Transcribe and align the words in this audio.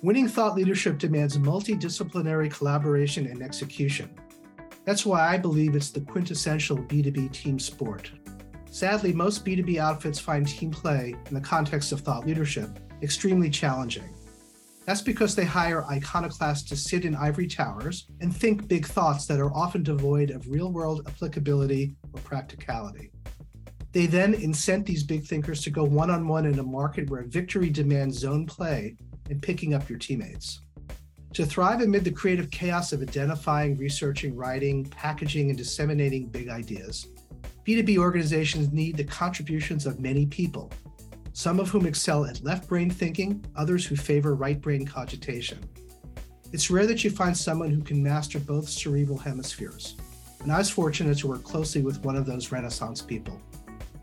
Winning 0.00 0.28
thought 0.28 0.54
leadership 0.54 0.96
demands 0.96 1.36
multidisciplinary 1.38 2.48
collaboration 2.48 3.26
and 3.26 3.42
execution. 3.42 4.08
That's 4.84 5.04
why 5.04 5.28
I 5.28 5.36
believe 5.38 5.74
it's 5.74 5.90
the 5.90 6.02
quintessential 6.02 6.78
B2B 6.78 7.32
team 7.32 7.58
sport. 7.58 8.12
Sadly, 8.70 9.12
most 9.12 9.44
B2B 9.44 9.78
outfits 9.78 10.20
find 10.20 10.46
team 10.46 10.70
play 10.70 11.16
in 11.26 11.34
the 11.34 11.40
context 11.40 11.90
of 11.90 12.00
thought 12.00 12.24
leadership 12.24 12.78
extremely 13.02 13.50
challenging. 13.50 14.14
That's 14.86 15.02
because 15.02 15.34
they 15.34 15.44
hire 15.44 15.84
iconoclasts 15.86 16.68
to 16.68 16.76
sit 16.76 17.04
in 17.04 17.16
ivory 17.16 17.48
towers 17.48 18.06
and 18.20 18.34
think 18.34 18.68
big 18.68 18.86
thoughts 18.86 19.26
that 19.26 19.40
are 19.40 19.52
often 19.52 19.82
devoid 19.82 20.30
of 20.30 20.48
real 20.48 20.72
world 20.72 21.02
applicability 21.08 21.96
or 22.12 22.20
practicality. 22.20 23.10
They 23.92 24.06
then 24.06 24.34
incent 24.34 24.86
these 24.86 25.02
big 25.02 25.24
thinkers 25.24 25.62
to 25.62 25.70
go 25.70 25.84
one 25.84 26.10
on 26.10 26.28
one 26.28 26.46
in 26.46 26.58
a 26.58 26.62
market 26.62 27.08
where 27.10 27.22
victory 27.22 27.70
demands 27.70 28.18
zone 28.18 28.46
play 28.46 28.96
and 29.30 29.42
picking 29.42 29.74
up 29.74 29.88
your 29.88 29.98
teammates. 29.98 30.60
To 31.34 31.44
thrive 31.44 31.80
amid 31.80 32.04
the 32.04 32.10
creative 32.10 32.50
chaos 32.50 32.92
of 32.92 33.02
identifying, 33.02 33.76
researching, 33.76 34.34
writing, 34.34 34.84
packaging, 34.84 35.50
and 35.50 35.58
disseminating 35.58 36.26
big 36.28 36.48
ideas, 36.48 37.06
B2B 37.66 37.98
organizations 37.98 38.72
need 38.72 38.96
the 38.96 39.04
contributions 39.04 39.84
of 39.84 40.00
many 40.00 40.26
people 40.26 40.70
some 41.38 41.60
of 41.60 41.68
whom 41.68 41.86
excel 41.86 42.24
at 42.24 42.42
left 42.42 42.68
brain 42.68 42.90
thinking, 42.90 43.44
others 43.54 43.86
who 43.86 43.94
favor 43.94 44.34
right 44.34 44.60
brain 44.60 44.84
cogitation. 44.84 45.56
It's 46.52 46.68
rare 46.68 46.84
that 46.88 47.04
you 47.04 47.10
find 47.10 47.36
someone 47.36 47.70
who 47.70 47.80
can 47.80 48.02
master 48.02 48.40
both 48.40 48.68
cerebral 48.68 49.18
hemispheres, 49.18 49.94
and 50.42 50.50
I 50.50 50.58
was 50.58 50.68
fortunate 50.68 51.16
to 51.18 51.28
work 51.28 51.44
closely 51.44 51.80
with 51.80 52.02
one 52.04 52.16
of 52.16 52.26
those 52.26 52.50
Renaissance 52.50 53.00
people. 53.02 53.40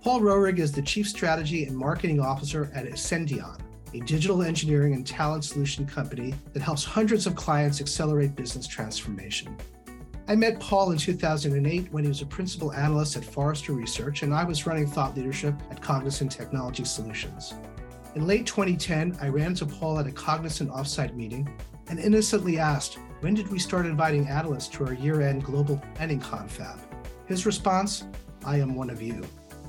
Paul 0.05 0.21
Roehrig 0.21 0.59
is 0.59 0.71
the 0.71 0.83
Chief 0.83 1.09
Strategy 1.09 1.65
and 1.65 1.75
Marketing 1.75 2.19
Officer 2.19 2.69
at 2.75 2.85
Ascendion, 2.85 3.59
a 3.95 4.01
digital 4.01 4.43
engineering 4.43 4.93
and 4.93 5.05
talent 5.05 5.43
solution 5.43 5.83
company 5.87 6.35
that 6.53 6.61
helps 6.61 6.83
hundreds 6.83 7.25
of 7.25 7.35
clients 7.35 7.81
accelerate 7.81 8.35
business 8.35 8.67
transformation. 8.67 9.57
I 10.27 10.35
met 10.35 10.59
Paul 10.59 10.91
in 10.91 10.99
2008 10.99 11.91
when 11.91 12.03
he 12.03 12.07
was 12.07 12.21
a 12.21 12.27
principal 12.27 12.71
analyst 12.73 13.17
at 13.17 13.25
Forrester 13.25 13.73
Research, 13.73 14.21
and 14.21 14.31
I 14.31 14.43
was 14.43 14.67
running 14.67 14.85
thought 14.85 15.17
leadership 15.17 15.55
at 15.71 15.81
Cognizant 15.81 16.31
Technology 16.31 16.85
Solutions. 16.85 17.55
In 18.13 18.27
late 18.27 18.45
2010, 18.45 19.17
I 19.19 19.29
ran 19.29 19.47
into 19.47 19.65
Paul 19.65 19.97
at 19.97 20.05
a 20.05 20.11
Cognizant 20.11 20.69
offsite 20.69 21.15
meeting 21.15 21.49
and 21.89 21.97
innocently 21.97 22.59
asked, 22.59 22.99
When 23.21 23.33
did 23.33 23.51
we 23.51 23.57
start 23.57 23.87
inviting 23.87 24.27
analysts 24.27 24.67
to 24.75 24.85
our 24.85 24.93
year 24.93 25.21
end 25.21 25.43
global 25.43 25.81
planning 25.95 26.19
confab? 26.19 26.79
His 27.25 27.47
response, 27.47 28.03
I 28.45 28.59
am 28.59 28.75
one 28.75 28.91
of 28.91 29.01
you. 29.01 29.25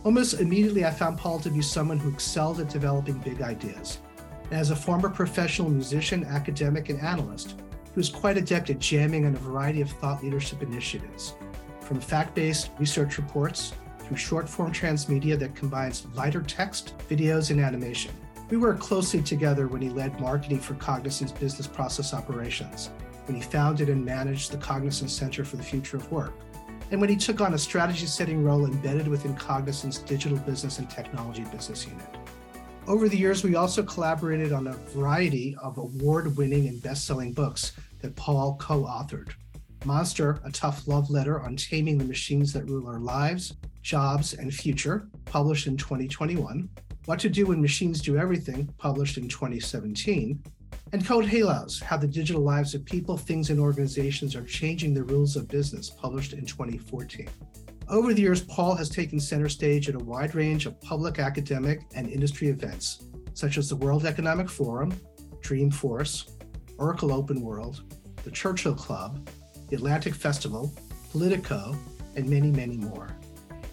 Almost 0.06 0.34
immediately, 0.34 0.84
I 0.84 0.92
found 0.92 1.18
Paul 1.18 1.40
to 1.40 1.50
be 1.50 1.60
someone 1.60 1.98
who 1.98 2.10
excelled 2.10 2.60
at 2.60 2.68
developing 2.68 3.18
big 3.18 3.42
ideas. 3.42 3.98
And 4.44 4.52
as 4.52 4.70
a 4.70 4.76
former 4.76 5.08
professional 5.08 5.68
musician, 5.68 6.22
academic, 6.22 6.90
and 6.90 7.00
analyst, 7.00 7.56
who's 7.92 8.08
quite 8.08 8.36
adept 8.36 8.70
at 8.70 8.78
jamming 8.78 9.26
on 9.26 9.34
a 9.34 9.38
variety 9.38 9.80
of 9.80 9.90
thought 9.90 10.22
leadership 10.22 10.62
initiatives, 10.62 11.34
from 11.80 12.00
fact 12.00 12.36
based 12.36 12.70
research 12.78 13.18
reports 13.18 13.72
through 13.98 14.16
short 14.16 14.48
form 14.48 14.72
transmedia 14.72 15.36
that 15.40 15.56
combines 15.56 16.06
lighter 16.14 16.41
text, 16.41 16.96
videos, 17.10 17.50
and 17.50 17.60
animation. 17.60 18.12
We 18.48 18.58
worked 18.58 18.78
closely 18.78 19.22
together 19.22 19.66
when 19.66 19.82
he 19.82 19.88
led 19.91 20.20
marketing 20.20 20.60
for 20.60 20.74
Cognizant's 20.74 21.32
business 21.32 21.66
process 21.66 22.14
operations, 22.14 22.91
when 23.24 23.34
he 23.34 23.42
founded 23.42 23.88
and 23.88 24.04
managed 24.04 24.52
the 24.52 24.58
Cognizant 24.58 25.10
Center 25.10 25.44
for 25.44 25.56
the 25.56 25.64
Future 25.64 25.96
of 25.96 26.12
Work, 26.12 26.34
and 26.90 27.00
when 27.00 27.10
he 27.10 27.16
took 27.16 27.40
on 27.40 27.54
a 27.54 27.58
strategy 27.58 28.06
setting 28.06 28.44
role 28.44 28.66
embedded 28.66 29.08
within 29.08 29.34
Cognizant's 29.34 29.98
digital 29.98 30.38
business 30.38 30.78
and 30.78 30.88
technology 30.88 31.44
business 31.44 31.86
unit. 31.86 32.06
Over 32.86 33.08
the 33.08 33.16
years, 33.16 33.42
we 33.42 33.56
also 33.56 33.82
collaborated 33.82 34.52
on 34.52 34.68
a 34.68 34.72
variety 34.94 35.56
of 35.60 35.78
award 35.78 36.36
winning 36.36 36.68
and 36.68 36.80
best 36.82 37.04
selling 37.04 37.32
books 37.32 37.72
that 38.00 38.14
Paul 38.14 38.56
co 38.60 38.84
authored. 38.84 39.30
Monster, 39.84 40.40
a 40.44 40.50
tough 40.50 40.86
love 40.86 41.10
letter 41.10 41.40
on 41.40 41.56
taming 41.56 41.98
the 41.98 42.04
machines 42.04 42.52
that 42.52 42.69
rule 42.69 42.86
our 42.86 43.00
lives, 43.00 43.54
jobs, 43.82 44.34
and 44.34 44.54
future, 44.54 45.08
published 45.25 45.66
in 45.66 45.76
2021. 45.76 46.69
What 47.06 47.19
to 47.20 47.28
Do 47.28 47.46
When 47.46 47.60
Machines 47.60 48.00
Do 48.00 48.16
Everything, 48.16 48.72
published 48.78 49.16
in 49.16 49.28
2017. 49.28 50.42
And 50.96 51.04
Code 51.04 51.26
Halos 51.26 51.78
How 51.78 51.98
the 51.98 52.06
Digital 52.06 52.40
Lives 52.40 52.74
of 52.74 52.82
People, 52.82 53.18
Things, 53.18 53.50
and 53.50 53.60
Organizations 53.60 54.34
Are 54.34 54.42
Changing 54.42 54.94
the 54.94 55.04
Rules 55.04 55.36
of 55.36 55.46
Business, 55.46 55.90
published 55.90 56.32
in 56.32 56.46
2014. 56.46 57.28
Over 57.90 58.14
the 58.14 58.22
years, 58.22 58.40
Paul 58.40 58.74
has 58.76 58.88
taken 58.88 59.20
center 59.20 59.50
stage 59.50 59.90
at 59.90 59.94
a 59.94 59.98
wide 59.98 60.34
range 60.34 60.64
of 60.64 60.80
public, 60.80 61.18
academic, 61.18 61.82
and 61.94 62.08
industry 62.08 62.48
events, 62.48 63.02
such 63.34 63.58
as 63.58 63.68
the 63.68 63.76
World 63.76 64.06
Economic 64.06 64.48
Forum, 64.48 64.98
Dreamforce, 65.42 66.30
Oracle 66.78 67.12
Open 67.12 67.42
World, 67.42 67.82
the 68.24 68.30
Churchill 68.30 68.74
Club, 68.74 69.28
the 69.68 69.76
Atlantic 69.76 70.14
Festival, 70.14 70.72
Politico, 71.12 71.76
and 72.14 72.26
many, 72.26 72.50
many 72.50 72.78
more. 72.78 73.14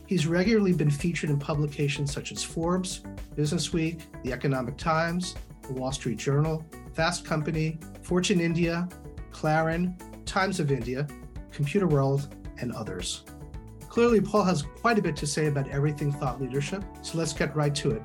He's 0.07 0.28
regularly 0.28 0.73
been 0.73 0.91
featured 0.91 1.29
in 1.29 1.40
publications 1.40 2.11
such 2.11 2.34
as 2.34 2.44
Forbes, 2.44 3.00
Business 3.34 3.72
Week, 3.72 4.01
the 4.23 4.34
Economic 4.34 4.75
Times, 4.75 5.35
the 5.66 5.72
Wall 5.72 5.94
Street 5.94 6.17
Journal, 6.17 6.66
Fast 6.94 7.26
Company, 7.26 7.78
Fortune 8.04 8.40
India, 8.40 8.88
Clarin, 9.31 9.98
Times 10.26 10.59
of 10.59 10.72
India, 10.72 11.08
Computer 11.52 11.88
World, 11.88 12.36
and 12.59 12.72
others. 12.72 13.24
Clearly, 13.90 14.22
Paul 14.22 14.44
has 14.44 14.62
quite 14.62 14.98
a 14.98 15.02
bit 15.02 15.16
to 15.18 15.28
say 15.28 15.48
about 15.48 15.68
everything 15.70 16.12
thought 16.12 16.42
leadership, 16.42 16.84
so 17.02 17.18
let's 17.18 17.34
get 17.34 17.56
right 17.56 17.74
to 17.76 17.92
it. 17.92 18.02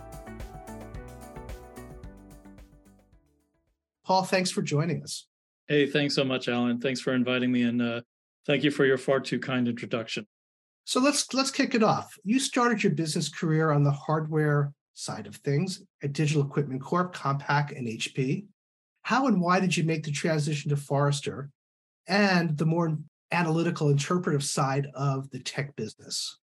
Paul, 4.04 4.22
thanks 4.24 4.50
for 4.50 4.62
joining 4.62 5.02
us. 5.02 5.26
Hey, 5.66 5.86
thanks 5.86 6.14
so 6.14 6.24
much, 6.24 6.48
Alan. 6.48 6.80
Thanks 6.80 7.00
for 7.00 7.14
inviting 7.14 7.52
me, 7.52 7.62
and 7.62 7.82
uh, 7.82 8.00
thank 8.46 8.64
you 8.64 8.70
for 8.70 8.86
your 8.86 8.96
far 8.96 9.20
too 9.20 9.38
kind 9.38 9.68
introduction. 9.68 10.26
So 10.84 11.00
let's 11.00 11.34
let's 11.34 11.50
kick 11.50 11.74
it 11.74 11.82
off. 11.82 12.14
You 12.24 12.40
started 12.40 12.82
your 12.82 12.92
business 12.92 13.28
career 13.28 13.70
on 13.70 13.84
the 13.84 13.90
hardware 13.90 14.72
side 14.94 15.26
of 15.26 15.36
things 15.36 15.82
at 16.02 16.14
Digital 16.14 16.42
Equipment 16.42 16.80
Corp, 16.82 17.14
Compaq, 17.14 17.76
and 17.76 17.86
HP. 17.86 18.46
How 19.08 19.26
and 19.26 19.40
why 19.40 19.58
did 19.58 19.74
you 19.74 19.84
make 19.84 20.02
the 20.02 20.10
transition 20.10 20.68
to 20.68 20.76
Forrester 20.76 21.48
and 22.08 22.58
the 22.58 22.66
more 22.66 22.98
analytical 23.32 23.88
interpretive 23.88 24.44
side 24.44 24.86
of 24.92 25.30
the 25.30 25.38
tech 25.38 25.74
business? 25.76 26.36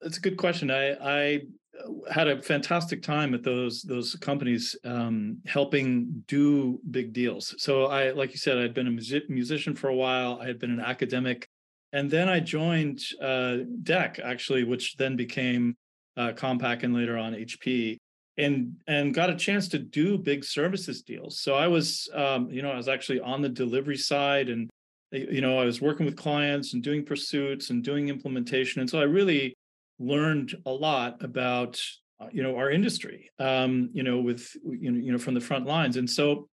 That's 0.00 0.16
a 0.16 0.20
good 0.20 0.36
question. 0.36 0.70
I, 0.70 0.90
I 0.92 1.40
uh, 1.76 2.12
had 2.12 2.28
a 2.28 2.40
fantastic 2.40 3.02
time 3.02 3.34
at 3.34 3.42
those 3.42 3.82
those 3.82 4.14
companies 4.14 4.76
um, 4.84 5.38
helping 5.44 6.22
do 6.28 6.78
big 6.92 7.12
deals. 7.12 7.52
So 7.58 7.86
I, 7.86 8.12
like 8.12 8.30
you 8.30 8.38
said, 8.38 8.58
I'd 8.58 8.72
been 8.72 8.86
a 8.86 8.92
music, 8.92 9.28
musician 9.28 9.74
for 9.74 9.88
a 9.88 9.96
while. 9.96 10.38
I 10.40 10.46
had 10.46 10.60
been 10.60 10.70
an 10.70 10.78
academic, 10.78 11.48
and 11.92 12.08
then 12.08 12.28
I 12.28 12.38
joined 12.38 13.00
uh, 13.20 13.66
DEC 13.82 14.20
actually, 14.20 14.62
which 14.62 14.96
then 14.98 15.16
became 15.16 15.76
uh, 16.16 16.30
Compaq 16.30 16.84
and 16.84 16.94
later 16.94 17.18
on 17.18 17.32
HP, 17.32 17.98
and 18.38 18.76
and 18.86 19.14
got 19.14 19.30
a 19.30 19.34
chance 19.36 19.68
to 19.68 19.78
do 19.78 20.18
big 20.18 20.44
services 20.44 21.02
deals. 21.02 21.40
So 21.40 21.54
I 21.54 21.68
was, 21.68 22.08
um, 22.14 22.50
you 22.50 22.62
know, 22.62 22.70
I 22.70 22.76
was 22.76 22.88
actually 22.88 23.20
on 23.20 23.42
the 23.42 23.48
delivery 23.48 23.96
side 23.96 24.48
and 24.48 24.68
you 25.12 25.40
know, 25.40 25.58
I 25.58 25.64
was 25.64 25.80
working 25.80 26.04
with 26.04 26.16
clients 26.16 26.74
and 26.74 26.82
doing 26.82 27.04
pursuits 27.04 27.70
and 27.70 27.82
doing 27.82 28.08
implementation. 28.08 28.80
And 28.80 28.90
so 28.90 28.98
I 29.00 29.04
really 29.04 29.54
learned 29.98 30.54
a 30.66 30.70
lot 30.70 31.22
about, 31.22 31.80
uh, 32.20 32.26
you 32.32 32.42
know, 32.42 32.56
our 32.56 32.70
industry, 32.70 33.30
um, 33.38 33.88
you 33.92 34.02
know, 34.02 34.18
with, 34.18 34.54
you 34.64 34.90
know, 34.90 34.98
you 34.98 35.12
know, 35.12 35.18
from 35.18 35.34
the 35.34 35.40
front 35.40 35.64
lines. 35.64 35.96
And 35.96 36.10
so 36.10 36.48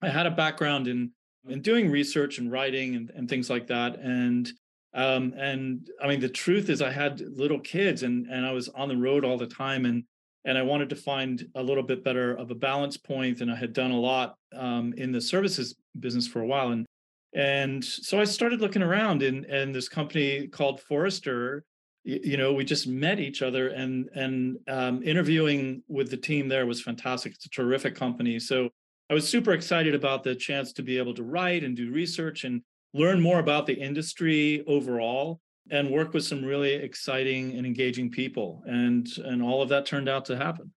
I 0.00 0.08
had 0.08 0.26
a 0.26 0.30
background 0.30 0.86
in, 0.86 1.10
in 1.48 1.60
doing 1.60 1.90
research 1.90 2.38
and 2.38 2.50
writing 2.50 2.94
and, 2.94 3.10
and 3.14 3.28
things 3.28 3.50
like 3.50 3.66
that. 3.66 3.98
And, 3.98 4.48
um, 4.94 5.34
and 5.36 5.88
I 6.02 6.06
mean, 6.06 6.20
the 6.20 6.28
truth 6.28 6.70
is 6.70 6.80
I 6.80 6.90
had 6.90 7.20
little 7.20 7.60
kids 7.60 8.04
and, 8.04 8.26
and 8.26 8.46
I 8.46 8.52
was 8.52 8.68
on 8.68 8.88
the 8.88 8.96
road 8.96 9.24
all 9.24 9.38
the 9.38 9.46
time 9.46 9.84
and, 9.86 10.04
and 10.44 10.58
I 10.58 10.62
wanted 10.62 10.88
to 10.90 10.96
find 10.96 11.46
a 11.54 11.62
little 11.62 11.82
bit 11.82 12.02
better 12.02 12.34
of 12.34 12.50
a 12.50 12.54
balance 12.54 12.96
point. 12.96 13.40
And 13.40 13.50
I 13.50 13.56
had 13.56 13.72
done 13.72 13.90
a 13.90 13.98
lot 13.98 14.36
um, 14.56 14.92
in 14.96 15.12
the 15.12 15.20
services 15.20 15.76
business 15.98 16.26
for 16.26 16.40
a 16.40 16.46
while. 16.46 16.70
And 16.70 16.86
and 17.34 17.82
so 17.82 18.20
I 18.20 18.24
started 18.24 18.60
looking 18.60 18.82
around 18.82 19.22
and 19.22 19.44
and 19.46 19.74
this 19.74 19.88
company 19.88 20.48
called 20.48 20.80
Forrester, 20.80 21.64
you 22.04 22.36
know, 22.36 22.52
we 22.52 22.64
just 22.64 22.86
met 22.86 23.20
each 23.20 23.42
other 23.42 23.68
and 23.68 24.08
and 24.14 24.58
um, 24.68 25.02
interviewing 25.02 25.82
with 25.88 26.10
the 26.10 26.16
team 26.16 26.48
there 26.48 26.66
was 26.66 26.82
fantastic. 26.82 27.32
It's 27.32 27.46
a 27.46 27.50
terrific 27.50 27.94
company. 27.94 28.38
So 28.38 28.68
I 29.10 29.14
was 29.14 29.28
super 29.28 29.52
excited 29.52 29.94
about 29.94 30.24
the 30.24 30.34
chance 30.34 30.72
to 30.74 30.82
be 30.82 30.98
able 30.98 31.14
to 31.14 31.22
write 31.22 31.64
and 31.64 31.76
do 31.76 31.92
research 31.92 32.44
and 32.44 32.62
learn 32.94 33.20
more 33.20 33.38
about 33.38 33.66
the 33.66 33.74
industry 33.74 34.64
overall 34.66 35.40
and 35.70 35.90
work 35.90 36.12
with 36.12 36.24
some 36.24 36.44
really 36.44 36.72
exciting 36.72 37.56
and 37.56 37.66
engaging 37.66 38.10
people. 38.10 38.62
And 38.66 39.06
and 39.24 39.42
all 39.42 39.62
of 39.62 39.68
that 39.70 39.86
turned 39.86 40.08
out 40.08 40.24
to 40.26 40.36
happen. 40.36 40.72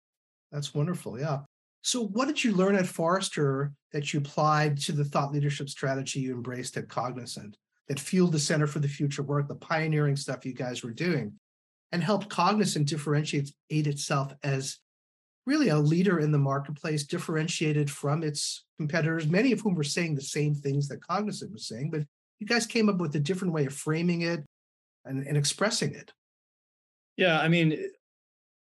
That's 0.51 0.75
wonderful. 0.75 1.19
Yeah. 1.19 1.41
So, 1.83 2.07
what 2.07 2.29
did 2.29 2.43
you 2.43 2.53
learn 2.53 2.77
at 2.77 2.87
Forrester 2.87 3.73
that 3.93 4.13
you 4.13 4.21
applied 4.21 4.79
to 4.83 4.93
the 4.93 5.05
thought 5.05 5.33
leadership 5.33 5.69
strategy 5.69 6.21
you 6.21 6.35
embraced 6.35 6.77
at 6.77 6.89
Cognizant 6.89 7.57
that 7.89 7.99
fueled 7.99 8.33
the 8.33 8.39
Center 8.39 8.67
for 8.67 8.79
the 8.79 8.89
Future 8.89 9.23
work, 9.23 9.49
the 9.49 9.57
pioneering 9.57 10.17
stuff 10.17 10.47
you 10.47 10.55
guys 10.55 10.85
were 10.85 10.93
doing, 10.93 11.33
and 11.91 12.03
helped 12.03 12.29
Cognizant 12.29 12.89
differentiate 12.89 13.53
itself 13.69 14.33
as 14.45 14.79
really 15.45 15.71
a 15.71 15.79
leader 15.79 16.21
in 16.21 16.31
the 16.31 16.39
marketplace, 16.39 17.05
differentiated 17.05 17.91
from 17.91 18.23
its 18.23 18.65
competitors, 18.79 19.27
many 19.27 19.51
of 19.51 19.61
whom 19.61 19.75
were 19.75 19.83
saying 19.83 20.15
the 20.15 20.23
same 20.23 20.55
things 20.55 20.87
that 20.87 21.05
Cognizant 21.05 21.53
was 21.53 21.67
saying, 21.67 21.91
but 21.91 22.03
you 22.39 22.47
guys 22.47 22.67
came 22.67 22.89
up 22.89 22.99
with 22.99 23.15
a 23.17 23.21
different 23.21 23.53
way 23.53 23.67
of 23.67 23.75
framing 23.75 24.23
it 24.23 24.45
and, 25.05 25.27
and 25.27 25.37
expressing 25.37 25.95
it. 25.95 26.13
Yeah, 27.17 27.41
I 27.41 27.49
mean, 27.49 27.79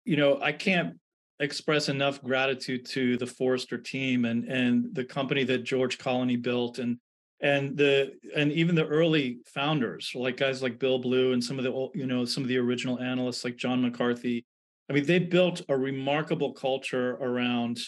you 0.05 0.17
know, 0.17 0.41
I 0.41 0.53
can't 0.53 0.97
express 1.41 1.89
enough 1.89 2.23
gratitude 2.23 2.85
to 2.85 3.17
the 3.17 3.27
Forrester 3.27 3.79
team 3.79 4.27
and 4.27 4.45
and 4.45 4.95
the 4.95 5.05
company 5.05 5.43
that 5.45 5.65
George 5.65 5.99
Colony 5.99 6.37
built 6.37 6.79
and 6.79 6.99
and 7.41 7.77
the 7.77 8.13
and 8.37 8.53
even 8.53 8.75
the 8.75 8.87
early 8.87 9.39
founders 9.47 10.13
like 10.15 10.37
guys 10.37 10.63
like 10.63 10.79
Bill 10.79 10.99
Blue 10.99 11.33
and 11.33 11.43
some 11.43 11.59
of 11.59 11.65
the 11.65 11.89
you 11.95 12.07
know 12.07 12.25
some 12.25 12.43
of 12.43 12.49
the 12.49 12.59
original 12.59 13.01
analysts 13.01 13.45
like 13.45 13.57
John 13.57 13.81
McCarthy 13.81 14.45
I 14.89 14.93
mean 14.93 15.07
they 15.07 15.19
built 15.19 15.63
a 15.69 15.77
remarkable 15.77 16.53
culture 16.53 17.13
around 17.13 17.81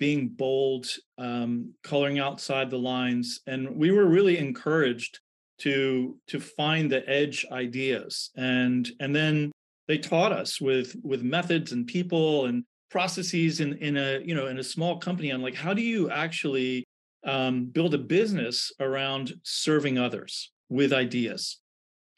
being 0.00 0.28
bold 0.28 0.88
um, 1.18 1.72
coloring 1.84 2.18
outside 2.18 2.68
the 2.68 2.78
lines 2.78 3.40
and 3.46 3.76
we 3.76 3.92
were 3.92 4.06
really 4.06 4.38
encouraged 4.38 5.20
to 5.58 6.16
to 6.28 6.40
find 6.40 6.90
the 6.90 7.08
edge 7.08 7.46
ideas. 7.50 8.30
And 8.36 8.90
and 9.00 9.14
then 9.14 9.52
they 9.88 9.98
taught 9.98 10.32
us 10.32 10.60
with 10.60 10.96
with 11.02 11.22
methods 11.22 11.72
and 11.72 11.86
people 11.86 12.46
and 12.46 12.64
processes 12.90 13.60
in 13.60 13.74
in 13.78 13.96
a 13.96 14.20
you 14.24 14.34
know 14.34 14.46
in 14.46 14.58
a 14.58 14.64
small 14.64 14.98
company 14.98 15.32
on 15.32 15.42
like 15.42 15.54
how 15.54 15.74
do 15.74 15.82
you 15.82 16.10
actually 16.10 16.84
um, 17.24 17.66
build 17.66 17.94
a 17.94 17.98
business 17.98 18.72
around 18.80 19.34
serving 19.42 19.98
others 19.98 20.52
with 20.68 20.92
ideas? 20.92 21.60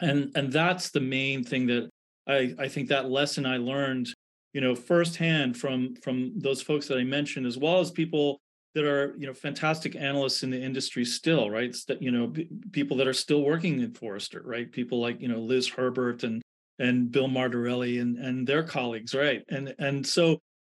And 0.01 0.33
and 0.35 0.53
that's 0.53 0.91
the 0.91 1.01
main 1.01 1.43
thing 1.45 1.67
that 1.67 1.89
i 2.27 2.55
i 2.59 2.69
think 2.69 2.89
that 2.89 3.11
lesson 3.11 3.47
i 3.47 3.57
learned 3.57 4.09
you 4.53 4.61
know 4.61 4.75
firsthand 4.75 5.57
from 5.57 5.95
from 6.03 6.33
those 6.37 6.63
folks 6.63 6.89
that 6.89 6.99
i 6.99 7.05
mentioned 7.05 7.47
as 7.47 7.59
well 7.59 7.81
as 7.81 7.91
people 7.91 8.41
that 8.77 8.85
are 8.85 9.15
you 9.17 9.27
know 9.27 9.33
fantastic 9.33 9.97
analysts 9.97 10.43
in 10.43 10.51
the 10.51 10.63
industry 10.63 11.03
still 11.03 11.51
right? 11.51 11.75
That 11.89 12.03
you 12.03 12.11
know 12.11 12.33
people 12.73 12.99
that 12.99 13.09
are 13.09 13.15
still 13.15 13.43
working 13.43 13.81
in 13.81 13.95
forrester 13.95 14.43
right? 14.45 14.71
People 14.71 15.01
like 15.01 15.21
you 15.21 15.29
know 15.29 15.39
liz 15.39 15.67
herbert 15.67 16.23
and 16.25 16.43
and 16.79 17.11
bill 17.11 17.27
martorelli 17.27 18.01
and 18.01 18.19
and 18.19 18.47
their 18.47 18.63
colleagues 18.63 19.15
right? 19.15 19.43
And 19.49 19.75
and 19.79 20.07
so 20.07 20.39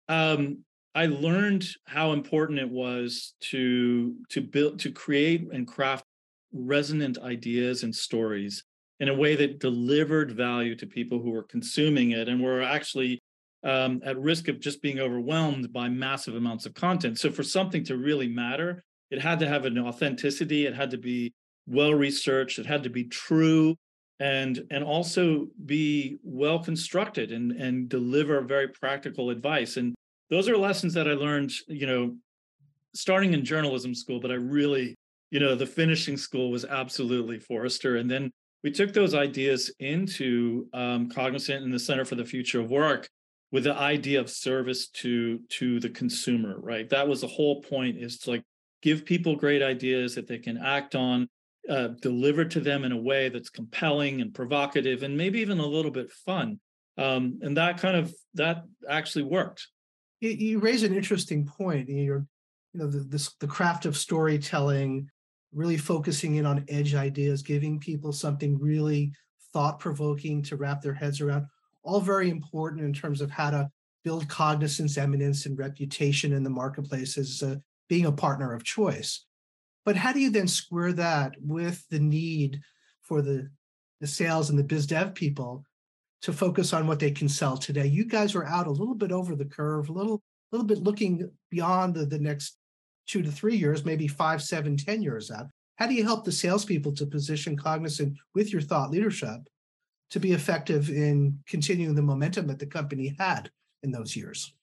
um 0.09 0.59
I 0.93 1.07
learned 1.07 1.67
how 1.85 2.13
important 2.13 2.59
it 2.59 2.69
was 2.69 3.33
to 3.51 4.15
to 4.29 4.41
build 4.41 4.79
to 4.81 4.91
create 4.91 5.47
and 5.51 5.67
craft 5.67 6.05
resonant 6.53 7.17
ideas 7.17 7.81
and 7.81 7.95
stories 7.95 8.63
in 8.99 9.09
a 9.09 9.15
way 9.15 9.35
that 9.35 9.59
delivered 9.59 10.31
value 10.31 10.75
to 10.75 10.85
people 10.85 11.19
who 11.19 11.31
were 11.31 11.43
consuming 11.43 12.11
it 12.11 12.29
and 12.29 12.41
were 12.41 12.61
actually 12.61 13.19
um, 13.67 14.01
at 14.05 14.17
risk 14.17 14.47
of 14.47 14.61
just 14.61 14.81
being 14.81 14.99
overwhelmed 14.99 15.73
by 15.73 15.89
massive 15.89 16.35
amounts 16.35 16.65
of 16.65 16.73
content. 16.73 17.19
So 17.19 17.29
for 17.29 17.43
something 17.43 17.83
to 17.83 17.97
really 17.97 18.29
matter, 18.29 18.83
it 19.11 19.21
had 19.21 19.39
to 19.39 19.47
have 19.47 19.65
an 19.65 19.77
authenticity. 19.77 20.65
It 20.65 20.73
had 20.73 20.89
to 20.91 20.97
be 20.97 21.33
well 21.67 21.93
researched. 21.93 22.59
It 22.59 22.65
had 22.65 22.83
to 22.83 22.89
be 22.89 23.03
true, 23.03 23.75
and 24.21 24.65
and 24.71 24.83
also 24.83 25.47
be 25.65 26.17
well 26.23 26.59
constructed 26.63 27.31
and 27.33 27.51
and 27.51 27.89
deliver 27.89 28.39
very 28.41 28.69
practical 28.69 29.29
advice. 29.29 29.75
And 29.75 29.93
those 30.29 30.47
are 30.47 30.57
lessons 30.57 30.93
that 30.93 31.07
I 31.07 31.13
learned, 31.13 31.51
you 31.67 31.87
know, 31.87 32.15
starting 32.95 33.33
in 33.33 33.43
journalism 33.43 33.93
school, 33.93 34.19
but 34.19 34.31
I 34.31 34.35
really, 34.35 34.95
you 35.29 35.39
know, 35.41 35.55
the 35.55 35.65
finishing 35.65 36.17
school 36.17 36.51
was 36.51 36.63
absolutely 36.63 37.39
Forrester. 37.39 37.97
And 37.97 38.09
then 38.09 38.31
we 38.63 38.71
took 38.71 38.93
those 38.93 39.13
ideas 39.13 39.71
into 39.79 40.67
um, 40.73 41.09
Cognizant 41.09 41.63
and 41.63 41.73
the 41.73 41.79
Center 41.79 42.05
for 42.05 42.15
the 42.15 42.25
Future 42.25 42.59
of 42.59 42.71
Work 42.71 43.07
with 43.51 43.63
the 43.63 43.75
idea 43.75 44.19
of 44.19 44.29
service 44.29 44.89
to 44.89 45.39
to 45.49 45.79
the 45.79 45.89
consumer, 45.89 46.55
right? 46.59 46.89
That 46.89 47.07
was 47.07 47.21
the 47.21 47.27
whole 47.27 47.61
point 47.61 47.97
is 47.97 48.19
to 48.19 48.31
like 48.31 48.43
give 48.81 49.05
people 49.05 49.35
great 49.35 49.61
ideas 49.61 50.15
that 50.15 50.27
they 50.27 50.37
can 50.37 50.57
act 50.57 50.95
on, 50.95 51.27
uh, 51.69 51.89
deliver 52.01 52.45
to 52.45 52.59
them 52.59 52.83
in 52.83 52.91
a 52.91 53.01
way 53.01 53.29
that's 53.29 53.49
compelling 53.49 54.21
and 54.21 54.33
provocative 54.33 55.03
and 55.03 55.17
maybe 55.17 55.39
even 55.39 55.59
a 55.59 55.65
little 55.65 55.91
bit 55.91 56.11
fun. 56.11 56.59
Um, 56.97 57.39
and 57.41 57.57
that 57.57 57.77
kind 57.77 57.95
of 57.95 58.13
that 58.33 58.63
actually 58.89 59.23
worked 59.23 59.67
you, 60.19 60.59
raise 60.59 60.83
an 60.83 60.95
interesting 60.95 61.45
point. 61.45 61.89
You're, 61.89 62.25
you 62.73 62.79
know, 62.79 62.87
the, 62.87 62.99
this, 62.99 63.33
the 63.39 63.47
craft 63.47 63.85
of 63.85 63.97
storytelling, 63.97 65.09
really 65.53 65.77
focusing 65.77 66.35
in 66.35 66.45
on 66.45 66.65
edge 66.67 66.95
ideas, 66.95 67.41
giving 67.41 67.79
people 67.79 68.11
something 68.11 68.59
really 68.59 69.13
thought 69.53 69.79
provoking 69.79 70.43
to 70.43 70.55
wrap 70.55 70.81
their 70.81 70.93
heads 70.93 71.21
around. 71.21 71.45
All 71.87 72.01
very 72.01 72.29
important 72.29 72.83
in 72.83 72.93
terms 72.93 73.21
of 73.21 73.31
how 73.31 73.49
to 73.49 73.69
build 74.03 74.27
cognizance, 74.27 74.97
eminence, 74.97 75.45
and 75.45 75.57
reputation 75.57 76.33
in 76.33 76.43
the 76.43 76.49
marketplace 76.49 77.17
as 77.17 77.41
uh, 77.41 77.55
being 77.89 78.05
a 78.05 78.11
partner 78.11 78.53
of 78.53 78.63
choice. 78.63 79.25
But 79.85 79.95
how 79.95 80.11
do 80.11 80.19
you 80.19 80.29
then 80.29 80.47
square 80.47 80.93
that 80.93 81.35
with 81.41 81.83
the 81.89 81.99
need 81.99 82.59
for 83.01 83.21
the, 83.21 83.49
the 84.01 84.07
sales 84.07 84.49
and 84.49 84.59
the 84.59 84.63
biz 84.63 84.85
dev 84.85 85.15
people 85.15 85.63
to 86.21 86.33
focus 86.33 86.73
on 86.73 86.87
what 86.87 86.99
they 86.99 87.11
can 87.11 87.29
sell 87.29 87.57
today. 87.57 87.85
You 87.87 88.05
guys 88.05 88.35
are 88.35 88.45
out 88.45 88.67
a 88.67 88.71
little 88.71 88.95
bit 88.95 89.11
over 89.11 89.35
the 89.35 89.45
curve, 89.45 89.89
a 89.89 89.93
little, 89.93 90.21
little 90.51 90.67
bit 90.67 90.79
looking 90.79 91.29
beyond 91.49 91.95
the, 91.95 92.05
the 92.05 92.19
next 92.19 92.57
two 93.07 93.21
to 93.21 93.31
three 93.31 93.55
years, 93.55 93.85
maybe 93.85 94.07
five, 94.07 94.41
seven, 94.41 94.75
ten 94.75 95.01
years 95.01 95.31
out. 95.31 95.45
How 95.77 95.87
do 95.87 95.93
you 95.93 96.03
help 96.03 96.25
the 96.25 96.31
salespeople 96.31 96.93
to 96.95 97.05
position 97.05 97.55
Cognizant 97.55 98.17
with 98.33 98.51
your 98.51 98.61
thought 98.61 98.91
leadership 98.91 99.39
to 100.09 100.19
be 100.19 100.31
effective 100.31 100.89
in 100.89 101.39
continuing 101.47 101.95
the 101.95 102.01
momentum 102.01 102.47
that 102.47 102.59
the 102.59 102.65
company 102.65 103.15
had 103.19 103.49
in 103.83 103.91
those 103.91 104.15
years? 104.15 104.53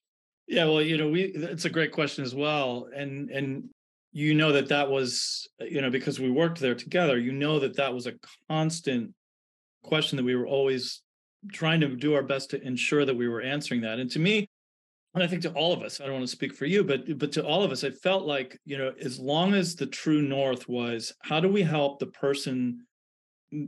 Yeah, 0.47 0.65
well, 0.65 0.83
you 0.83 0.99
know, 0.99 1.09
we 1.09 1.23
it's 1.23 1.65
a 1.65 1.71
great 1.71 1.93
question 1.93 2.25
as 2.25 2.35
well, 2.35 2.89
and 2.95 3.31
and 3.31 3.71
you 4.13 4.35
know 4.35 4.53
that 4.53 4.69
that 4.69 4.91
was 4.91 5.49
you 5.61 5.81
know 5.81 5.91
because 5.91 6.21
we 6.21 6.31
worked 6.31 6.61
there 6.61 6.75
together, 6.75 7.19
you 7.19 7.33
know 7.33 7.59
that 7.61 7.77
that 7.77 7.95
was 7.95 8.07
a 8.07 8.15
constant 8.49 9.15
question 9.83 10.17
that 10.17 10.25
we 10.25 10.37
were 10.37 10.47
always 10.47 11.03
trying 11.53 11.81
to 11.81 11.89
do 11.89 12.15
our 12.15 12.23
best 12.23 12.51
to 12.51 12.63
ensure 12.63 13.05
that 13.05 13.17
we 13.17 13.29
were 13.29 13.41
answering 13.41 13.83
that. 13.83 13.99
And 13.99 14.11
to 14.11 14.19
me, 14.19 14.49
and 15.15 15.23
I 15.23 15.27
think 15.27 15.43
to 15.43 15.53
all 15.53 15.73
of 15.73 15.83
us, 15.83 16.01
I 16.01 16.05
don't 16.05 16.15
want 16.15 16.27
to 16.27 16.37
speak 16.37 16.55
for 16.55 16.67
you, 16.67 16.85
but 16.85 17.19
but 17.19 17.33
to 17.33 17.45
all 17.45 17.63
of 17.63 17.71
us, 17.71 17.83
it 17.83 18.03
felt 18.03 18.27
like 18.27 18.59
you 18.67 18.77
know, 18.77 18.93
as 19.01 19.19
long 19.19 19.55
as 19.55 19.77
the 19.77 19.87
true 19.87 20.21
north 20.21 20.69
was, 20.69 21.13
how 21.23 21.41
do 21.41 21.49
we 21.49 21.63
help 21.63 22.01
the 22.01 22.07
person 22.07 22.85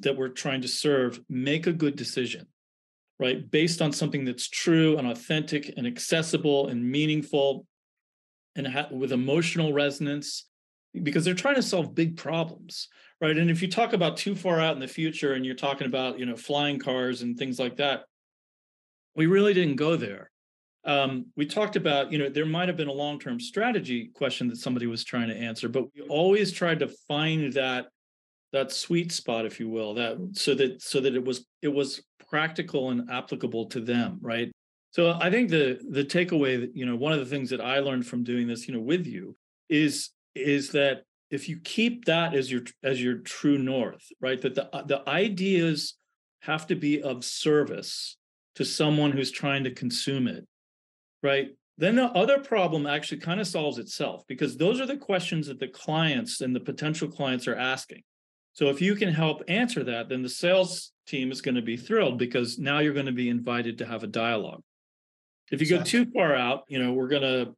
that 0.02 0.16
we're 0.16 0.28
trying 0.28 0.62
to 0.62 0.68
serve 0.68 1.20
make 1.28 1.66
a 1.66 1.72
good 1.72 1.96
decision, 1.96 2.46
right, 3.18 3.50
based 3.50 3.82
on 3.82 3.92
something 3.92 4.24
that's 4.24 4.48
true 4.48 4.98
and 4.98 5.06
authentic 5.06 5.72
and 5.76 5.86
accessible 5.86 6.68
and 6.68 6.90
meaningful, 6.90 7.66
and 8.54 8.66
ha- 8.66 8.88
with 8.90 9.12
emotional 9.12 9.72
resonance, 9.72 10.48
because 11.02 11.24
they're 11.24 11.34
trying 11.34 11.56
to 11.56 11.62
solve 11.62 11.94
big 11.94 12.16
problems 12.16 12.88
right? 13.18 13.38
And 13.38 13.50
if 13.50 13.62
you 13.62 13.68
talk 13.68 13.94
about 13.94 14.18
too 14.18 14.34
far 14.34 14.60
out 14.60 14.74
in 14.74 14.80
the 14.80 14.86
future 14.86 15.32
and 15.32 15.42
you're 15.46 15.54
talking 15.54 15.86
about 15.86 16.18
you 16.18 16.26
know 16.26 16.36
flying 16.36 16.78
cars 16.78 17.22
and 17.22 17.38
things 17.38 17.58
like 17.58 17.76
that 17.76 18.04
we 19.16 19.26
really 19.26 19.54
didn't 19.54 19.76
go 19.76 19.96
there. 19.96 20.30
Um, 20.84 21.26
we 21.36 21.46
talked 21.46 21.74
about 21.74 22.12
you 22.12 22.18
know 22.18 22.28
there 22.28 22.46
might 22.46 22.68
have 22.68 22.76
been 22.76 22.86
a 22.86 22.92
long-term 22.92 23.40
strategy 23.40 24.10
question 24.14 24.46
that 24.48 24.58
somebody 24.58 24.86
was 24.86 25.02
trying 25.02 25.28
to 25.28 25.36
answer 25.36 25.68
but 25.68 25.86
we 25.94 26.02
always 26.02 26.52
tried 26.52 26.78
to 26.78 26.88
find 27.08 27.54
that 27.54 27.86
that 28.56 28.72
sweet 28.72 29.12
spot 29.12 29.46
if 29.46 29.60
you 29.60 29.68
will 29.68 29.94
that 29.94 30.16
so 30.32 30.54
that 30.54 30.82
so 30.82 31.00
that 31.00 31.14
it 31.14 31.24
was 31.24 31.46
it 31.62 31.68
was 31.68 32.02
practical 32.28 32.90
and 32.90 33.10
applicable 33.10 33.66
to 33.66 33.80
them 33.80 34.18
right? 34.20 34.50
So 34.90 35.12
i 35.20 35.30
think 35.30 35.50
the 35.50 35.78
the 35.90 36.04
takeaway 36.04 36.58
that 36.60 36.74
you 36.74 36.86
know 36.86 36.96
one 36.96 37.12
of 37.12 37.18
the 37.18 37.26
things 37.26 37.50
that 37.50 37.60
i 37.60 37.80
learned 37.80 38.06
from 38.06 38.24
doing 38.24 38.46
this 38.46 38.66
you 38.66 38.72
know 38.74 38.80
with 38.80 39.06
you 39.06 39.36
is 39.68 40.10
is 40.34 40.70
that 40.70 41.02
if 41.30 41.48
you 41.48 41.58
keep 41.62 42.06
that 42.06 42.34
as 42.34 42.50
your 42.50 42.62
as 42.82 43.02
your 43.02 43.18
true 43.18 43.58
north 43.58 44.06
right 44.20 44.40
that 44.40 44.54
the 44.54 44.68
the 44.86 45.02
ideas 45.06 45.96
have 46.40 46.66
to 46.68 46.76
be 46.76 47.02
of 47.02 47.24
service 47.24 48.16
to 48.54 48.64
someone 48.64 49.12
who's 49.12 49.30
trying 49.30 49.64
to 49.64 49.70
consume 49.70 50.26
it 50.28 50.46
right? 51.22 51.48
Then 51.78 51.96
the 51.96 52.06
other 52.06 52.38
problem 52.38 52.86
actually 52.86 53.18
kind 53.18 53.40
of 53.40 53.46
solves 53.46 53.78
itself 53.78 54.22
because 54.28 54.56
those 54.56 54.80
are 54.80 54.86
the 54.86 54.96
questions 54.96 55.48
that 55.48 55.60
the 55.60 55.68
clients 55.68 56.40
and 56.40 56.54
the 56.54 56.60
potential 56.60 57.08
clients 57.08 57.46
are 57.46 57.56
asking 57.56 58.02
so 58.56 58.68
if 58.70 58.80
you 58.80 58.94
can 58.96 59.12
help 59.12 59.42
answer 59.48 59.84
that 59.84 60.08
then 60.08 60.22
the 60.22 60.28
sales 60.28 60.92
team 61.06 61.30
is 61.30 61.40
going 61.40 61.54
to 61.54 61.62
be 61.62 61.76
thrilled 61.76 62.18
because 62.18 62.58
now 62.58 62.78
you're 62.78 62.94
going 62.94 63.06
to 63.06 63.12
be 63.12 63.28
invited 63.28 63.78
to 63.78 63.86
have 63.86 64.02
a 64.02 64.08
dialogue 64.08 64.62
if 65.52 65.60
you 65.60 65.76
exactly. 65.76 66.00
go 66.00 66.04
too 66.04 66.10
far 66.12 66.34
out 66.34 66.64
you 66.68 66.82
know 66.82 66.92
we're 66.92 67.08
going 67.08 67.22
to 67.22 67.54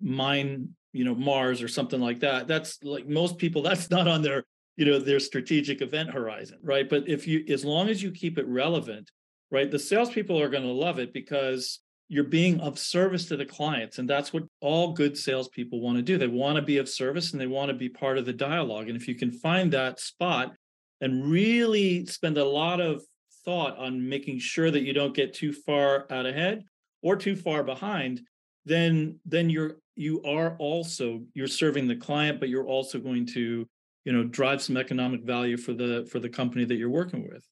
mine 0.00 0.68
you 0.92 1.04
know 1.04 1.14
mars 1.14 1.62
or 1.62 1.68
something 1.68 2.00
like 2.00 2.20
that 2.20 2.46
that's 2.46 2.82
like 2.82 3.08
most 3.08 3.38
people 3.38 3.62
that's 3.62 3.90
not 3.90 4.06
on 4.06 4.22
their 4.22 4.44
you 4.76 4.84
know 4.84 4.98
their 4.98 5.20
strategic 5.20 5.82
event 5.82 6.10
horizon 6.10 6.58
right 6.62 6.88
but 6.88 7.08
if 7.08 7.26
you 7.26 7.44
as 7.48 7.64
long 7.64 7.88
as 7.88 8.02
you 8.02 8.10
keep 8.10 8.38
it 8.38 8.46
relevant 8.46 9.10
right 9.50 9.70
the 9.70 9.78
salespeople 9.78 10.40
are 10.40 10.48
going 10.48 10.62
to 10.62 10.72
love 10.72 10.98
it 10.98 11.12
because 11.12 11.80
you're 12.14 12.24
being 12.24 12.60
of 12.60 12.78
service 12.78 13.26
to 13.26 13.36
the 13.36 13.44
clients 13.44 13.98
and 13.98 14.08
that's 14.08 14.32
what 14.32 14.44
all 14.60 14.92
good 14.92 15.18
salespeople 15.18 15.80
want 15.80 15.96
to 15.96 16.02
do. 16.02 16.16
They 16.16 16.26
want 16.26 16.56
to 16.56 16.62
be 16.62 16.78
of 16.78 16.88
service 16.88 17.32
and 17.32 17.40
they 17.40 17.46
want 17.46 17.68
to 17.68 17.74
be 17.74 17.88
part 17.88 18.18
of 18.18 18.24
the 18.24 18.32
dialogue 18.32 18.88
and 18.88 18.96
if 18.96 19.08
you 19.08 19.14
can 19.14 19.32
find 19.32 19.72
that 19.72 19.98
spot 20.00 20.52
and 21.00 21.28
really 21.28 22.06
spend 22.06 22.38
a 22.38 22.44
lot 22.44 22.80
of 22.80 23.02
thought 23.44 23.76
on 23.78 24.08
making 24.08 24.38
sure 24.38 24.70
that 24.70 24.82
you 24.82 24.92
don't 24.92 25.14
get 25.14 25.34
too 25.34 25.52
far 25.52 26.06
out 26.10 26.24
ahead 26.24 26.64
or 27.02 27.16
too 27.16 27.36
far 27.36 27.62
behind 27.62 28.20
then 28.64 29.18
then 29.26 29.50
you're 29.50 29.76
you 29.96 30.22
are 30.22 30.56
also 30.58 31.22
you're 31.34 31.46
serving 31.46 31.86
the 31.88 31.96
client 31.96 32.40
but 32.40 32.48
you're 32.48 32.66
also 32.66 32.98
going 32.98 33.26
to 33.26 33.66
you 34.04 34.12
know 34.12 34.24
drive 34.24 34.62
some 34.62 34.76
economic 34.76 35.22
value 35.22 35.56
for 35.56 35.72
the 35.72 36.06
for 36.10 36.18
the 36.18 36.28
company 36.28 36.64
that 36.64 36.76
you're 36.76 36.90
working 36.90 37.26
with. 37.28 37.44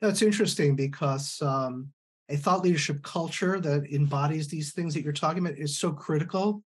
That's 0.00 0.22
interesting 0.22 0.76
because 0.76 1.42
um, 1.42 1.88
a 2.28 2.36
thought 2.36 2.62
leadership 2.62 3.02
culture 3.02 3.58
that 3.60 3.90
embodies 3.92 4.48
these 4.48 4.72
things 4.72 4.94
that 4.94 5.02
you're 5.02 5.12
talking 5.12 5.44
about 5.44 5.58
is 5.58 5.78
so 5.78 5.92
critical 5.92 6.62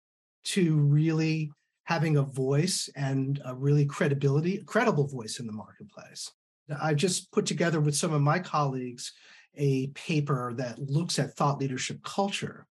to 0.44 0.76
really 0.78 1.50
having 1.84 2.16
a 2.16 2.22
voice 2.22 2.88
and 2.96 3.40
a 3.44 3.54
really 3.54 3.84
credibility 3.84 4.62
credible 4.66 5.06
voice 5.06 5.40
in 5.40 5.46
the 5.46 5.52
marketplace 5.52 6.30
i've 6.80 6.96
just 6.96 7.30
put 7.32 7.46
together 7.46 7.80
with 7.80 7.96
some 7.96 8.12
of 8.12 8.22
my 8.22 8.38
colleagues 8.38 9.12
a 9.56 9.88
paper 9.88 10.54
that 10.56 10.78
looks 10.78 11.18
at 11.18 11.34
thought 11.34 11.58
leadership 11.58 12.02
culture 12.02 12.66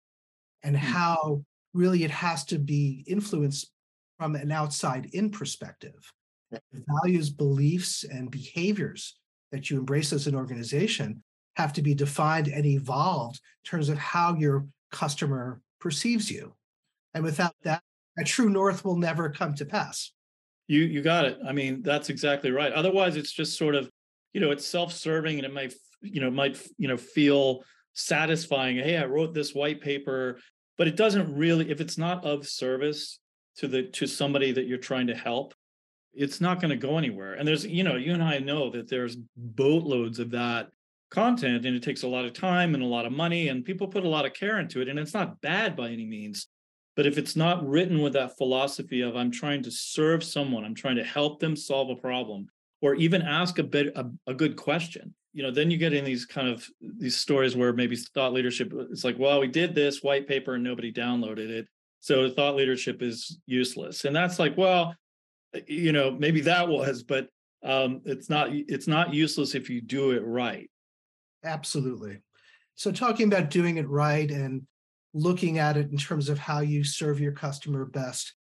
and 0.63 0.77
mm-hmm. 0.77 0.87
how 0.87 1.45
really 1.73 2.05
it 2.05 2.11
has 2.11 2.45
to 2.45 2.59
be 2.59 3.05
influenced 3.07 3.71
from 4.19 4.37
an 4.37 4.53
outside 4.53 5.11
in 5.13 5.31
perspective. 5.31 6.13
The 6.51 6.61
values, 7.03 7.31
beliefs, 7.31 8.05
and 8.05 8.31
behaviors 8.31 9.17
that 9.51 9.71
you 9.71 9.79
embrace 9.79 10.13
as 10.13 10.29
an 10.29 10.37
organization 10.37 11.23
have 11.57 11.73
to 11.75 11.83
be 11.83 11.95
defined 11.95 12.49
and 12.49 12.67
evolved 12.67 13.41
in 13.65 13.71
terms 13.71 13.89
of 13.89 13.99
how 13.99 14.35
your 14.37 14.67
customer 14.91 15.61
perceives 15.81 16.31
you. 16.31 16.55
And 17.15 17.23
without 17.23 17.55
that, 17.63 17.83
a 18.19 18.25
true 18.25 18.49
north 18.49 18.85
will 18.85 18.97
never 18.97 19.29
come 19.29 19.55
to 19.55 19.65
pass. 19.65 20.13
You 20.67 20.81
you 20.81 21.03
got 21.03 21.27
it. 21.27 21.39
I 21.47 21.53
mean, 21.53 21.83
that's 21.83 22.09
exactly 22.09 22.51
right. 22.51 22.73
Otherwise, 22.73 23.17
it's 23.17 23.33
just 23.33 23.59
sort 23.59 23.75
of, 23.75 23.91
you 24.33 24.41
know, 24.41 24.51
it's 24.51 24.67
self-serving 24.67 25.37
and 25.37 25.45
it 25.45 25.53
might, 25.53 25.75
you 26.01 26.21
know, 26.21 26.31
might, 26.31 26.61
you 26.79 26.89
know, 26.89 26.97
feel 26.97 27.65
satisfying. 27.93 28.77
Hey, 28.77 28.97
I 28.97 29.05
wrote 29.05 29.35
this 29.35 29.55
white 29.55 29.81
paper 29.81 30.39
but 30.77 30.89
it 30.89 30.97
doesn't 30.97 31.35
really 31.35 31.71
if 31.71 31.81
it's 31.81 31.99
not 31.99 32.25
of 32.25 32.47
service 32.47 33.19
to 33.57 33.69
the 33.69 33.85
to 33.85 34.07
somebody 34.07 34.53
that 34.53 34.67
you're 34.67 34.79
trying 34.79 35.07
to 35.07 35.15
help 35.15 35.55
it's 36.13 36.41
not 36.41 36.61
going 36.61 36.71
to 36.71 36.77
go 36.77 36.99
anywhere 36.99 37.35
and 37.35 37.47
there's 37.47 37.67
you 37.67 37.85
know 37.85 37.97
you 37.97 38.13
and 38.13 38.23
i 38.23 38.39
know 38.39 38.71
that 38.71 38.89
there's 38.89 39.17
boatloads 39.37 40.19
of 40.19 40.31
that 40.31 40.69
content 41.11 41.65
and 41.65 41.77
it 41.77 41.83
takes 41.83 42.03
a 42.03 42.09
lot 42.09 42.25
of 42.25 42.33
time 42.33 42.75
and 42.75 42.83
a 42.83 42.87
lot 42.87 43.07
of 43.07 43.13
money 43.13 43.49
and 43.49 43.65
people 43.65 43.87
put 43.87 44.05
a 44.05 44.09
lot 44.09 44.27
of 44.27 44.33
care 44.33 44.59
into 44.59 44.81
it 44.81 44.89
and 44.89 44.99
it's 44.99 45.15
not 45.15 45.41
bad 45.41 45.77
by 45.77 45.89
any 45.89 46.05
means 46.05 46.49
but 46.97 47.07
if 47.07 47.19
it's 47.19 47.37
not 47.37 47.67
written 47.67 48.01
with 48.01 48.13
that 48.13 48.37
philosophy 48.37 49.01
of 49.01 49.17
i'm 49.17 49.31
trying 49.31 49.63
to 49.63 49.71
serve 49.71 50.25
someone 50.25 50.65
i'm 50.65 50.75
trying 50.75 50.97
to 50.97 51.05
help 51.05 51.39
them 51.39 51.55
solve 51.55 51.91
a 51.91 51.97
problem 51.97 52.47
or 52.83 52.95
even 52.95 53.23
ask 53.23 53.59
a 53.59 53.63
bit 53.63 53.93
a, 53.97 54.07
a 54.27 54.35
good 54.35 54.57
question 54.57 55.15
you 55.33 55.43
know 55.43 55.51
then 55.51 55.71
you 55.71 55.77
get 55.77 55.93
in 55.93 56.05
these 56.05 56.25
kind 56.25 56.49
of 56.49 56.67
these 56.81 57.17
stories 57.17 57.55
where 57.55 57.73
maybe 57.73 57.97
thought 57.97 58.33
leadership 58.33 58.73
is 58.91 59.05
like 59.05 59.19
well 59.19 59.41
we 59.41 59.49
did 59.49 59.75
this 59.75 60.03
white 60.03 60.27
paper 60.27 60.55
and 60.55 60.65
nobody 60.65 60.93
downloaded 60.93 61.51
it 61.51 61.67
so 62.01 62.29
thought 62.31 62.57
leadership 62.57 63.03
is 63.03 63.39
useless 63.47 64.05
and 64.05 64.15
that's 64.15 64.39
like 64.39 64.57
well 64.57 64.95
you 65.67 65.93
know 65.93 66.11
maybe 66.11 66.41
that 66.41 66.69
was 66.69 67.03
but 67.03 67.29
um, 67.65 68.03
it's 68.05 68.29
not 68.29 68.49
it's 68.53 68.87
not 68.87 69.15
useless 69.15 69.55
if 69.55 69.71
you 69.71 69.81
do 69.81 70.11
it 70.11 70.23
right 70.25 70.71
absolutely 71.45 72.21
so 72.75 72.91
talking 72.91 73.27
about 73.27 73.51
doing 73.51 73.77
it 73.77 73.89
right 73.89 74.31
and 74.31 74.63
looking 75.13 75.59
at 75.59 75.77
it 75.77 75.91
in 75.91 75.97
terms 75.97 76.29
of 76.29 76.39
how 76.39 76.61
you 76.61 76.83
serve 76.83 77.21
your 77.21 77.33
customer 77.33 77.85
best 77.85 78.35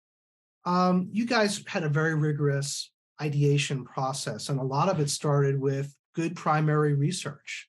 um, 0.65 1.09
you 1.11 1.27
guys 1.27 1.63
had 1.67 1.85
a 1.85 1.89
very 1.89 2.15
rigorous 2.15 2.93
ideation 3.21 3.85
process 3.85 4.49
and 4.49 4.61
a 4.61 4.65
lot 4.65 4.89
of 4.89 5.01
it 5.01 5.11
started 5.11 5.61
with 5.61 5.95
good 6.15 6.37
primary 6.37 6.95
research. 6.95 7.69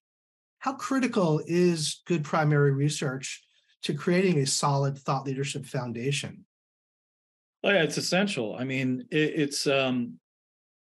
How 0.59 0.73
critical 0.73 1.41
is 1.45 2.01
good 2.05 2.23
primary 2.23 2.71
research 2.71 3.43
to 3.83 3.93
creating 3.93 4.39
a 4.39 4.45
solid 4.45 4.97
thought 4.97 5.25
leadership 5.25 5.65
foundation? 5.65 6.45
Oh 7.63 7.69
yeah, 7.69 7.83
it's 7.83 7.97
essential. 7.97 8.55
I 8.55 8.63
mean, 8.63 9.05
it, 9.11 9.33
it's 9.35 9.67
um, 9.67 10.19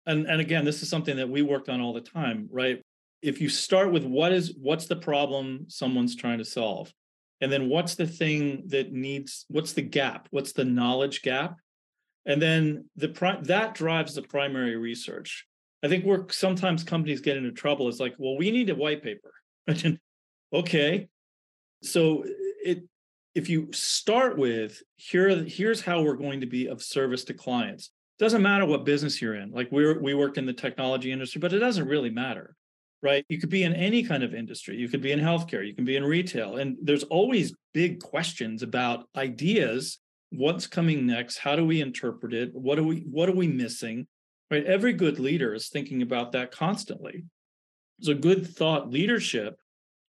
and 0.06 0.26
and 0.26 0.40
again, 0.40 0.64
this 0.64 0.82
is 0.82 0.88
something 0.88 1.16
that 1.16 1.28
we 1.28 1.42
worked 1.42 1.68
on 1.68 1.80
all 1.80 1.92
the 1.92 2.00
time, 2.00 2.48
right? 2.50 2.80
If 3.22 3.40
you 3.40 3.48
start 3.48 3.92
with 3.92 4.04
what 4.04 4.32
is 4.32 4.54
what's 4.58 4.86
the 4.86 4.96
problem 4.96 5.66
someone's 5.68 6.16
trying 6.16 6.38
to 6.38 6.44
solve, 6.44 6.92
and 7.40 7.50
then 7.50 7.68
what's 7.68 7.94
the 7.94 8.06
thing 8.06 8.64
that 8.66 8.92
needs, 8.92 9.46
what's 9.48 9.72
the 9.72 9.82
gap, 9.82 10.28
what's 10.30 10.52
the 10.52 10.64
knowledge 10.64 11.22
gap, 11.22 11.56
and 12.26 12.40
then 12.40 12.88
the 12.96 13.08
that 13.42 13.74
drives 13.74 14.14
the 14.14 14.22
primary 14.22 14.76
research. 14.76 15.46
I 15.82 15.88
think 15.88 16.04
where 16.04 16.26
sometimes 16.30 16.84
companies 16.84 17.20
get 17.20 17.36
into 17.36 17.52
trouble 17.52 17.88
is 17.88 18.00
like, 18.00 18.14
well, 18.18 18.36
we 18.36 18.50
need 18.50 18.68
a 18.68 18.74
white 18.74 19.02
paper. 19.02 19.32
okay. 20.52 21.08
So 21.82 22.24
it 22.62 22.84
if 23.34 23.48
you 23.48 23.68
start 23.72 24.36
with 24.36 24.82
here, 24.96 25.44
here's 25.44 25.80
how 25.80 26.02
we're 26.02 26.16
going 26.16 26.40
to 26.40 26.46
be 26.46 26.66
of 26.66 26.82
service 26.82 27.24
to 27.24 27.34
clients. 27.34 27.90
Doesn't 28.18 28.42
matter 28.42 28.66
what 28.66 28.84
business 28.84 29.22
you're 29.22 29.36
in. 29.36 29.50
Like 29.52 29.70
we're 29.70 29.98
we 29.98 30.14
work 30.14 30.36
in 30.36 30.44
the 30.44 30.52
technology 30.52 31.12
industry, 31.12 31.38
but 31.40 31.52
it 31.52 31.60
doesn't 31.60 31.88
really 31.88 32.10
matter. 32.10 32.54
Right. 33.02 33.24
You 33.30 33.38
could 33.38 33.48
be 33.48 33.62
in 33.62 33.72
any 33.74 34.02
kind 34.02 34.22
of 34.22 34.34
industry. 34.34 34.76
You 34.76 34.88
could 34.88 35.00
be 35.00 35.12
in 35.12 35.20
healthcare, 35.20 35.66
you 35.66 35.74
can 35.74 35.86
be 35.86 35.96
in 35.96 36.04
retail. 36.04 36.56
And 36.58 36.76
there's 36.82 37.04
always 37.04 37.54
big 37.72 38.00
questions 38.02 38.62
about 38.62 39.06
ideas. 39.16 39.98
What's 40.30 40.66
coming 40.66 41.06
next? 41.06 41.38
How 41.38 41.56
do 41.56 41.64
we 41.64 41.80
interpret 41.80 42.34
it? 42.34 42.54
What 42.54 42.78
are 42.78 42.84
we 42.84 43.06
what 43.10 43.28
are 43.28 43.34
we 43.34 43.48
missing? 43.48 44.06
right? 44.50 44.64
Every 44.64 44.92
good 44.92 45.18
leader 45.18 45.54
is 45.54 45.68
thinking 45.68 46.02
about 46.02 46.32
that 46.32 46.50
constantly. 46.50 47.24
So 48.00 48.14
good 48.14 48.46
thought 48.46 48.90
leadership 48.90 49.58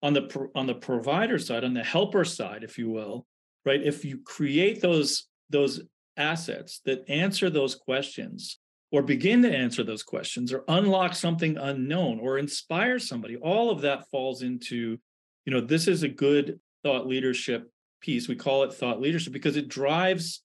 on 0.02 0.12
the 0.12 0.50
on 0.55 0.66
the 0.66 0.75
provider 0.75 1.38
side, 1.38 1.64
on 1.64 1.75
the 1.75 1.83
helper 1.83 2.25
side, 2.25 2.62
if 2.62 2.78
you 2.78 2.90
will, 2.90 3.26
right? 3.64 3.83
If 3.83 4.05
you 4.05 4.19
create 4.19 4.81
those 4.81 5.26
those 5.50 5.81
assets 6.16 6.81
that 6.85 7.09
answer 7.09 7.50
those 7.50 7.75
questions 7.75 8.55
or 8.96 9.02
begin 9.02 9.42
to 9.42 9.54
answer 9.54 9.84
those 9.84 10.02
questions 10.02 10.52
or 10.52 10.64
unlock 10.68 11.14
something 11.14 11.58
unknown 11.58 12.18
or 12.18 12.38
inspire 12.38 12.98
somebody 12.98 13.36
all 13.36 13.70
of 13.70 13.82
that 13.82 14.08
falls 14.10 14.40
into 14.42 14.96
you 15.44 15.52
know 15.52 15.60
this 15.60 15.86
is 15.86 16.02
a 16.02 16.08
good 16.08 16.58
thought 16.82 17.06
leadership 17.06 17.70
piece. 18.00 18.28
We 18.28 18.36
call 18.36 18.62
it 18.62 18.72
thought 18.72 19.00
leadership 19.00 19.32
because 19.32 19.56
it 19.56 19.68
drives 19.68 20.42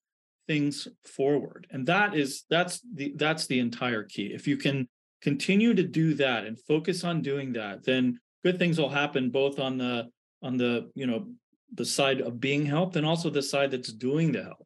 things 0.48 0.88
forward. 1.06 1.68
And 1.72 1.86
that 1.88 2.16
is 2.16 2.44
that's 2.50 2.82
the 2.94 3.14
that's 3.16 3.48
the 3.48 3.60
entire 3.60 4.04
key. 4.04 4.32
If 4.34 4.48
you 4.48 4.58
can 4.58 4.90
continue 5.22 5.74
to 5.74 5.84
do 5.84 6.16
that 6.16 6.46
and 6.46 6.60
focus 6.60 7.04
on 7.04 7.22
doing 7.22 7.54
that 7.54 7.84
then 7.84 8.20
good 8.44 8.58
things 8.58 8.80
will 8.80 8.90
happen 8.90 9.30
both 9.30 9.60
on 9.60 9.78
the 9.78 10.10
on 10.42 10.58
the 10.58 10.90
you 10.96 11.06
know 11.06 11.28
the 11.76 11.86
side 11.86 12.20
of 12.22 12.40
being 12.40 12.66
helped 12.66 12.96
and 12.96 13.06
also 13.06 13.30
the 13.30 13.42
side 13.42 13.70
that's 13.70 13.94
doing 13.94 14.32
the 14.32 14.42
help 14.42 14.66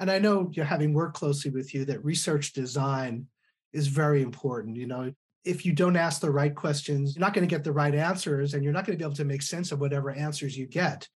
and 0.00 0.10
i 0.10 0.18
know 0.18 0.50
you're 0.52 0.64
having 0.64 0.92
worked 0.92 1.16
closely 1.16 1.50
with 1.50 1.74
you 1.74 1.84
that 1.84 2.04
research 2.04 2.52
design 2.52 3.26
is 3.72 3.88
very 3.88 4.22
important 4.22 4.76
you 4.76 4.86
know 4.86 5.12
if 5.44 5.64
you 5.64 5.72
don't 5.72 5.96
ask 5.96 6.20
the 6.20 6.30
right 6.30 6.54
questions 6.54 7.14
you're 7.14 7.24
not 7.24 7.34
going 7.34 7.46
to 7.46 7.54
get 7.54 7.64
the 7.64 7.72
right 7.72 7.94
answers 7.94 8.54
and 8.54 8.64
you're 8.64 8.72
not 8.72 8.84
going 8.84 8.96
to 8.96 9.02
be 9.02 9.06
able 9.06 9.16
to 9.16 9.24
make 9.24 9.42
sense 9.42 9.72
of 9.72 9.80
whatever 9.80 10.10
answers 10.10 10.56
you 10.56 10.66
get 10.66 11.08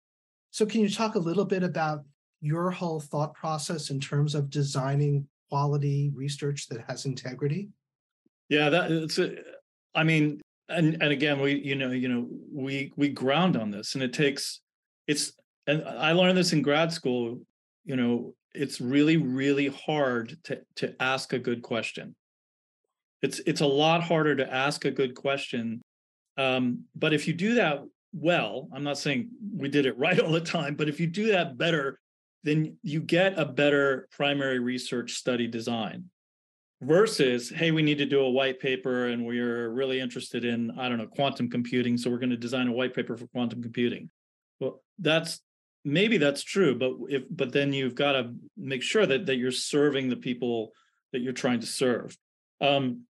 so 0.51 0.67
can 0.67 0.81
you 0.81 0.89
talk 0.89 1.15
a 1.15 1.21
little 1.21 1.45
bit 1.45 1.63
about 1.63 2.05
your 2.41 2.71
whole 2.71 3.01
thought 3.01 3.35
process 3.35 3.91
in 3.91 4.01
terms 4.01 4.35
of 4.35 4.51
designing 4.51 5.27
quality 5.49 6.11
research 6.15 6.69
that 6.69 6.83
has 6.89 7.07
integrity? 7.07 7.69
Yeah, 8.49 8.71
that 8.71 9.45
I 9.95 10.05
mean, 10.05 10.41
and 10.69 10.95
and 11.01 11.13
again, 11.13 11.41
we 11.41 11.61
you 11.61 11.77
know 11.77 11.91
you 11.91 12.09
know 12.09 12.27
we 12.53 12.93
we 12.97 13.09
ground 13.09 13.57
on 13.57 13.71
this, 13.71 13.95
and 13.95 14.03
it 14.03 14.13
takes 14.13 14.61
it's 15.07 15.33
and 15.67 15.85
I 15.85 16.13
learned 16.13 16.37
this 16.37 16.53
in 16.53 16.63
grad 16.63 16.93
school. 16.93 17.41
You 17.85 17.97
know, 17.97 18.35
it's 18.55 18.81
really 18.81 19.17
really 19.17 19.69
hard 19.69 20.37
to 20.45 20.61
to 20.77 20.95
ask 21.01 21.33
a 21.33 21.39
good 21.39 21.63
question. 21.63 22.15
It's 23.23 23.41
it's 23.47 23.61
a 23.61 23.67
lot 23.67 24.03
harder 24.03 24.35
to 24.37 24.53
ask 24.53 24.85
a 24.85 24.91
good 24.91 25.15
question, 25.15 25.83
um, 26.37 26.85
but 26.95 27.13
if 27.13 27.29
you 27.29 27.35
do 27.35 27.55
that 27.55 27.83
well, 28.13 28.69
I'm 28.73 28.83
not 28.83 28.99
saying 28.99 29.29
we 29.57 29.69
did 29.69 29.87
it 29.87 29.99
right 30.05 30.19
all 30.19 30.33
the 30.33 30.41
time, 30.41 30.75
but 30.75 30.89
if 30.89 30.99
you 31.01 31.07
do 31.07 31.33
that 31.33 31.57
better, 31.59 31.99
then 32.43 32.77
you 32.83 33.01
get 33.01 33.39
a 33.39 33.45
better 33.45 34.09
primary 34.11 34.59
research 34.59 35.13
study 35.13 35.47
design 35.47 36.05
versus 36.83 37.51
hey 37.51 37.71
we 37.71 37.83
need 37.83 37.99
to 37.99 38.07
do 38.07 38.21
a 38.21 38.31
white 38.31 38.59
paper 38.59 39.09
and 39.09 39.25
we're 39.25 39.69
really 39.69 40.01
interested 40.01 40.47
in 40.47 40.71
i 40.79 40.89
don't 40.89 40.97
know 40.97 41.07
quantum 41.07 41.49
computing 41.49 41.99
so 41.99 42.11
we're 42.11 42.19
going 42.19 42.31
to 42.31 42.39
design 42.39 42.69
a 42.69 42.73
white 42.73 42.95
paper 42.95 43.17
for 43.19 43.27
quantum 43.29 43.63
computing 43.63 44.09
well 44.61 44.81
that's 44.99 45.41
maybe 45.85 46.19
that's 46.19 46.43
true 46.43 46.79
but 46.79 46.93
if 47.09 47.23
but 47.31 47.53
then 47.53 47.73
you've 47.73 47.95
got 47.95 48.13
to 48.13 48.35
make 48.57 48.83
sure 48.83 49.07
that 49.07 49.27
that 49.27 49.37
you're 49.37 49.51
serving 49.51 50.09
the 50.09 50.17
people 50.17 50.73
that 51.13 51.21
you're 51.21 51.33
trying 51.33 51.61
to 51.61 51.67
serve. 51.67 52.17
Um, 52.61 53.05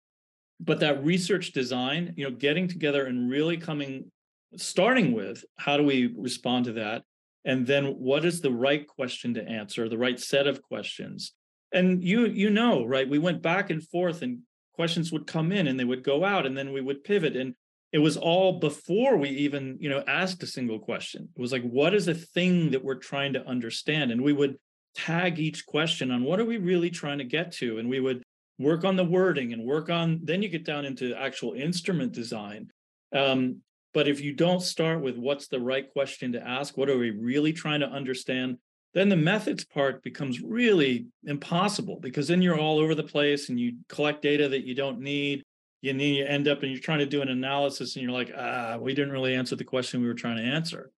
but 0.59 0.81
that 0.81 1.03
research 1.03 1.51
design 1.51 2.13
you 2.15 2.25
know 2.25 2.35
getting 2.35 2.67
together 2.67 3.05
and 3.05 3.29
really 3.29 3.57
coming 3.57 4.11
starting 4.57 5.13
with 5.13 5.43
how 5.57 5.77
do 5.77 5.83
we 5.83 6.13
respond 6.17 6.65
to 6.65 6.73
that? 6.73 7.03
And 7.45 7.65
then 7.65 7.85
what 7.95 8.25
is 8.25 8.41
the 8.41 8.51
right 8.51 8.85
question 8.85 9.33
to 9.35 9.47
answer 9.47 9.87
the 9.87 9.97
right 9.97 10.19
set 10.19 10.47
of 10.47 10.61
questions? 10.61 11.33
And 11.71 12.03
you 12.03 12.27
you 12.27 12.49
know 12.49 12.85
right 12.85 13.09
we 13.09 13.19
went 13.19 13.41
back 13.41 13.69
and 13.69 13.83
forth 13.87 14.21
and 14.21 14.39
questions 14.73 15.11
would 15.11 15.27
come 15.27 15.51
in 15.51 15.67
and 15.67 15.79
they 15.79 15.83
would 15.83 16.03
go 16.03 16.23
out 16.23 16.45
and 16.45 16.57
then 16.57 16.71
we 16.71 16.81
would 16.81 17.03
pivot 17.03 17.35
and 17.35 17.53
it 17.91 17.99
was 17.99 18.17
all 18.17 18.59
before 18.59 19.17
we 19.17 19.29
even 19.29 19.77
you 19.79 19.89
know 19.89 20.03
asked 20.07 20.43
a 20.43 20.47
single 20.47 20.79
question. 20.79 21.29
It 21.35 21.41
was 21.41 21.51
like 21.51 21.63
what 21.63 21.93
is 21.93 22.05
the 22.05 22.13
thing 22.13 22.71
that 22.71 22.83
we're 22.83 22.95
trying 22.95 23.33
to 23.33 23.45
understand? 23.45 24.11
And 24.11 24.21
we 24.21 24.33
would 24.33 24.57
tag 24.95 25.39
each 25.39 25.65
question 25.65 26.11
on 26.11 26.23
what 26.23 26.39
are 26.39 26.45
we 26.45 26.57
really 26.57 26.89
trying 26.89 27.19
to 27.19 27.23
get 27.23 27.51
to? 27.53 27.79
And 27.79 27.89
we 27.89 27.99
would 27.99 28.23
work 28.57 28.83
on 28.83 28.95
the 28.95 29.05
wording 29.05 29.53
and 29.53 29.63
work 29.63 29.89
on 29.89 30.19
then 30.23 30.41
you 30.41 30.49
get 30.49 30.65
down 30.65 30.85
into 30.85 31.15
actual 31.15 31.53
instrument 31.53 32.11
design. 32.11 32.69
Um, 33.15 33.61
but 33.93 34.07
if 34.07 34.21
you 34.21 34.33
don't 34.33 34.61
start 34.61 35.01
with 35.01 35.17
what's 35.17 35.47
the 35.47 35.59
right 35.59 35.91
question 35.91 36.33
to 36.33 36.47
ask 36.47 36.77
what 36.77 36.89
are 36.89 36.97
we 36.97 37.11
really 37.11 37.53
trying 37.53 37.79
to 37.79 37.89
understand? 37.89 38.57
Then 38.93 39.09
the 39.09 39.15
methods 39.15 39.63
part 39.63 40.03
becomes 40.03 40.41
really 40.41 41.07
impossible 41.25 41.99
because 41.99 42.27
then 42.27 42.41
you're 42.41 42.59
all 42.59 42.79
over 42.79 42.95
the 42.95 43.03
place 43.03 43.49
and 43.49 43.59
you 43.59 43.77
collect 43.87 44.21
data 44.21 44.49
that 44.49 44.65
you 44.65 44.75
don't 44.75 44.99
need 44.99 45.43
you 45.81 45.93
need 45.93 46.17
you 46.17 46.25
end 46.25 46.47
up 46.47 46.61
and 46.61 46.71
you're 46.71 46.81
trying 46.81 46.99
to 46.99 47.05
do 47.05 47.21
an 47.21 47.29
analysis 47.29 47.95
and 47.95 48.03
you're 48.03 48.11
like 48.11 48.31
ah 48.37 48.77
we 48.79 48.93
didn't 48.93 49.13
really 49.13 49.35
answer 49.35 49.55
the 49.55 49.63
question 49.63 50.01
we 50.01 50.07
were 50.07 50.13
trying 50.13 50.37
to 50.37 50.43
answer. 50.43 50.91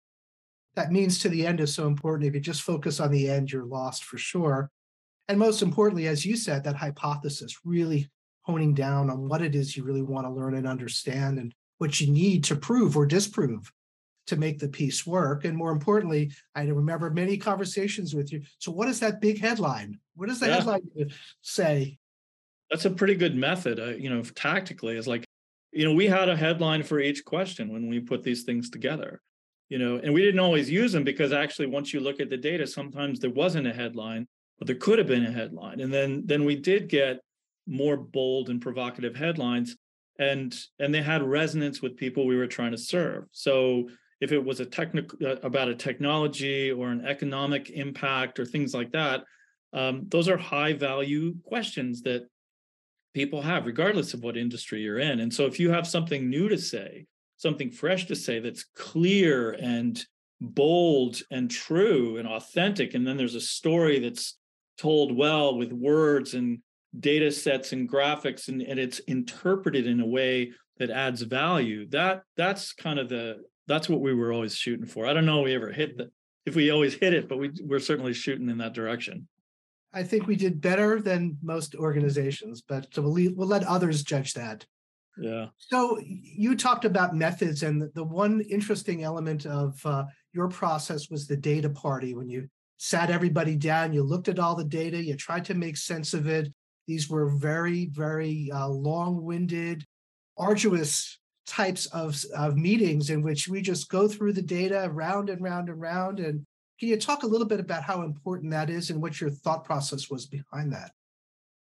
That 0.76 0.92
means 0.92 1.20
to 1.20 1.30
the 1.30 1.46
end 1.46 1.60
is 1.60 1.74
so 1.74 1.88
important. 1.88 2.28
If 2.28 2.34
you 2.34 2.40
just 2.40 2.62
focus 2.62 3.00
on 3.00 3.12
the 3.12 3.30
end 3.30 3.52
you're 3.52 3.66
lost 3.66 4.04
for 4.04 4.18
sure. 4.18 4.70
And 5.28 5.38
most 5.38 5.62
importantly 5.62 6.08
as 6.08 6.26
you 6.26 6.36
said 6.36 6.64
that 6.64 6.76
hypothesis 6.76 7.60
really 7.64 8.10
honing 8.44 8.74
down 8.74 9.10
on 9.10 9.28
what 9.28 9.42
it 9.42 9.54
is 9.54 9.78
you 9.78 9.84
really 9.84 10.02
want 10.02 10.26
to 10.26 10.34
learn 10.34 10.56
and 10.56 10.68
understand 10.68 11.38
and 11.38 11.54
what 11.78 12.02
you 12.02 12.12
need 12.12 12.44
to 12.46 12.56
prove 12.56 12.98
or 12.98 13.06
disprove 13.06 13.72
to 14.28 14.36
make 14.36 14.60
the 14.60 14.68
piece 14.68 15.06
work. 15.06 15.46
And 15.46 15.56
more 15.56 15.72
importantly 15.72 16.32
i 16.56 16.64
remember 16.64 17.10
many 17.10 17.38
conversations 17.38 18.16
with 18.16 18.34
you. 18.34 18.42
So 18.58 18.72
what 18.72 18.88
is 18.88 19.00
that 19.02 19.22
big 19.22 19.40
headline 19.40 20.00
what 20.16 20.30
does 20.30 20.40
the 20.40 20.48
yeah. 20.48 20.56
headline 20.56 20.82
say 21.42 21.98
that's 22.72 22.86
a 22.86 22.90
pretty 22.90 23.16
good 23.16 23.36
method 23.36 23.80
uh, 23.80 23.88
you 23.88 24.10
know 24.10 24.24
tactically 24.24 24.98
is 24.98 25.08
like 25.08 25.24
you 25.72 25.86
know 25.86 25.94
we 25.94 26.08
had 26.08 26.30
a 26.30 26.36
headline 26.36 26.82
for 26.82 27.00
each 27.00 27.24
question 27.26 27.72
when 27.72 27.88
we 27.88 28.00
put 28.00 28.24
these 28.24 28.44
things 28.44 28.70
together 28.70 29.22
you 29.70 29.78
know 29.78 30.00
and 30.04 30.14
we 30.14 30.22
didn't 30.22 30.40
always 30.40 30.70
use 30.70 30.92
them 30.92 31.04
because 31.04 31.32
actually 31.32 31.68
once 31.68 31.94
you 31.94 32.00
look 32.00 32.20
at 32.20 32.30
the 32.30 32.38
data 32.38 32.66
sometimes 32.66 33.20
there 33.20 33.30
wasn't 33.30 33.68
a 33.68 33.74
headline 33.74 34.28
but 34.58 34.66
there 34.66 34.76
could 34.76 34.98
have 34.98 35.08
been 35.08 35.26
a 35.26 35.32
headline 35.32 35.80
and 35.82 35.94
then 35.94 36.24
then 36.26 36.46
we 36.46 36.56
did 36.56 36.90
get 36.90 37.20
more 37.68 37.98
bold 37.98 38.50
and 38.50 38.62
provocative 38.62 39.16
headlines 39.16 39.76
and 40.20 40.56
and 40.80 40.94
they 40.94 41.02
had 41.02 41.24
resonance 41.24 41.82
with 41.82 41.98
people 41.98 42.26
we 42.26 42.36
were 42.36 42.48
trying 42.48 42.72
to 42.72 42.78
serve. 42.78 43.26
So 43.32 43.90
if 44.20 44.32
it 44.32 44.44
was 44.44 44.60
a 44.60 44.66
technical 44.66 45.18
uh, 45.26 45.38
about 45.44 45.70
a 45.70 45.76
technology 45.76 46.72
or 46.72 46.90
an 46.90 47.06
economic 47.06 47.70
impact 47.72 48.40
or 48.40 48.46
things 48.46 48.74
like 48.74 48.92
that 48.92 49.24
um, 49.74 50.06
those 50.10 50.28
are 50.28 50.38
high 50.38 50.74
value 50.74 51.36
questions 51.44 52.02
that 52.04 52.28
people 53.14 53.42
have, 53.42 53.66
regardless 53.66 54.14
of 54.14 54.24
what 54.24 54.38
industry 54.38 54.82
you're 54.82 55.00
in. 55.00 55.20
And 55.20 55.34
so 55.34 55.46
if 55.46 55.60
you 55.60 55.72
have 55.72 55.88
something 55.88 56.30
new 56.30 56.50
to 56.50 56.58
say, 56.58 57.06
something 57.38 57.72
fresh 57.72 58.06
to 58.06 58.16
say 58.16 58.40
that's 58.40 58.66
clear 58.76 59.52
and 59.54 60.04
bold 60.40 61.22
and 61.32 61.50
true 61.50 62.18
and 62.18 62.28
authentic, 62.28 62.94
and 62.94 63.06
then 63.06 63.18
there's 63.18 63.36
a 63.36 63.42
story 63.42 64.00
that's 64.00 64.38
told 64.78 65.16
well 65.16 65.58
with 65.58 65.72
words 65.72 66.34
and 66.34 66.60
data 67.00 67.32
sets 67.32 67.72
and 67.72 67.90
graphics 67.90 68.48
and, 68.48 68.62
and 68.62 68.80
it's 68.80 69.00
interpreted 69.00 69.88
in 69.88 70.00
a 70.00 70.06
way 70.06 70.52
that 70.78 70.90
adds 70.90 71.22
value 71.22 71.88
that 71.90 72.24
that's 72.36 72.74
kind 72.74 73.00
of 73.00 73.08
the 73.08 73.38
that's 73.68 73.88
what 73.88 74.02
we 74.02 74.14
were 74.14 74.34
always 74.34 74.56
shooting 74.56 74.86
for 74.86 75.06
i 75.06 75.14
don't 75.14 75.26
know 75.26 75.40
if 75.40 75.46
we 75.46 75.56
ever 75.56 75.72
hit 75.72 75.98
the 75.98 76.10
if 76.46 76.56
we 76.56 76.72
always 76.72 76.94
hit 76.96 77.14
it 77.14 77.30
but 77.30 77.38
we 77.38 77.52
we're 77.62 77.80
certainly 77.80 78.14
shooting 78.14 78.50
in 78.50 78.58
that 78.58 78.74
direction 78.74 79.28
I 79.94 80.04
think 80.04 80.26
we 80.26 80.36
did 80.36 80.62
better 80.62 81.02
than 81.02 81.38
most 81.42 81.76
organizations, 81.76 82.62
but 82.62 82.88
we'll, 82.98 83.12
leave, 83.12 83.34
we'll 83.36 83.48
let 83.48 83.64
others 83.66 84.04
judge 84.04 84.34
that. 84.34 84.66
Yeah. 85.18 85.48
So 85.58 86.00
you 86.02 86.56
talked 86.56 86.86
about 86.86 87.16
methods, 87.16 87.64
and 87.64 87.82
the 87.94 88.04
one 88.04 88.42
interesting 88.42 89.04
element 89.04 89.46
of 89.46 89.86
uh, 89.86 90.06
your 90.34 90.48
process 90.48 91.10
was 91.10 91.28
the 91.28 91.36
data 91.36 91.70
party. 91.70 92.16
When 92.16 92.30
you 92.30 92.48
sat 92.78 93.12
everybody 93.12 93.56
down, 93.56 93.94
you 93.94 94.04
looked 94.04 94.30
at 94.30 94.40
all 94.40 94.56
the 94.56 94.64
data, 94.64 95.04
you 95.04 95.16
tried 95.16 95.46
to 95.46 95.54
make 95.54 95.78
sense 95.78 96.14
of 96.14 96.28
it. 96.28 96.52
These 96.88 97.10
were 97.10 97.30
very, 97.30 97.88
very 97.88 98.50
uh, 98.54 98.70
long-winded, 98.70 99.86
arduous 100.38 101.20
types 101.46 101.86
of, 101.88 102.16
of 102.36 102.56
meetings 102.56 103.10
in 103.10 103.22
which 103.22 103.48
we 103.48 103.62
just 103.62 103.90
go 103.90 104.08
through 104.08 104.34
the 104.34 104.42
data 104.42 104.90
round 104.92 105.30
and 105.30 105.42
round 105.42 105.70
and 105.70 105.82
round 105.82 106.20
and 106.20 106.46
can 106.82 106.90
you 106.90 106.98
talk 106.98 107.22
a 107.22 107.28
little 107.28 107.46
bit 107.46 107.60
about 107.60 107.84
how 107.84 108.02
important 108.02 108.52
that 108.52 108.72
is 108.72 108.90
and 108.90 109.00
what 109.00 109.22
your 109.22 109.30
thought 109.30 109.64
process 109.64 110.10
was 110.10 110.26
behind 110.26 110.74
that? 110.74 110.90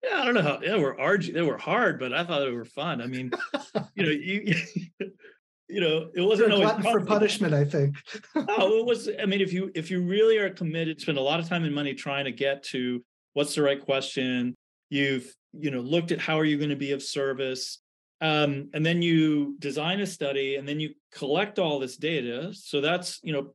Yeah, 0.03 0.19
I 0.19 0.25
don't 0.25 0.33
know 0.33 0.41
how 0.41 0.57
they 0.57 0.77
were 0.77 0.99
arg- 0.99 1.33
they 1.33 1.41
were 1.41 1.57
hard, 1.57 1.97
but 1.97 2.11
I 2.11 2.25
thought 2.25 2.41
they 2.41 2.51
were 2.51 2.65
fun. 2.65 3.01
I 3.01 3.07
mean, 3.07 3.31
you 3.95 4.03
know, 4.03 4.09
you 4.09 4.53
you 5.69 5.79
know, 5.79 6.09
it 6.13 6.19
wasn't 6.19 6.51
always 6.51 6.85
for 6.85 7.05
punishment. 7.05 7.53
I 7.53 7.63
think. 7.63 7.95
no, 8.35 8.43
it 8.79 8.85
was. 8.85 9.09
I 9.17 9.25
mean, 9.25 9.39
if 9.39 9.53
you 9.53 9.71
if 9.75 9.89
you 9.89 10.01
really 10.01 10.39
are 10.39 10.49
committed, 10.49 10.99
spend 10.99 11.17
a 11.17 11.21
lot 11.21 11.39
of 11.39 11.47
time 11.47 11.63
and 11.63 11.73
money 11.73 11.93
trying 11.93 12.25
to 12.25 12.33
get 12.33 12.63
to 12.63 13.01
what's 13.31 13.55
the 13.55 13.61
right 13.61 13.79
question. 13.79 14.55
You've 14.89 15.33
you 15.53 15.71
know 15.71 15.79
looked 15.79 16.11
at 16.11 16.19
how 16.19 16.37
are 16.37 16.45
you 16.45 16.57
going 16.57 16.69
to 16.69 16.75
be 16.75 16.91
of 16.91 17.01
service, 17.01 17.79
um, 18.19 18.69
and 18.73 18.85
then 18.85 19.01
you 19.01 19.55
design 19.59 20.01
a 20.01 20.05
study, 20.05 20.57
and 20.57 20.67
then 20.67 20.81
you 20.81 20.95
collect 21.13 21.59
all 21.59 21.79
this 21.79 21.95
data. 21.95 22.53
So 22.53 22.81
that's 22.81 23.21
you 23.23 23.31
know 23.31 23.53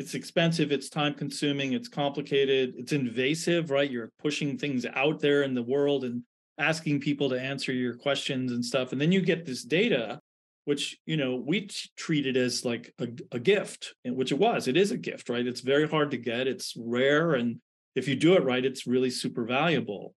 it's 0.00 0.14
expensive, 0.14 0.72
it's 0.72 0.88
time 0.88 1.12
consuming, 1.12 1.74
it's 1.74 1.86
complicated, 1.86 2.72
it's 2.78 2.92
invasive, 2.92 3.70
right? 3.70 3.90
You're 3.90 4.10
pushing 4.18 4.56
things 4.56 4.86
out 4.86 5.20
there 5.20 5.42
in 5.42 5.52
the 5.52 5.62
world 5.62 6.04
and 6.04 6.22
asking 6.56 7.00
people 7.00 7.28
to 7.28 7.38
answer 7.38 7.70
your 7.70 7.96
questions 7.96 8.50
and 8.50 8.64
stuff. 8.64 8.92
And 8.92 9.00
then 9.00 9.12
you 9.12 9.20
get 9.20 9.44
this 9.44 9.62
data, 9.62 10.18
which, 10.64 10.96
you 11.04 11.18
know, 11.18 11.36
we 11.36 11.66
t- 11.66 11.90
treat 11.96 12.26
it 12.26 12.38
as 12.38 12.64
like 12.64 12.94
a, 12.98 13.08
a 13.32 13.38
gift, 13.38 13.94
which 14.06 14.32
it 14.32 14.38
was. 14.38 14.68
It 14.68 14.78
is 14.78 14.90
a 14.90 14.96
gift, 14.96 15.28
right? 15.28 15.46
It's 15.46 15.60
very 15.60 15.86
hard 15.86 16.10
to 16.12 16.16
get, 16.16 16.46
it's 16.46 16.74
rare. 16.78 17.34
And 17.34 17.60
if 17.94 18.08
you 18.08 18.16
do 18.16 18.32
it 18.32 18.42
right, 18.42 18.64
it's 18.64 18.86
really 18.86 19.10
super 19.10 19.44
valuable. 19.44 20.14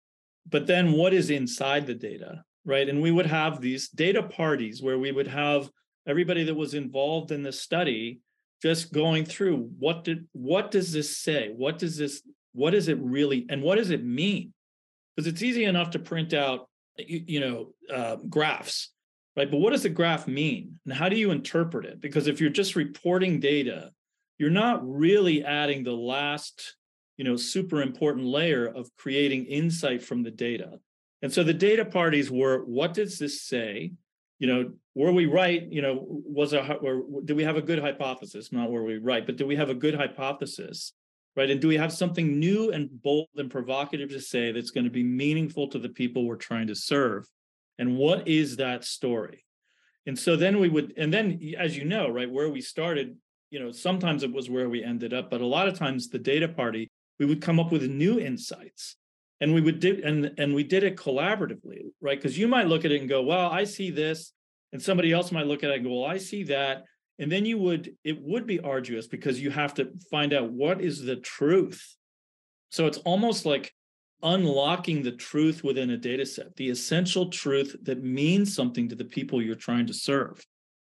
But 0.47 0.67
then 0.67 0.93
what 0.93 1.15
is 1.15 1.31
inside 1.31 1.87
the 1.87 1.95
data, 1.95 2.45
right? 2.67 2.87
And 2.87 3.01
we 3.01 3.13
would 3.13 3.27
have 3.27 3.63
these 3.63 3.89
data 3.89 4.23
parties 4.23 4.83
where 4.83 4.99
we 4.99 5.11
would 5.11 5.29
have 5.29 5.71
everybody 6.07 6.45
that 6.45 6.55
was 6.55 6.75
involved 6.75 7.33
in 7.33 7.43
the 7.43 7.53
study 7.53 8.21
just 8.63 8.93
going 8.93 9.25
through 9.25 9.71
what 9.79 10.05
did 10.05 10.29
what 10.33 10.71
does 10.71 10.93
this 10.93 11.17
say? 11.17 11.53
What 11.57 11.79
does 11.79 11.97
this 11.97 12.23
what 12.53 12.71
does 12.71 12.89
it 12.89 12.99
really 13.01 13.47
and 13.49 13.63
what 13.63 13.77
does 13.77 13.91
it 13.91 14.05
mean? 14.05 14.53
Because 15.17 15.27
it's 15.27 15.43
easy 15.43 15.65
enough 15.65 15.91
to 15.91 15.99
print 15.99 16.33
out 16.35 16.69
you, 16.99 17.23
you 17.27 17.41
know 17.41 17.73
uh, 17.93 18.17
graphs 18.29 18.91
right? 19.37 19.51
But 19.51 19.59
what 19.59 19.71
does 19.71 19.85
the 19.85 19.89
graph 19.89 20.27
mean? 20.27 20.81
And 20.85 20.93
how 20.93 21.09
do 21.09 21.17
you 21.17 21.31
interpret 21.31 21.87
it? 21.87 22.01
Because 22.01 22.27
if 22.27 22.41
you're 22.41 22.51
just 22.51 22.75
reporting 22.75 23.39
data 23.39 23.93
you're 24.41 24.49
not 24.49 24.81
really 24.89 25.45
adding 25.45 25.85
the 25.85 25.93
last 25.93 26.77
you 27.19 27.25
know 27.25 27.37
super 27.37 27.83
important 27.83 28.27
layer 28.27 28.67
of 28.67 28.91
creating 28.97 29.45
insight 29.45 30.03
from 30.03 30.23
the 30.23 30.31
data. 30.31 30.81
And 31.23 31.31
so 31.31 31.45
the 31.45 31.55
data 31.55 31.85
parties 31.85 32.31
were 32.31 32.65
what 32.65 32.95
does 32.95 33.19
this 33.19 33.43
say 33.43 33.93
you 34.41 34.47
know, 34.47 34.73
were 34.95 35.13
we 35.13 35.27
right? 35.27 35.71
You 35.71 35.83
know, 35.83 36.05
was 36.09 36.55
a 36.55 36.75
or 36.75 37.05
do 37.25 37.37
we 37.37 37.45
have 37.45 37.57
a 37.57 37.63
good 37.63 37.79
hypothesis? 37.79 38.51
Not 38.51 38.71
were 38.71 38.83
we 38.83 38.99
right, 38.99 39.25
but 39.25 39.37
do 39.37 39.47
we 39.47 39.55
have 39.55 39.69
a 39.69 39.75
good 39.75 39.95
hypothesis? 39.95 40.93
Right. 41.37 41.51
And 41.51 41.61
do 41.61 41.69
we 41.69 41.77
have 41.77 41.93
something 41.93 42.41
new 42.41 42.73
and 42.73 42.91
bold 42.91 43.29
and 43.37 43.49
provocative 43.49 44.09
to 44.11 44.21
say 44.21 44.51
that's 44.51 44.73
going 44.73 44.85
to 44.85 44.91
be 44.91 45.05
meaningful 45.05 45.69
to 45.69 45.79
the 45.79 45.89
people 45.89 46.27
we're 46.27 46.35
trying 46.35 46.67
to 46.67 46.75
serve? 46.75 47.29
And 47.79 47.97
what 47.97 48.27
is 48.27 48.57
that 48.57 48.85
story? 48.85 49.45
And 50.07 50.19
so 50.19 50.35
then 50.35 50.59
we 50.59 50.69
would, 50.69 50.95
and 50.97 51.15
then 51.15 51.41
as 51.57 51.77
you 51.77 51.85
know, 51.85 52.09
right, 52.09 52.29
where 52.29 52.51
we 52.51 52.61
started, 52.61 53.17
you 53.51 53.61
know, 53.61 53.71
sometimes 53.71 54.25
it 54.25 54.33
was 54.33 54.51
where 54.51 54.69
we 54.69 54.83
ended 54.83 55.15
up, 55.15 55.31
but 55.31 55.41
a 55.41 55.47
lot 55.47 55.69
of 55.69 55.79
times 55.79 56.09
the 56.09 56.19
data 56.19 56.49
party, 56.49 56.91
we 57.21 57.27
would 57.27 57.41
come 57.41 57.61
up 57.61 57.71
with 57.71 57.89
new 57.89 58.19
insights 58.19 58.97
and 59.41 59.55
we 59.55 59.61
would 59.61 59.81
do 59.81 60.01
and 60.05 60.33
and 60.39 60.55
we 60.55 60.65
did 60.65 60.85
it 60.85 60.97
collaboratively 60.97 61.91
right? 62.01 62.19
Because 62.19 62.39
you 62.39 62.49
might 62.49 62.67
look 62.67 62.85
at 62.85 62.93
it 62.93 63.01
and 63.01 63.09
go 63.09 63.23
well 63.23 63.51
i 63.51 63.65
see 63.65 63.91
this 63.91 64.33
and 64.73 64.81
somebody 64.81 65.13
else 65.13 65.33
might 65.33 65.47
look 65.47 65.65
at 65.65 65.71
it 65.71 65.77
and 65.77 65.85
go 65.85 66.01
well 66.01 66.11
i 66.11 66.19
see 66.19 66.45
that. 66.45 66.85
And 67.19 67.31
then 67.31 67.45
you 67.45 67.59
would 67.59 67.95
it 68.03 68.19
would 68.23 68.47
be 68.47 68.61
arduous 68.61 69.07
because 69.07 69.41
you 69.41 69.51
have 69.51 69.75
to 69.75 69.91
find 70.11 70.33
out 70.33 70.51
what 70.51 70.81
is 70.81 71.03
the 71.03 71.17
truth. 71.17 71.97
So 72.71 72.87
it's 72.87 72.99
almost 72.99 73.45
like 73.45 73.75
unlocking 74.23 75.03
the 75.03 75.13
truth 75.13 75.63
within 75.63 75.91
a 75.91 75.97
data 75.97 76.27
set 76.27 76.55
the 76.57 76.69
essential 76.71 77.31
truth 77.31 77.75
that 77.83 78.03
means 78.03 78.55
something 78.55 78.89
to 78.89 78.95
the 78.95 79.05
people 79.05 79.43
you're 79.43 79.55
trying 79.55 79.87
to 79.87 79.95
serve. 79.95 80.43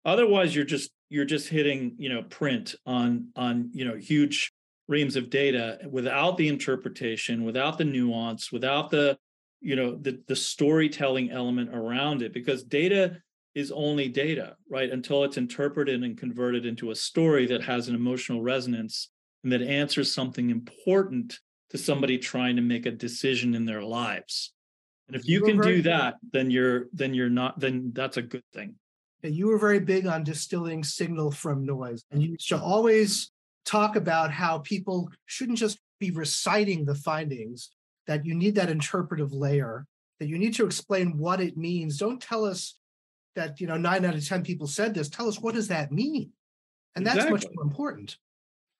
Otherwise 0.03 0.55
you're 0.55 0.65
just 0.65 0.91
you're 1.09 1.25
just 1.25 1.47
hitting 1.47 1.95
you 1.97 2.09
know 2.09 2.23
print 2.23 2.75
on 2.85 3.29
on 3.35 3.69
you 3.73 3.85
know 3.85 3.95
huge 3.95 4.51
reams 4.87 5.15
of 5.15 5.29
data 5.29 5.79
without 5.89 6.37
the 6.37 6.47
interpretation 6.47 7.43
without 7.43 7.77
the 7.77 7.83
nuance 7.83 8.51
without 8.51 8.89
the 8.91 9.17
you 9.61 9.75
know 9.75 9.95
the 9.95 10.21
the 10.27 10.35
storytelling 10.35 11.31
element 11.31 11.73
around 11.73 12.21
it 12.21 12.33
because 12.33 12.63
data 12.63 13.17
is 13.55 13.71
only 13.71 14.09
data 14.09 14.55
right? 14.69 14.91
Until 14.91 15.23
it's 15.23 15.37
interpreted 15.37 16.03
and 16.03 16.17
converted 16.17 16.65
into 16.65 16.91
a 16.91 16.95
story 16.95 17.47
that 17.47 17.63
has 17.63 17.87
an 17.87 17.95
emotional 17.95 18.41
resonance 18.41 19.09
and 19.43 19.51
that 19.51 19.61
answers 19.61 20.13
something 20.13 20.49
important 20.49 21.39
to 21.69 21.77
somebody 21.77 22.17
trying 22.17 22.55
to 22.57 22.61
make 22.61 22.85
a 22.85 22.91
decision 22.91 23.55
in 23.55 23.65
their 23.65 23.81
lives. 23.81 24.53
And 25.07 25.15
if 25.15 25.27
you 25.27 25.41
can 25.41 25.59
do 25.59 25.81
that 25.83 26.15
then 26.31 26.51
you're 26.51 26.87
then 26.93 27.13
you're 27.13 27.29
not 27.29 27.59
then 27.59 27.91
that's 27.93 28.17
a 28.17 28.21
good 28.21 28.43
thing. 28.53 28.75
You 29.23 29.47
were 29.47 29.57
very 29.57 29.79
big 29.79 30.05
on 30.05 30.23
distilling 30.23 30.83
signal 30.83 31.31
from 31.31 31.65
noise. 31.65 32.03
And 32.11 32.21
you 32.21 32.35
should 32.39 32.59
always 32.59 33.31
talk 33.65 33.95
about 33.95 34.31
how 34.31 34.59
people 34.59 35.09
shouldn't 35.25 35.57
just 35.57 35.79
be 35.99 36.11
reciting 36.11 36.85
the 36.85 36.95
findings, 36.95 37.71
that 38.07 38.25
you 38.25 38.35
need 38.35 38.55
that 38.55 38.69
interpretive 38.69 39.33
layer, 39.33 39.85
that 40.19 40.27
you 40.27 40.37
need 40.37 40.53
to 40.55 40.65
explain 40.65 41.17
what 41.17 41.41
it 41.41 41.57
means. 41.57 41.97
Don't 41.97 42.21
tell 42.21 42.45
us 42.45 42.79
that, 43.35 43.59
you 43.59 43.67
know, 43.67 43.77
nine 43.77 44.05
out 44.05 44.15
of 44.15 44.25
10 44.25 44.43
people 44.43 44.67
said 44.67 44.93
this. 44.93 45.09
Tell 45.09 45.27
us 45.27 45.39
what 45.39 45.55
does 45.55 45.67
that 45.69 45.91
mean? 45.91 46.31
And 46.95 47.05
that's 47.05 47.17
exactly. 47.17 47.33
much 47.33 47.55
more 47.55 47.65
important. 47.65 48.17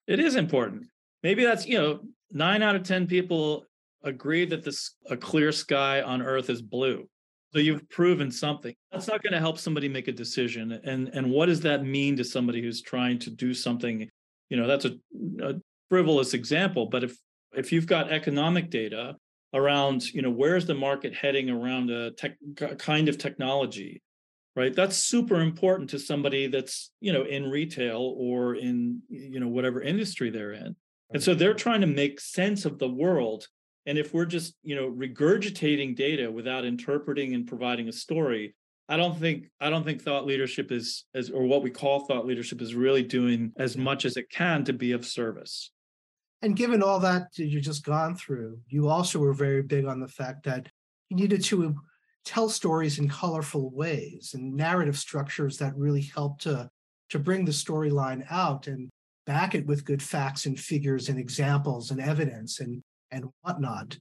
It 0.06 0.20
is 0.20 0.36
important. 0.36 0.86
Maybe 1.22 1.44
that's, 1.44 1.66
you 1.66 1.78
know, 1.78 2.00
nine 2.30 2.62
out 2.62 2.76
of 2.76 2.82
10 2.84 3.06
people 3.06 3.66
agree 4.02 4.44
that 4.46 4.64
this 4.64 4.92
a 5.10 5.16
clear 5.16 5.52
sky 5.52 6.00
on 6.02 6.22
earth 6.22 6.48
is 6.48 6.62
blue. 6.62 7.08
So 7.52 7.58
you've 7.60 7.88
proven 7.88 8.30
something. 8.30 8.74
That's 8.92 9.08
not 9.08 9.22
going 9.22 9.32
to 9.32 9.38
help 9.38 9.58
somebody 9.58 9.88
make 9.88 10.08
a 10.08 10.12
decision. 10.12 10.72
And 10.84 11.08
and 11.08 11.30
what 11.30 11.46
does 11.46 11.60
that 11.62 11.84
mean 11.84 12.16
to 12.16 12.24
somebody 12.24 12.60
who's 12.60 12.82
trying 12.82 13.18
to 13.20 13.30
do 13.30 13.54
something? 13.54 14.08
You 14.48 14.56
know, 14.56 14.66
that's 14.66 14.84
a, 14.84 14.96
a 15.42 15.54
frivolous 15.88 16.34
example, 16.34 16.86
but 16.86 17.04
if 17.04 17.16
if 17.54 17.72
you've 17.72 17.86
got 17.86 18.12
economic 18.12 18.70
data 18.70 19.16
around, 19.54 20.12
you 20.12 20.20
know, 20.20 20.30
where's 20.30 20.66
the 20.66 20.74
market 20.74 21.14
heading 21.14 21.48
around 21.48 21.90
a 21.90 22.10
tech, 22.10 22.36
kind 22.78 23.08
of 23.08 23.16
technology, 23.16 24.02
right? 24.54 24.74
That's 24.74 24.96
super 24.96 25.40
important 25.40 25.88
to 25.90 25.98
somebody 25.98 26.48
that's, 26.48 26.90
you 27.00 27.12
know, 27.12 27.22
in 27.22 27.50
retail 27.50 28.14
or 28.18 28.56
in, 28.56 29.00
you 29.08 29.40
know, 29.40 29.48
whatever 29.48 29.80
industry 29.80 30.28
they're 30.28 30.52
in. 30.52 30.76
And 31.14 31.22
so 31.22 31.34
they're 31.34 31.54
trying 31.54 31.80
to 31.80 31.86
make 31.86 32.20
sense 32.20 32.66
of 32.66 32.78
the 32.78 32.88
world 32.88 33.46
and 33.86 33.98
if 33.98 34.12
we're 34.12 34.26
just, 34.26 34.54
you 34.64 34.74
know, 34.74 34.90
regurgitating 34.90 35.94
data 35.94 36.30
without 36.30 36.64
interpreting 36.64 37.34
and 37.34 37.46
providing 37.46 37.88
a 37.88 37.92
story, 37.92 38.54
I 38.88 38.96
don't 38.96 39.18
think 39.18 39.50
I 39.60 39.68
don't 39.68 39.84
think 39.84 40.02
thought 40.02 40.26
leadership 40.26 40.70
is 40.70 41.04
as 41.14 41.30
or 41.30 41.44
what 41.44 41.62
we 41.62 41.70
call 41.70 42.00
thought 42.00 42.26
leadership 42.26 42.62
is 42.62 42.74
really 42.74 43.02
doing 43.02 43.52
as 43.58 43.76
much 43.76 44.04
as 44.04 44.16
it 44.16 44.30
can 44.30 44.64
to 44.64 44.72
be 44.72 44.92
of 44.92 45.04
service. 45.04 45.72
And 46.42 46.54
given 46.54 46.82
all 46.82 47.00
that 47.00 47.36
you 47.36 47.60
just 47.60 47.84
gone 47.84 48.14
through, 48.14 48.60
you 48.68 48.88
also 48.88 49.18
were 49.18 49.32
very 49.32 49.62
big 49.62 49.86
on 49.86 50.00
the 50.00 50.08
fact 50.08 50.44
that 50.44 50.68
you 51.08 51.16
needed 51.16 51.42
to 51.44 51.74
tell 52.24 52.48
stories 52.48 52.98
in 52.98 53.08
colorful 53.08 53.70
ways 53.70 54.32
and 54.34 54.54
narrative 54.54 54.98
structures 54.98 55.58
that 55.58 55.76
really 55.76 56.02
help 56.02 56.38
to 56.40 56.68
to 57.08 57.18
bring 57.18 57.44
the 57.44 57.52
storyline 57.52 58.24
out 58.30 58.66
and 58.66 58.90
back 59.26 59.54
it 59.54 59.66
with 59.66 59.84
good 59.84 60.02
facts 60.02 60.46
and 60.46 60.58
figures 60.58 61.08
and 61.08 61.18
examples 61.18 61.90
and 61.90 62.00
evidence 62.00 62.60
and 62.60 62.82
and 63.10 63.24
whatnot. 63.42 63.98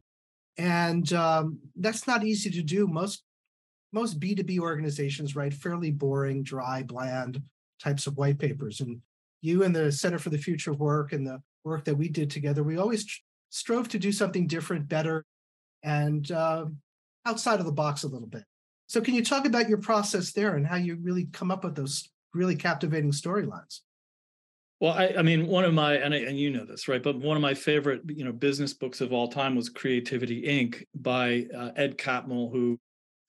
And 0.57 1.11
um, 1.13 1.59
that's 1.75 2.07
not 2.07 2.23
easy 2.23 2.49
to 2.51 2.61
do. 2.61 2.87
Most 2.87 3.23
most 3.95 4.19
B2B 4.19 4.59
organizations 4.59 5.37
write 5.37 5.53
fairly 5.53 5.89
boring, 5.89 6.43
dry, 6.43 6.83
bland 6.83 7.41
types 7.81 8.07
of 8.07 8.17
white 8.17 8.37
papers. 8.37 8.81
And 8.81 8.99
you 9.41 9.63
and 9.63 9.73
the 9.73 9.89
Center 9.89 10.19
for 10.19 10.29
the 10.29 10.37
Future 10.37 10.73
Work 10.73 11.13
and 11.13 11.25
the 11.25 11.41
work 11.63 11.85
that 11.85 11.95
we 11.95 12.09
did 12.09 12.29
together, 12.29 12.61
we 12.61 12.77
always 12.77 13.07
strove 13.49 13.87
to 13.89 13.97
do 13.97 14.11
something 14.11 14.47
different, 14.47 14.89
better, 14.89 15.23
and 15.81 16.29
uh, 16.29 16.65
outside 17.25 17.61
of 17.61 17.65
the 17.65 17.71
box 17.71 18.03
a 18.03 18.07
little 18.09 18.27
bit. 18.27 18.43
So, 18.87 18.99
can 18.99 19.15
you 19.15 19.23
talk 19.23 19.45
about 19.45 19.69
your 19.69 19.79
process 19.79 20.33
there 20.33 20.55
and 20.55 20.67
how 20.67 20.75
you 20.75 20.97
really 21.01 21.25
come 21.31 21.49
up 21.49 21.63
with 21.63 21.75
those 21.75 22.09
really 22.33 22.55
captivating 22.55 23.11
storylines? 23.11 23.79
Well, 24.81 24.91
I, 24.91 25.15
I, 25.17 25.21
mean, 25.21 25.47
one 25.47 25.63
of 25.63 25.73
my 25.73 25.95
and, 25.95 26.13
I, 26.13 26.17
and 26.17 26.37
you 26.37 26.51
know 26.51 26.65
this, 26.65 26.89
right? 26.89 27.01
But 27.01 27.17
one 27.17 27.37
of 27.37 27.41
my 27.41 27.53
favorite, 27.53 28.01
you 28.07 28.25
know, 28.25 28.33
business 28.33 28.73
books 28.73 28.99
of 28.99 29.13
all 29.13 29.29
time 29.29 29.55
was 29.55 29.69
Creativity 29.69 30.43
Inc. 30.43 30.83
by 30.93 31.47
uh, 31.57 31.71
Ed 31.77 31.97
Catmull, 31.97 32.51
who 32.51 32.77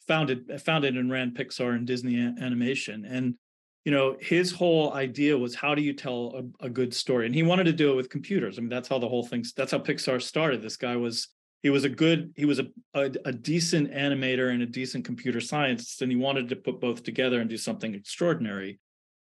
founded 0.06 0.60
founded 0.62 0.96
and 0.96 1.10
ran 1.10 1.32
Pixar 1.32 1.74
and 1.74 1.86
Disney 1.86 2.16
Animation. 2.16 3.04
And 3.04 3.34
you 3.84 3.92
know, 3.92 4.16
his 4.20 4.50
whole 4.50 4.92
idea 4.94 5.38
was 5.38 5.54
how 5.54 5.74
do 5.74 5.82
you 5.82 5.92
tell 5.92 6.50
a, 6.60 6.66
a 6.66 6.68
good 6.68 6.92
story? 6.92 7.26
And 7.26 7.34
he 7.34 7.44
wanted 7.44 7.64
to 7.64 7.72
do 7.72 7.92
it 7.92 7.94
with 7.94 8.10
computers. 8.10 8.58
I 8.58 8.60
mean, 8.60 8.68
that's 8.68 8.88
how 8.88 8.98
the 8.98 9.08
whole 9.08 9.24
thing. 9.24 9.44
That's 9.56 9.70
how 9.70 9.78
Pixar 9.78 10.20
started. 10.20 10.60
This 10.60 10.76
guy 10.76 10.96
was 10.96 11.28
he 11.62 11.70
was 11.70 11.84
a 11.84 11.88
good 11.88 12.32
he 12.36 12.44
was 12.44 12.58
a, 12.58 12.66
a, 12.94 13.10
a 13.24 13.32
decent 13.32 13.92
animator 13.92 14.52
and 14.52 14.62
a 14.62 14.66
decent 14.66 15.04
computer 15.04 15.40
scientist, 15.40 16.02
and 16.02 16.10
he 16.10 16.16
wanted 16.16 16.48
to 16.48 16.56
put 16.56 16.80
both 16.80 17.04
together 17.04 17.40
and 17.40 17.48
do 17.48 17.56
something 17.56 17.94
extraordinary. 17.94 18.80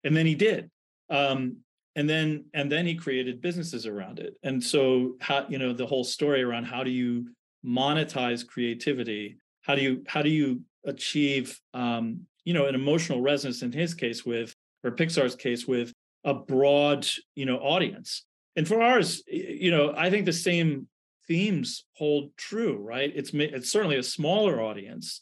And 0.03 0.15
then 0.15 0.25
he 0.25 0.35
did. 0.35 0.69
Um, 1.09 1.57
and 1.95 2.09
then 2.09 2.45
and 2.53 2.71
then 2.71 2.85
he 2.85 2.95
created 2.95 3.41
businesses 3.41 3.85
around 3.85 4.19
it 4.19 4.35
and 4.43 4.63
so 4.63 5.15
how 5.19 5.45
you 5.49 5.57
know 5.57 5.73
the 5.73 5.85
whole 5.85 6.03
story 6.03 6.43
around 6.43 6.65
how 6.65 6.83
do 6.83 6.91
you 6.91 7.27
monetize 7.65 8.47
creativity 8.47 9.37
how 9.63 9.75
do 9.75 9.81
you 9.81 10.03
how 10.07 10.21
do 10.21 10.29
you 10.29 10.61
achieve 10.85 11.59
um, 11.73 12.21
you 12.45 12.53
know 12.53 12.65
an 12.65 12.75
emotional 12.75 13.21
resonance 13.21 13.61
in 13.61 13.71
his 13.71 13.93
case 13.93 14.25
with 14.25 14.55
or 14.83 14.91
pixar's 14.91 15.35
case 15.35 15.67
with 15.67 15.93
a 16.23 16.33
broad 16.33 17.07
you 17.35 17.45
know 17.45 17.57
audience. 17.57 18.25
And 18.55 18.67
for 18.67 18.81
ours 18.81 19.23
you 19.27 19.71
know 19.71 19.93
i 19.95 20.09
think 20.09 20.25
the 20.25 20.33
same 20.33 20.87
themes 21.29 21.85
hold 21.93 22.35
true 22.35 22.77
right? 22.77 23.13
It's 23.15 23.31
it's 23.33 23.69
certainly 23.69 23.97
a 23.97 24.03
smaller 24.03 24.61
audience 24.61 25.21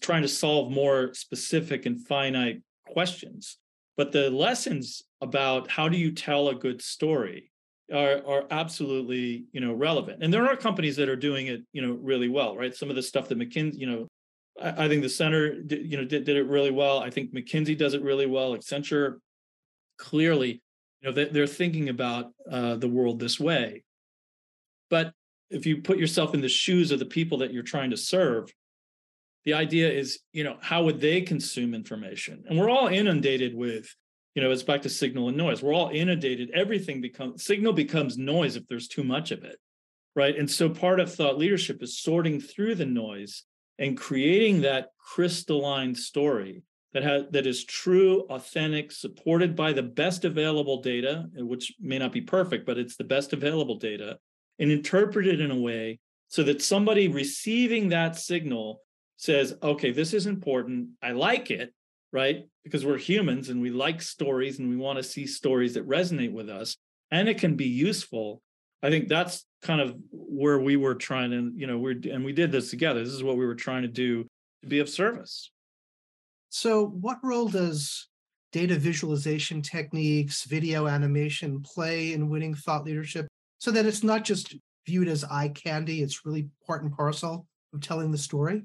trying 0.00 0.22
to 0.22 0.28
solve 0.28 0.70
more 0.70 1.14
specific 1.14 1.86
and 1.86 2.06
finite 2.06 2.60
questions. 2.86 3.58
But 3.96 4.12
the 4.12 4.30
lessons 4.30 5.02
about 5.20 5.70
how 5.70 5.88
do 5.88 5.96
you 5.96 6.12
tell 6.12 6.48
a 6.48 6.54
good 6.54 6.82
story 6.82 7.50
are, 7.92 8.20
are 8.26 8.44
absolutely 8.50 9.46
you 9.52 9.60
know 9.60 9.72
relevant. 9.72 10.22
And 10.22 10.32
there 10.32 10.46
are 10.46 10.56
companies 10.56 10.96
that 10.96 11.08
are 11.08 11.16
doing 11.16 11.46
it 11.46 11.62
you 11.72 11.82
know 11.82 11.94
really 11.94 12.28
well 12.28 12.56
right? 12.56 12.74
Some 12.74 12.90
of 12.90 12.96
the 12.96 13.02
stuff 13.02 13.28
that 13.28 13.38
mckinsey 13.38 13.78
you 13.78 13.86
know 13.86 14.08
i, 14.60 14.88
think 14.88 15.02
the 15.02 15.08
center 15.08 15.60
did, 15.60 15.90
you 15.90 15.96
know 15.96 16.04
did, 16.04 16.24
did 16.24 16.36
it 16.36 16.46
really 16.46 16.70
well. 16.70 16.98
I 16.98 17.10
think 17.10 17.32
mckinsey 17.32 17.76
does 17.76 17.94
it 17.94 18.02
really 18.02 18.26
well. 18.26 18.56
Accenture 18.56 19.18
clearly 19.98 20.62
you 21.00 21.08
know 21.08 21.12
they, 21.12 21.24
they're 21.26 21.46
thinking 21.46 21.88
about 21.88 22.32
uh, 22.50 22.76
the 22.76 22.88
world 22.88 23.20
this 23.20 23.38
way. 23.38 23.84
But 24.90 25.12
if 25.50 25.66
you 25.66 25.82
put 25.82 25.98
yourself 25.98 26.34
in 26.34 26.40
the 26.40 26.48
shoes 26.48 26.90
of 26.90 26.98
the 26.98 27.06
people 27.06 27.38
that 27.38 27.52
you're 27.52 27.62
trying 27.62 27.90
to 27.90 27.96
serve 27.96 28.52
the 29.44 29.54
idea 29.54 29.90
is 29.90 30.20
you 30.32 30.44
know 30.44 30.56
how 30.60 30.84
would 30.84 31.00
they 31.00 31.20
consume 31.20 31.74
information? 31.74 32.44
And 32.48 32.58
we're 32.58 32.70
all 32.70 32.88
inundated 32.88 33.54
with 33.54 33.94
you 34.34 34.42
know 34.42 34.50
it's 34.50 34.62
back 34.62 34.82
to 34.82 34.88
signal 34.88 35.28
and 35.28 35.36
noise. 35.36 35.62
We're 35.62 35.74
all 35.74 35.90
inundated. 35.92 36.50
Everything 36.50 37.00
becomes 37.00 37.44
signal 37.44 37.72
becomes 37.72 38.18
noise 38.18 38.56
if 38.56 38.66
there's 38.66 38.88
too 38.88 39.04
much 39.04 39.30
of 39.30 39.44
it 39.44 39.58
right? 40.14 40.36
And 40.36 40.50
so 40.50 40.68
part 40.68 41.00
of 41.00 41.12
thought 41.12 41.38
leadership 41.38 41.82
is 41.82 41.98
sorting 41.98 42.40
through 42.40 42.74
the 42.76 42.86
noise 42.86 43.44
and 43.82 43.98
creating 43.98 44.62
that 44.62 44.88
crystalline 44.98 45.94
story 45.94 46.62
that 46.94 47.02
has 47.02 47.24
that 47.30 47.46
is 47.46 47.64
true 47.64 48.20
authentic 48.30 48.90
supported 48.90 49.54
by 49.54 49.72
the 49.74 49.82
best 49.82 50.24
available 50.24 50.80
data 50.80 51.26
which 51.36 51.74
may 51.78 51.98
not 51.98 52.12
be 52.12 52.20
perfect 52.20 52.64
but 52.64 52.78
it's 52.78 52.96
the 52.96 53.04
best 53.04 53.34
available 53.34 53.76
data 53.76 54.16
and 54.58 54.72
interpreted 54.72 55.40
in 55.40 55.50
a 55.50 55.56
way 55.56 55.98
so 56.28 56.42
that 56.42 56.62
somebody 56.62 57.08
receiving 57.08 57.90
that 57.90 58.16
signal 58.16 58.80
says 59.16 59.54
okay 59.62 59.90
this 59.90 60.14
is 60.14 60.26
important 60.26 60.88
i 61.02 61.10
like 61.10 61.50
it 61.50 61.74
right? 62.12 62.44
Because 62.62 62.84
we're 62.84 62.98
humans 62.98 63.48
and 63.48 63.60
we 63.60 63.70
like 63.70 64.02
stories 64.02 64.58
and 64.58 64.68
we 64.68 64.76
want 64.76 64.98
to 64.98 65.02
see 65.02 65.26
stories 65.26 65.74
that 65.74 65.88
resonate 65.88 66.32
with 66.32 66.48
us 66.48 66.76
and 67.10 67.28
it 67.28 67.38
can 67.38 67.56
be 67.56 67.66
useful. 67.66 68.42
I 68.82 68.90
think 68.90 69.08
that's 69.08 69.46
kind 69.62 69.80
of 69.80 69.96
where 70.10 70.58
we 70.58 70.76
were 70.76 70.94
trying 70.94 71.30
to, 71.30 71.52
you 71.54 71.66
know, 71.66 71.78
we're 71.78 72.00
and 72.10 72.24
we 72.24 72.32
did 72.32 72.50
this 72.50 72.70
together. 72.70 73.02
This 73.04 73.12
is 73.12 73.22
what 73.22 73.36
we 73.36 73.46
were 73.46 73.54
trying 73.54 73.82
to 73.82 73.88
do 73.88 74.26
to 74.62 74.68
be 74.68 74.80
of 74.80 74.88
service. 74.88 75.50
So, 76.48 76.86
what 76.86 77.18
role 77.22 77.48
does 77.48 78.08
data 78.52 78.78
visualization 78.78 79.62
techniques, 79.62 80.44
video 80.44 80.86
animation 80.86 81.62
play 81.62 82.12
in 82.12 82.28
winning 82.28 82.54
thought 82.54 82.84
leadership 82.84 83.26
so 83.58 83.70
that 83.70 83.86
it's 83.86 84.02
not 84.02 84.24
just 84.24 84.54
viewed 84.86 85.08
as 85.08 85.24
eye 85.24 85.48
candy, 85.48 86.02
it's 86.02 86.26
really 86.26 86.48
part 86.66 86.82
and 86.82 86.92
parcel 86.92 87.46
of 87.72 87.80
telling 87.80 88.10
the 88.10 88.18
story? 88.18 88.62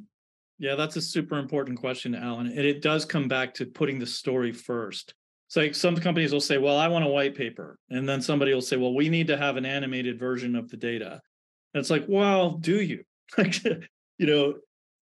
Yeah, 0.59 0.75
that's 0.75 0.95
a 0.95 1.01
super 1.01 1.37
important 1.37 1.79
question, 1.79 2.15
Alan. 2.15 2.47
And 2.47 2.59
it 2.59 2.81
does 2.81 3.05
come 3.05 3.27
back 3.27 3.53
to 3.55 3.65
putting 3.65 3.99
the 3.99 4.07
story 4.07 4.51
first. 4.51 5.13
It's 5.47 5.55
like 5.55 5.75
some 5.75 5.95
companies 5.95 6.33
will 6.33 6.41
say, 6.41 6.57
well, 6.57 6.77
I 6.77 6.89
want 6.89 7.05
a 7.05 7.09
white 7.09 7.35
paper. 7.35 7.79
And 7.89 8.07
then 8.07 8.21
somebody 8.21 8.53
will 8.53 8.61
say, 8.61 8.75
well, 8.75 8.93
we 8.93 9.07
need 9.07 9.27
to 9.27 9.37
have 9.37 9.55
an 9.55 9.65
animated 9.65 10.19
version 10.19 10.55
of 10.55 10.69
the 10.69 10.75
data. 10.77 11.21
And 11.73 11.79
it's 11.79 11.89
like, 11.89 12.05
well, 12.07 12.51
do 12.51 12.81
you? 12.81 13.03
Like, 13.37 13.61
you 14.17 14.25
know, 14.25 14.53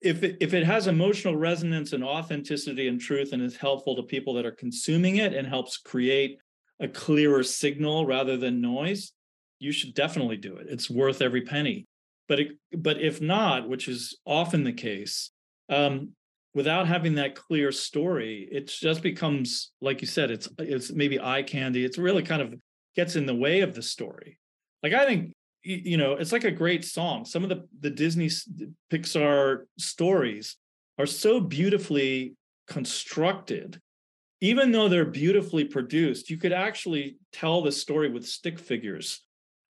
if 0.01 0.23
it, 0.23 0.38
if 0.41 0.55
it 0.55 0.63
has 0.65 0.88
emotional 0.88 1.36
resonance 1.36 1.93
and 1.93 2.03
authenticity 2.03 2.88
and 2.88 2.99
truth 2.99 3.34
and 3.34 3.41
is 3.41 3.55
helpful 3.55 3.95
to 3.95 4.03
people 4.03 4.34
that 4.34 4.47
are 4.47 4.51
consuming 4.51 5.17
it 5.17 5.36
and 5.36 5.47
helps 5.47 5.77
create 5.77 6.39
a 6.79 6.88
clearer 6.88 7.43
signal 7.43 8.08
rather 8.08 8.36
than 8.36 8.62
noise, 8.62 9.12
you 9.60 9.71
should 9.71 9.93
definitely 9.93 10.38
do 10.38 10.55
it. 10.55 10.65
It's 10.69 10.89
worth 10.89 11.21
every 11.21 11.41
penny. 11.41 11.86
But 12.27 12.39
it, 12.39 12.47
but 12.75 12.99
if 12.99 13.21
not, 13.21 13.69
which 13.69 13.88
is 13.88 14.17
often 14.25 14.63
the 14.63 14.73
case, 14.73 15.29
um, 15.69 16.13
without 16.56 16.88
having 16.88 17.15
that 17.15 17.36
clear 17.36 17.72
story, 17.72 18.48
it 18.52 18.68
just 18.68 19.04
becomes, 19.04 19.72
like 19.82 20.02
you 20.02 20.08
said, 20.08 20.32
it's 20.32 20.50
it's 20.58 20.91
maybe 20.91 21.20
eye 21.20 21.44
candy. 21.44 21.86
It's 21.86 22.00
really 22.00 22.24
kind 22.24 22.41
of 22.41 22.56
gets 22.96 23.15
in 23.15 23.28
the 23.28 23.36
way 23.36 23.62
of 23.62 23.76
the 23.76 23.84
story. 23.84 24.39
Like 24.82 24.94
I 24.94 25.06
think 25.06 25.34
you 25.68 25.98
know, 25.98 26.13
it's 26.13 26.32
like 26.32 26.44
a 26.44 26.52
great 26.52 26.86
song. 26.86 27.26
Some 27.26 27.44
of 27.44 27.50
the 27.50 27.68
the 27.80 27.91
Disney 27.91 28.30
Pixar 28.91 29.65
stories 29.78 30.56
are 30.98 31.06
so 31.06 31.39
beautifully 31.39 32.36
constructed 32.68 33.80
even 34.41 34.72
though 34.72 34.89
they're 34.89 35.06
beautifully 35.06 35.63
produced, 35.63 36.30
you 36.30 36.38
could 36.38 36.54
actually 36.54 37.18
tell 37.32 37.62
the 37.62 37.72
story 37.72 38.10
with 38.10 38.28
stick 38.28 38.60
figures, 38.60 39.22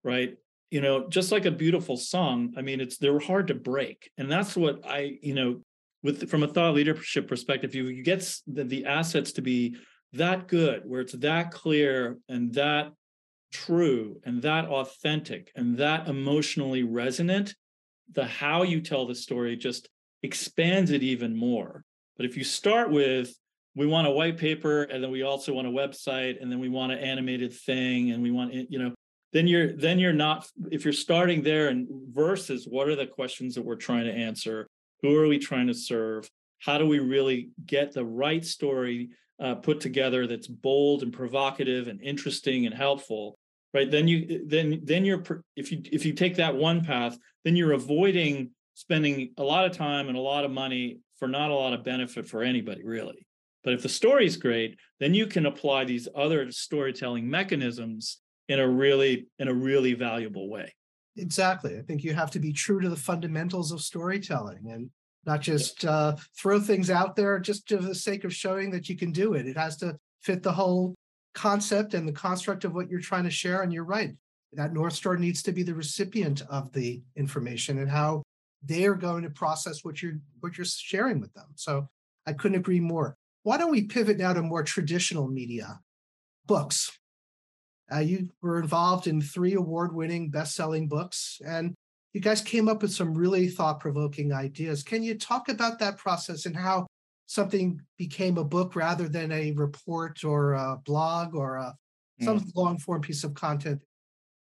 right? 0.03 0.35
You 0.71 0.81
know, 0.81 1.07
just 1.07 1.31
like 1.31 1.45
a 1.45 1.51
beautiful 1.51 1.97
song. 1.97 2.53
I 2.57 2.61
mean, 2.61 2.81
it's 2.81 2.97
they're 2.97 3.19
hard 3.19 3.47
to 3.47 3.53
break, 3.53 4.11
and 4.17 4.29
that's 4.29 4.55
what 4.55 4.81
I, 4.85 5.17
you 5.21 5.33
know, 5.33 5.61
with 6.05 6.29
from 6.29 6.43
a 6.43 6.47
thought 6.47 6.75
leadership 6.75 7.27
perspective, 7.27 7.73
you, 7.73 7.87
you 7.87 8.03
get 8.03 8.19
the, 8.45 8.63
the 8.63 8.85
assets 8.85 9.31
to 9.33 9.41
be 9.41 9.75
that 10.13 10.47
good, 10.47 10.83
where 10.85 11.01
it's 11.01 11.13
that 11.13 11.49
clear 11.49 12.17
and 12.29 12.53
that 12.53 12.93
true 13.51 14.21
and 14.23 14.43
that 14.43 14.65
authentic 14.65 15.51
and 15.55 15.77
that 15.79 16.07
emotionally 16.07 16.83
resonant. 16.83 17.55
The 18.13 18.23
how 18.23 18.61
you 18.61 18.81
tell 18.81 19.07
the 19.07 19.15
story 19.15 19.55
just 19.57 19.89
expands 20.21 20.91
it 20.91 21.01
even 21.01 21.35
more. 21.35 21.83
But 22.17 22.27
if 22.27 22.37
you 22.37 22.43
start 22.43 22.91
with 22.91 23.33
we 23.75 23.87
want 23.87 24.07
a 24.07 24.11
white 24.11 24.37
paper 24.37 24.83
and 24.83 25.03
then 25.03 25.11
we 25.11 25.23
also 25.23 25.53
want 25.53 25.67
a 25.67 25.71
website 25.71 26.41
and 26.41 26.49
then 26.51 26.59
we 26.59 26.69
want 26.69 26.93
an 26.93 26.99
animated 26.99 27.51
thing 27.51 28.11
and 28.11 28.21
we 28.23 28.31
want 28.31 28.53
you 28.53 28.79
know 28.79 28.93
then 29.33 29.47
you're 29.47 29.73
then 29.73 29.99
you're 29.99 30.13
not 30.13 30.47
if 30.71 30.85
you're 30.85 30.93
starting 30.93 31.41
there 31.41 31.67
and 31.67 31.87
versus 32.13 32.67
what 32.69 32.87
are 32.87 32.95
the 32.95 33.07
questions 33.07 33.55
that 33.55 33.65
we're 33.65 33.75
trying 33.75 34.05
to 34.05 34.13
answer 34.13 34.67
who 35.01 35.15
are 35.15 35.27
we 35.27 35.37
trying 35.37 35.67
to 35.67 35.73
serve? 35.73 36.29
How 36.59 36.77
do 36.77 36.87
we 36.87 36.99
really 36.99 37.49
get 37.65 37.93
the 37.93 38.05
right 38.05 38.43
story 38.43 39.09
uh, 39.39 39.55
put 39.55 39.81
together 39.81 40.27
that's 40.27 40.47
bold 40.47 41.03
and 41.03 41.11
provocative 41.11 41.87
and 41.87 42.01
interesting 42.01 42.65
and 42.65 42.73
helpful 42.73 43.37
right? 43.75 43.91
Then 43.91 44.07
you 44.07 44.47
then 44.47 44.79
then 44.83 45.05
you're 45.05 45.23
if 45.55 45.71
you 45.71 45.81
if 45.91 46.05
you 46.05 46.13
take 46.13 46.37
that 46.37 46.55
one 46.55 46.83
path 46.83 47.17
then 47.43 47.55
you're 47.55 47.73
avoiding 47.73 48.51
spending 48.73 49.31
a 49.37 49.43
lot 49.43 49.65
of 49.65 49.73
time 49.73 50.07
and 50.07 50.17
a 50.17 50.21
lot 50.21 50.45
of 50.45 50.51
money 50.51 50.99
for 51.17 51.27
not 51.27 51.51
a 51.51 51.53
lot 51.53 51.73
of 51.73 51.83
benefit 51.83 52.25
for 52.25 52.41
anybody 52.41 52.83
really. 52.83 53.27
But 53.63 53.73
if 53.73 53.83
the 53.83 53.89
story's 53.89 54.37
great, 54.37 54.77
then 54.99 55.13
you 55.13 55.27
can 55.27 55.45
apply 55.45 55.85
these 55.85 56.07
other 56.15 56.51
storytelling 56.51 57.29
mechanisms 57.29 58.19
in 58.47 58.59
a 58.59 58.67
really 58.67 59.27
in 59.39 59.47
a 59.47 59.53
really 59.53 59.93
valuable 59.93 60.49
way. 60.49 60.73
Exactly. 61.17 61.77
I 61.77 61.81
think 61.81 62.03
you 62.03 62.13
have 62.13 62.31
to 62.31 62.39
be 62.39 62.51
true 62.51 62.79
to 62.81 62.89
the 62.89 62.95
fundamentals 62.95 63.71
of 63.71 63.81
storytelling 63.81 64.69
and 64.69 64.89
not 65.25 65.41
just 65.41 65.85
uh, 65.85 66.15
throw 66.37 66.59
things 66.59 66.89
out 66.89 67.15
there 67.15 67.39
just 67.39 67.67
for 67.67 67.77
the 67.77 67.95
sake 67.95 68.23
of 68.23 68.33
showing 68.33 68.69
that 68.71 68.89
you 68.89 68.97
can 68.97 69.11
do 69.11 69.33
it. 69.33 69.47
It 69.47 69.57
has 69.57 69.77
to 69.77 69.97
fit 70.21 70.43
the 70.43 70.51
whole 70.51 70.95
concept 71.33 71.93
and 71.93 72.07
the 72.07 72.13
construct 72.13 72.63
of 72.63 72.73
what 72.73 72.89
you're 72.89 72.99
trying 72.99 73.23
to 73.23 73.29
share. 73.29 73.61
And 73.61 73.73
you're 73.73 73.83
right. 73.85 74.11
That 74.53 74.73
North 74.73 74.93
Star 74.93 75.17
needs 75.17 75.43
to 75.43 75.51
be 75.51 75.63
the 75.63 75.75
recipient 75.75 76.41
of 76.49 76.71
the 76.71 77.03
information 77.15 77.79
and 77.79 77.89
how 77.89 78.23
they 78.63 78.85
are 78.85 78.95
going 78.95 79.23
to 79.23 79.29
process 79.29 79.83
what 79.83 80.01
you're 80.01 80.19
what 80.39 80.57
you're 80.57 80.65
sharing 80.65 81.19
with 81.19 81.33
them. 81.33 81.47
So 81.55 81.87
I 82.25 82.33
couldn't 82.33 82.57
agree 82.57 82.79
more. 82.79 83.17
Why 83.43 83.57
don't 83.57 83.71
we 83.71 83.83
pivot 83.83 84.17
now 84.17 84.33
to 84.33 84.41
more 84.41 84.63
traditional 84.63 85.27
media? 85.27 85.79
Books. 86.45 86.91
Uh, 87.93 87.99
you 87.99 88.29
were 88.41 88.59
involved 88.59 89.07
in 89.07 89.21
three 89.21 89.53
award 89.53 89.93
winning 89.93 90.29
best 90.29 90.55
selling 90.55 90.87
books, 90.87 91.39
and 91.45 91.73
you 92.13 92.21
guys 92.21 92.41
came 92.41 92.67
up 92.67 92.81
with 92.81 92.93
some 92.93 93.13
really 93.13 93.47
thought 93.47 93.79
provoking 93.79 94.33
ideas. 94.33 94.83
Can 94.83 95.03
you 95.03 95.15
talk 95.15 95.49
about 95.49 95.79
that 95.79 95.97
process 95.97 96.45
and 96.45 96.55
how 96.55 96.87
something 97.27 97.79
became 97.97 98.37
a 98.37 98.43
book 98.43 98.75
rather 98.75 99.09
than 99.09 99.31
a 99.31 99.51
report 99.51 100.23
or 100.23 100.53
a 100.53 100.77
blog 100.85 101.35
or 101.35 101.57
a, 101.57 101.75
some 102.21 102.39
mm. 102.39 102.51
long 102.55 102.77
form 102.77 103.01
piece 103.01 103.23
of 103.23 103.33
content? 103.33 103.81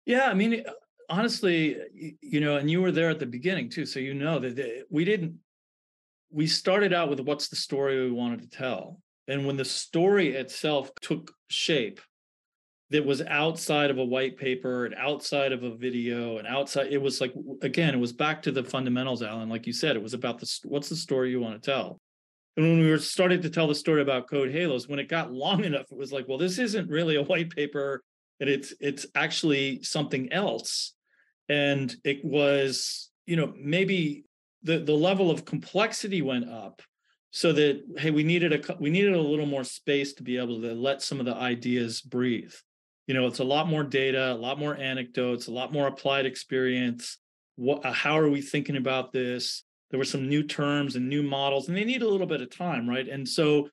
Yeah, 0.07 0.29
I 0.29 0.35
mean, 0.35 0.65
honestly, 1.09 1.77
you 2.21 2.41
know, 2.41 2.57
and 2.57 2.71
you 2.71 2.81
were 2.81 2.93
there 2.93 3.11
at 3.11 3.19
the 3.19 3.27
beginning 3.27 3.71
too, 3.71 3.87
so 3.87 4.01
you 4.01 4.15
know 4.15 4.39
that 4.39 4.85
we 4.91 5.05
didn't 5.05 5.39
we 6.35 6.49
started 6.49 6.93
out 6.93 7.09
with 7.09 7.21
what's 7.21 7.47
the 7.49 7.57
story 7.57 8.05
we 8.05 8.11
wanted 8.11 8.41
to 8.43 8.49
tell. 8.49 9.01
And 9.29 9.47
when 9.47 9.57
the 9.57 9.65
story 9.65 10.35
itself 10.35 10.91
took 11.01 11.33
shape, 11.49 12.01
that 12.95 13.05
was 13.05 13.21
outside 13.23 13.91
of 13.91 13.99
a 13.99 14.05
white 14.05 14.37
paper 14.37 14.87
and 14.87 14.95
outside 14.95 15.51
of 15.51 15.65
a 15.65 15.75
video 15.75 16.39
and 16.39 16.47
outside, 16.47 16.93
it 16.93 17.03
was 17.03 17.21
like, 17.21 17.35
again, 17.61 17.93
it 17.93 17.99
was 17.99 18.13
back 18.13 18.41
to 18.43 18.53
the 18.53 18.63
fundamentals, 18.63 19.21
Alan. 19.21 19.49
Like 19.49 19.67
you 19.67 19.73
said, 19.73 19.97
it 19.97 20.03
was 20.03 20.15
about 20.15 20.39
the 20.39 20.61
what's 20.63 20.89
the 20.89 20.95
story 20.95 21.31
you 21.31 21.41
want 21.41 21.61
to 21.61 21.71
tell. 21.71 21.99
And 22.57 22.65
when 22.65 22.79
we 22.79 22.89
were 22.89 22.99
starting 22.99 23.43
to 23.43 23.51
tell 23.51 23.67
the 23.67 23.75
story 23.75 24.01
about 24.01 24.31
Code 24.31 24.53
Halos, 24.53 24.87
when 24.87 25.01
it 25.01 25.09
got 25.09 25.33
long 25.33 25.65
enough, 25.65 25.87
it 25.91 25.99
was 25.99 26.13
like, 26.13 26.29
well, 26.29 26.39
this 26.39 26.61
isn't 26.61 26.89
really 26.89 27.17
a 27.17 27.25
white 27.25 27.51
paper, 27.51 28.01
and 28.39 28.49
it's 28.49 28.73
it's 28.79 29.07
actually 29.17 29.83
something 29.83 30.33
else. 30.33 30.93
And 31.49 31.93
it 32.05 32.25
was, 32.25 33.11
you 33.27 33.35
know, 33.35 33.53
maybe 33.59 34.25
the 34.63 34.79
the 34.79 34.95
level 34.95 35.33
of 35.33 35.45
complexity 35.45 36.23
went 36.23 36.49
up 36.49 36.81
so 37.33 37.53
that 37.55 37.83
hey 37.99 38.13
we 38.13 38.23
needed 38.23 38.53
a 38.53 38.77
we 38.79 38.89
needed 38.89 39.15
a 39.15 39.21
little 39.21 39.47
more 39.47 39.65
space 39.65 40.13
to 40.13 40.23
be 40.23 40.39
able 40.39 40.61
to 40.61 40.75
let 40.75 41.03
some 41.03 41.19
of 41.19 41.27
the 41.27 41.35
ideas 41.35 42.01
breathe 42.01 42.55
you 43.07 43.15
know 43.15 43.27
it's 43.27 43.39
a 43.39 43.45
lot 43.45 43.69
more 43.69 43.83
data 43.83 44.33
a 44.33 44.35
lot 44.35 44.59
more 44.59 44.77
anecdotes 44.77 45.47
a 45.47 45.53
lot 45.53 45.73
more 45.73 45.87
applied 45.87 46.27
experience. 46.27 47.19
What 47.57 47.85
uh, 47.85 47.93
how 47.93 48.19
are 48.19 48.31
we 48.31 48.43
thinking 48.43 48.77
about 48.77 49.13
this? 49.13 49.65
There 49.91 49.99
were 49.99 50.05
some 50.05 50.29
new 50.29 50.43
terms 50.43 50.97
and 50.97 51.09
new 51.09 51.23
models 51.23 51.69
and 51.69 51.77
they 51.77 51.85
need 51.85 52.03
a 52.03 52.09
little 52.09 52.27
bit 52.27 52.41
of 52.41 52.57
time 52.57 52.89
right? 52.89 53.09
And 53.09 53.29
so 53.29 53.69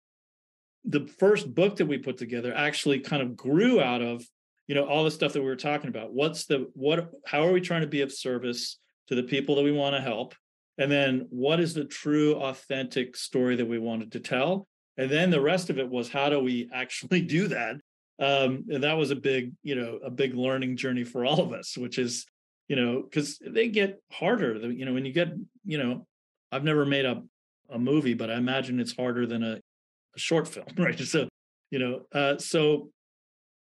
the 0.85 1.07
first 1.19 1.53
book 1.53 1.75
that 1.77 1.85
we 1.85 1.97
put 1.97 2.17
together 2.17 2.53
actually 2.55 2.99
kind 2.99 3.21
of 3.21 3.35
grew 3.35 3.79
out 3.79 4.01
of 4.01 4.23
you 4.67 4.75
know 4.75 4.85
all 4.85 5.03
the 5.03 5.11
stuff 5.11 5.33
that 5.33 5.41
we 5.41 5.47
were 5.47 5.55
talking 5.55 5.89
about. 5.89 6.13
What's 6.13 6.45
the 6.45 6.69
what 6.73 7.11
how 7.25 7.45
are 7.45 7.51
we 7.51 7.61
trying 7.61 7.81
to 7.81 7.87
be 7.87 8.01
of 8.01 8.11
service 8.11 8.79
to 9.07 9.15
the 9.15 9.23
people 9.23 9.55
that 9.55 9.63
we 9.63 9.71
want 9.71 9.95
to 9.95 10.01
help? 10.01 10.35
And 10.77 10.91
then 10.91 11.27
what 11.29 11.59
is 11.59 11.73
the 11.73 11.85
true 11.85 12.35
authentic 12.35 13.15
story 13.15 13.55
that 13.57 13.67
we 13.67 13.77
wanted 13.77 14.13
to 14.13 14.19
tell? 14.19 14.67
And 14.97 15.11
then 15.11 15.29
the 15.29 15.41
rest 15.41 15.69
of 15.69 15.77
it 15.77 15.89
was 15.89 16.09
how 16.09 16.29
do 16.29 16.39
we 16.39 16.69
actually 16.73 17.21
do 17.37 17.47
that 17.49 17.75
um, 18.21 18.65
and 18.69 18.83
that 18.83 18.97
was 18.97 19.11
a 19.11 19.15
big 19.15 19.51
you 19.63 19.75
know 19.75 19.99
a 20.03 20.09
big 20.09 20.35
learning 20.35 20.77
journey 20.77 21.03
for 21.03 21.25
all 21.25 21.41
of 21.41 21.51
us 21.51 21.77
which 21.77 21.97
is 21.97 22.25
you 22.69 22.75
know 22.75 23.01
because 23.01 23.37
they 23.39 23.67
get 23.67 24.01
harder 24.11 24.55
you 24.71 24.85
know 24.85 24.93
when 24.93 25.05
you 25.05 25.11
get 25.11 25.33
you 25.65 25.77
know 25.77 26.05
i've 26.51 26.63
never 26.63 26.85
made 26.85 27.05
a, 27.05 27.21
a 27.69 27.79
movie 27.79 28.13
but 28.13 28.31
i 28.31 28.35
imagine 28.35 28.79
it's 28.79 28.95
harder 28.95 29.25
than 29.25 29.43
a, 29.43 29.59
a 30.15 30.19
short 30.19 30.47
film 30.47 30.67
right? 30.77 30.97
So 30.99 31.27
you 31.71 31.79
know 31.79 32.01
uh, 32.13 32.37
so 32.37 32.91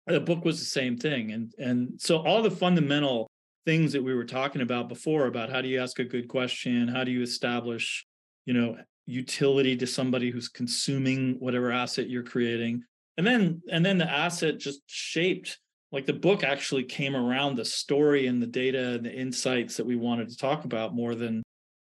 the 0.09 0.19
book 0.19 0.43
was 0.43 0.59
the 0.59 0.65
same 0.65 0.97
thing. 0.97 1.31
And 1.31 1.53
and 1.57 2.01
so 2.01 2.17
all 2.17 2.41
the 2.41 2.51
fundamental 2.51 3.29
things 3.65 3.93
that 3.93 4.03
we 4.03 4.15
were 4.15 4.25
talking 4.25 4.61
about 4.61 4.89
before 4.89 5.27
about 5.27 5.51
how 5.51 5.61
do 5.61 5.67
you 5.67 5.81
ask 5.81 5.99
a 5.99 6.05
good 6.05 6.27
question 6.27 6.87
how 6.87 7.03
do 7.03 7.11
you 7.11 7.21
establish 7.21 8.05
you 8.45 8.53
know 8.53 8.77
utility 9.05 9.75
to 9.75 9.85
somebody 9.85 10.31
who's 10.31 10.47
consuming 10.47 11.35
whatever 11.39 11.71
asset 11.71 12.09
you're 12.09 12.23
creating 12.23 12.81
and 13.19 13.27
then 13.27 13.61
and 13.69 13.85
then 13.85 13.97
the 13.97 14.09
asset 14.09 14.57
just 14.57 14.81
shaped 14.87 15.59
like 15.91 16.05
the 16.05 16.13
book 16.13 16.43
actually 16.43 16.83
came 16.83 17.15
around 17.15 17.55
the 17.55 17.65
story 17.65 18.27
and 18.27 18.41
the 18.41 18.47
data 18.47 18.93
and 18.93 19.05
the 19.05 19.13
insights 19.13 19.75
that 19.77 19.85
we 19.85 19.97
wanted 19.97 20.29
to 20.29 20.37
talk 20.37 20.63
about 20.63 20.95
more 20.95 21.13
than 21.13 21.43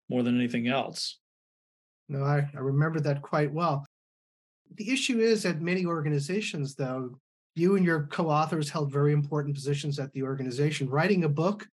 more 0.08 0.22
than 0.22 0.36
anything 0.38 0.68
else 0.68 1.18
no 2.08 2.22
i, 2.22 2.48
I 2.54 2.60
remember 2.60 3.00
that 3.00 3.20
quite 3.20 3.52
well 3.52 3.84
the 4.76 4.90
issue 4.90 5.18
is 5.18 5.44
at 5.44 5.60
many 5.60 5.84
organizations 5.84 6.76
though 6.76 7.18
you 7.56 7.76
and 7.76 7.84
your 7.84 8.04
co-authors 8.04 8.70
held 8.70 8.92
very 8.92 9.12
important 9.12 9.54
positions 9.54 9.98
at 9.98 10.12
the 10.12 10.22
organization. 10.22 10.88
Writing 10.88 11.24
a 11.24 11.28
book, 11.28 11.66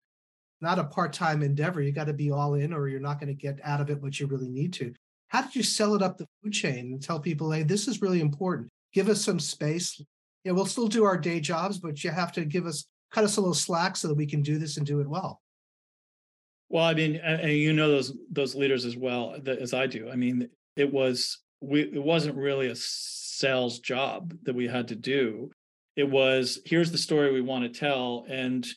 not 0.61 0.79
a 0.79 0.83
part-time 0.83 1.41
endeavor. 1.41 1.81
You 1.81 1.91
got 1.91 2.05
to 2.05 2.13
be 2.13 2.31
all 2.31 2.53
in, 2.53 2.71
or 2.73 2.87
you're 2.87 2.99
not 2.99 3.19
going 3.19 3.29
to 3.29 3.33
get 3.33 3.59
out 3.63 3.81
of 3.81 3.89
it 3.89 4.01
what 4.01 4.19
you 4.19 4.27
really 4.27 4.49
need 4.49 4.73
to. 4.73 4.93
How 5.29 5.41
did 5.41 5.55
you 5.55 5.63
sell 5.63 5.95
it 5.95 6.03
up 6.03 6.17
the 6.17 6.27
food 6.43 6.53
chain 6.53 6.91
and 6.91 7.01
tell 7.01 7.19
people, 7.19 7.51
hey, 7.51 7.63
this 7.63 7.87
is 7.87 8.01
really 8.01 8.21
important? 8.21 8.69
Give 8.93 9.09
us 9.09 9.21
some 9.21 9.39
space. 9.39 10.01
Yeah, 10.43 10.53
we'll 10.53 10.65
still 10.65 10.87
do 10.87 11.03
our 11.03 11.17
day 11.17 11.39
jobs, 11.39 11.77
but 11.77 12.03
you 12.03 12.09
have 12.09 12.31
to 12.33 12.45
give 12.45 12.65
us 12.65 12.85
cut 13.11 13.23
us 13.23 13.37
a 13.37 13.41
little 13.41 13.53
slack 13.53 13.95
so 13.95 14.07
that 14.07 14.15
we 14.15 14.25
can 14.25 14.41
do 14.41 14.57
this 14.57 14.77
and 14.77 14.85
do 14.85 14.99
it 15.01 15.09
well. 15.09 15.41
Well, 16.69 16.85
I 16.85 16.93
mean, 16.93 17.17
and 17.17 17.51
you 17.51 17.73
know 17.73 17.89
those 17.89 18.17
those 18.31 18.55
leaders 18.55 18.85
as 18.85 18.95
well 18.95 19.35
as 19.45 19.73
I 19.73 19.87
do. 19.87 20.09
I 20.09 20.15
mean, 20.15 20.49
it 20.75 20.91
was 20.91 21.39
we 21.59 21.81
it 21.81 22.01
wasn't 22.01 22.37
really 22.37 22.67
a 22.67 22.75
sales 22.75 23.79
job 23.79 24.33
that 24.43 24.55
we 24.55 24.67
had 24.67 24.87
to 24.89 24.95
do 24.95 25.51
it 25.95 26.09
was 26.09 26.59
here's 26.65 26.91
the 26.91 26.97
story 26.97 27.31
we 27.31 27.41
want 27.41 27.63
to 27.63 27.79
tell 27.79 28.25
and 28.29 28.67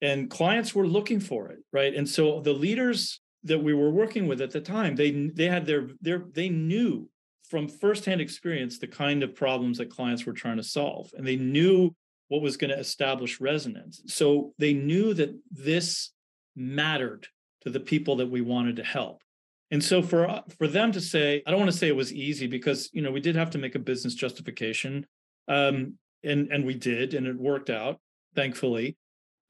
and 0.00 0.30
clients 0.30 0.74
were 0.74 0.86
looking 0.86 1.20
for 1.20 1.48
it 1.50 1.58
right 1.72 1.94
and 1.94 2.08
so 2.08 2.40
the 2.40 2.52
leaders 2.52 3.20
that 3.44 3.58
we 3.58 3.74
were 3.74 3.90
working 3.90 4.26
with 4.26 4.40
at 4.40 4.50
the 4.50 4.60
time 4.60 4.94
they 4.96 5.10
they 5.34 5.46
had 5.46 5.66
their 5.66 5.88
their 6.00 6.24
they 6.32 6.48
knew 6.48 7.08
from 7.52 7.68
firsthand 7.68 8.18
experience 8.18 8.78
the 8.78 8.86
kind 8.86 9.22
of 9.22 9.34
problems 9.34 9.76
that 9.76 9.90
clients 9.90 10.24
were 10.24 10.32
trying 10.32 10.56
to 10.56 10.62
solve 10.62 11.10
and 11.14 11.26
they 11.26 11.36
knew 11.36 11.94
what 12.28 12.40
was 12.40 12.56
going 12.56 12.70
to 12.70 12.78
establish 12.78 13.42
resonance. 13.42 14.00
So 14.06 14.54
they 14.56 14.72
knew 14.72 15.12
that 15.12 15.38
this 15.50 16.12
mattered 16.56 17.26
to 17.60 17.68
the 17.68 17.78
people 17.78 18.16
that 18.16 18.30
we 18.30 18.40
wanted 18.40 18.76
to 18.76 18.82
help. 18.82 19.20
And 19.70 19.84
so 19.84 20.00
for 20.00 20.40
for 20.56 20.66
them 20.66 20.92
to 20.92 21.00
say 21.00 21.42
i 21.46 21.50
don't 21.50 21.60
want 21.60 21.70
to 21.70 21.76
say 21.76 21.88
it 21.88 21.96
was 22.04 22.10
easy 22.10 22.46
because 22.46 22.88
you 22.94 23.02
know 23.02 23.10
we 23.10 23.20
did 23.20 23.36
have 23.36 23.50
to 23.50 23.58
make 23.58 23.74
a 23.74 23.78
business 23.90 24.14
justification 24.14 25.06
um, 25.46 25.98
and 26.24 26.50
and 26.50 26.64
we 26.64 26.72
did 26.72 27.12
and 27.12 27.26
it 27.26 27.36
worked 27.36 27.68
out 27.68 28.00
thankfully. 28.34 28.96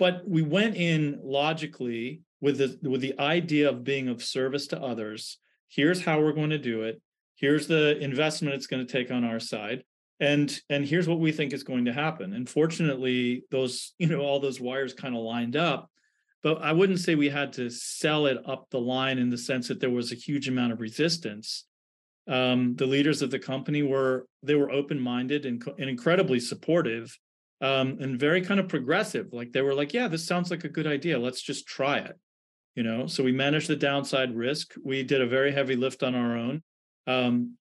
But 0.00 0.28
we 0.28 0.42
went 0.42 0.74
in 0.74 1.20
logically 1.22 2.22
with 2.40 2.58
the 2.58 2.76
with 2.82 3.00
the 3.00 3.16
idea 3.20 3.68
of 3.68 3.84
being 3.84 4.08
of 4.08 4.24
service 4.24 4.66
to 4.68 4.82
others. 4.82 5.38
Here's 5.68 6.02
how 6.02 6.20
we're 6.20 6.32
going 6.32 6.50
to 6.50 6.58
do 6.72 6.82
it 6.82 7.00
here's 7.42 7.66
the 7.66 7.98
investment 7.98 8.54
it's 8.54 8.68
going 8.68 8.86
to 8.86 8.90
take 8.90 9.10
on 9.10 9.24
our 9.24 9.40
side 9.40 9.84
and 10.22 10.60
and 10.70 10.86
here's 10.86 11.08
what 11.08 11.18
we 11.18 11.32
think 11.32 11.52
is 11.52 11.64
going 11.64 11.84
to 11.86 11.92
happen. 11.92 12.32
And 12.32 12.48
fortunately 12.48 13.44
those 13.50 13.92
you 13.98 14.06
know 14.06 14.20
all 14.20 14.40
those 14.40 14.60
wires 14.60 14.94
kind 14.94 15.14
of 15.14 15.22
lined 15.22 15.56
up 15.56 15.90
but 16.42 16.62
i 16.62 16.72
wouldn't 16.72 17.00
say 17.00 17.14
we 17.14 17.28
had 17.28 17.52
to 17.52 17.68
sell 17.68 18.26
it 18.26 18.38
up 18.46 18.66
the 18.70 18.80
line 18.80 19.18
in 19.18 19.30
the 19.30 19.38
sense 19.38 19.68
that 19.68 19.80
there 19.80 19.90
was 19.90 20.10
a 20.10 20.16
huge 20.16 20.48
amount 20.48 20.72
of 20.72 20.80
resistance. 20.80 21.66
Um, 22.28 22.76
the 22.76 22.86
leaders 22.86 23.20
of 23.20 23.32
the 23.32 23.38
company 23.40 23.82
were 23.82 24.26
they 24.44 24.54
were 24.54 24.70
open-minded 24.70 25.44
and, 25.44 25.60
and 25.78 25.90
incredibly 25.90 26.38
supportive 26.38 27.18
um, 27.60 27.98
and 28.00 28.18
very 28.18 28.42
kind 28.42 28.60
of 28.60 28.68
progressive. 28.68 29.32
Like 29.32 29.52
they 29.52 29.62
were 29.62 29.74
like 29.74 29.92
yeah 29.92 30.06
this 30.06 30.24
sounds 30.24 30.50
like 30.50 30.62
a 30.62 30.68
good 30.76 30.86
idea. 30.86 31.18
Let's 31.18 31.42
just 31.42 31.66
try 31.66 31.98
it 31.98 32.16
you 32.74 32.82
know? 32.82 33.06
So 33.06 33.22
we 33.22 33.32
managed 33.32 33.68
the 33.68 33.76
downside 33.76 34.34
risk. 34.34 34.72
We 34.82 35.02
did 35.02 35.20
a 35.20 35.26
very 35.26 35.52
heavy 35.52 35.76
lift 35.76 36.02
on 36.02 36.14
our 36.14 36.38
own 36.38 36.62
um, 37.06 37.56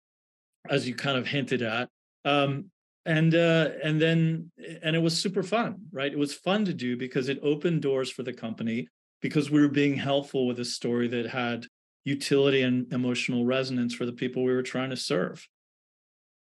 as 0.68 0.86
you 0.88 0.94
kind 0.94 1.16
of 1.16 1.26
hinted 1.26 1.62
at 1.62 1.88
um, 2.24 2.70
and 3.06 3.34
uh, 3.34 3.70
and 3.82 4.00
then 4.00 4.50
and 4.82 4.94
it 4.94 5.00
was 5.00 5.18
super 5.18 5.42
fun, 5.42 5.76
right? 5.92 6.12
It 6.12 6.18
was 6.18 6.34
fun 6.34 6.64
to 6.66 6.74
do 6.74 6.96
because 6.96 7.28
it 7.28 7.40
opened 7.42 7.82
doors 7.82 8.10
for 8.10 8.22
the 8.22 8.32
company 8.32 8.88
because 9.22 9.50
we 9.50 9.60
were 9.60 9.68
being 9.68 9.96
helpful 9.96 10.46
with 10.46 10.60
a 10.60 10.64
story 10.64 11.08
that 11.08 11.26
had 11.26 11.66
utility 12.04 12.62
and 12.62 12.92
emotional 12.92 13.44
resonance 13.44 13.94
for 13.94 14.06
the 14.06 14.12
people 14.12 14.44
we 14.44 14.52
were 14.52 14.62
trying 14.62 14.90
to 14.90 14.96
serve. 14.96 15.46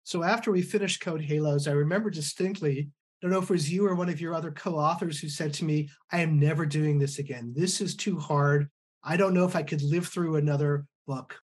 So 0.04 0.24
after 0.24 0.52
we 0.52 0.62
finished 0.62 1.02
Code 1.02 1.22
Halos, 1.22 1.68
I 1.68 1.72
remember 1.72 2.10
distinctly, 2.10 2.90
I 2.90 3.18
don't 3.22 3.32
know 3.32 3.40
if 3.40 3.50
it 3.50 3.54
was 3.54 3.72
you 3.72 3.88
or 3.88 3.96
one 3.96 4.10
of 4.10 4.20
your 4.20 4.34
other 4.34 4.52
co-authors 4.52 5.20
who 5.20 5.30
said 5.30 5.54
to 5.56 5.66
me, 5.66 5.90
I 6.12 6.22
am 6.22 6.40
never 6.40 6.66
doing 6.66 6.98
this 6.98 7.20
again. 7.20 7.54
This 7.56 7.82
is 7.82 7.96
too 7.96 8.18
hard. 8.18 8.68
I 9.04 9.18
don't 9.18 9.34
know 9.34 9.46
if 9.46 9.56
I 9.56 9.64
could 9.64 9.82
live 9.84 10.08
through 10.08 10.38
another 10.38 10.86
book. 11.06 11.40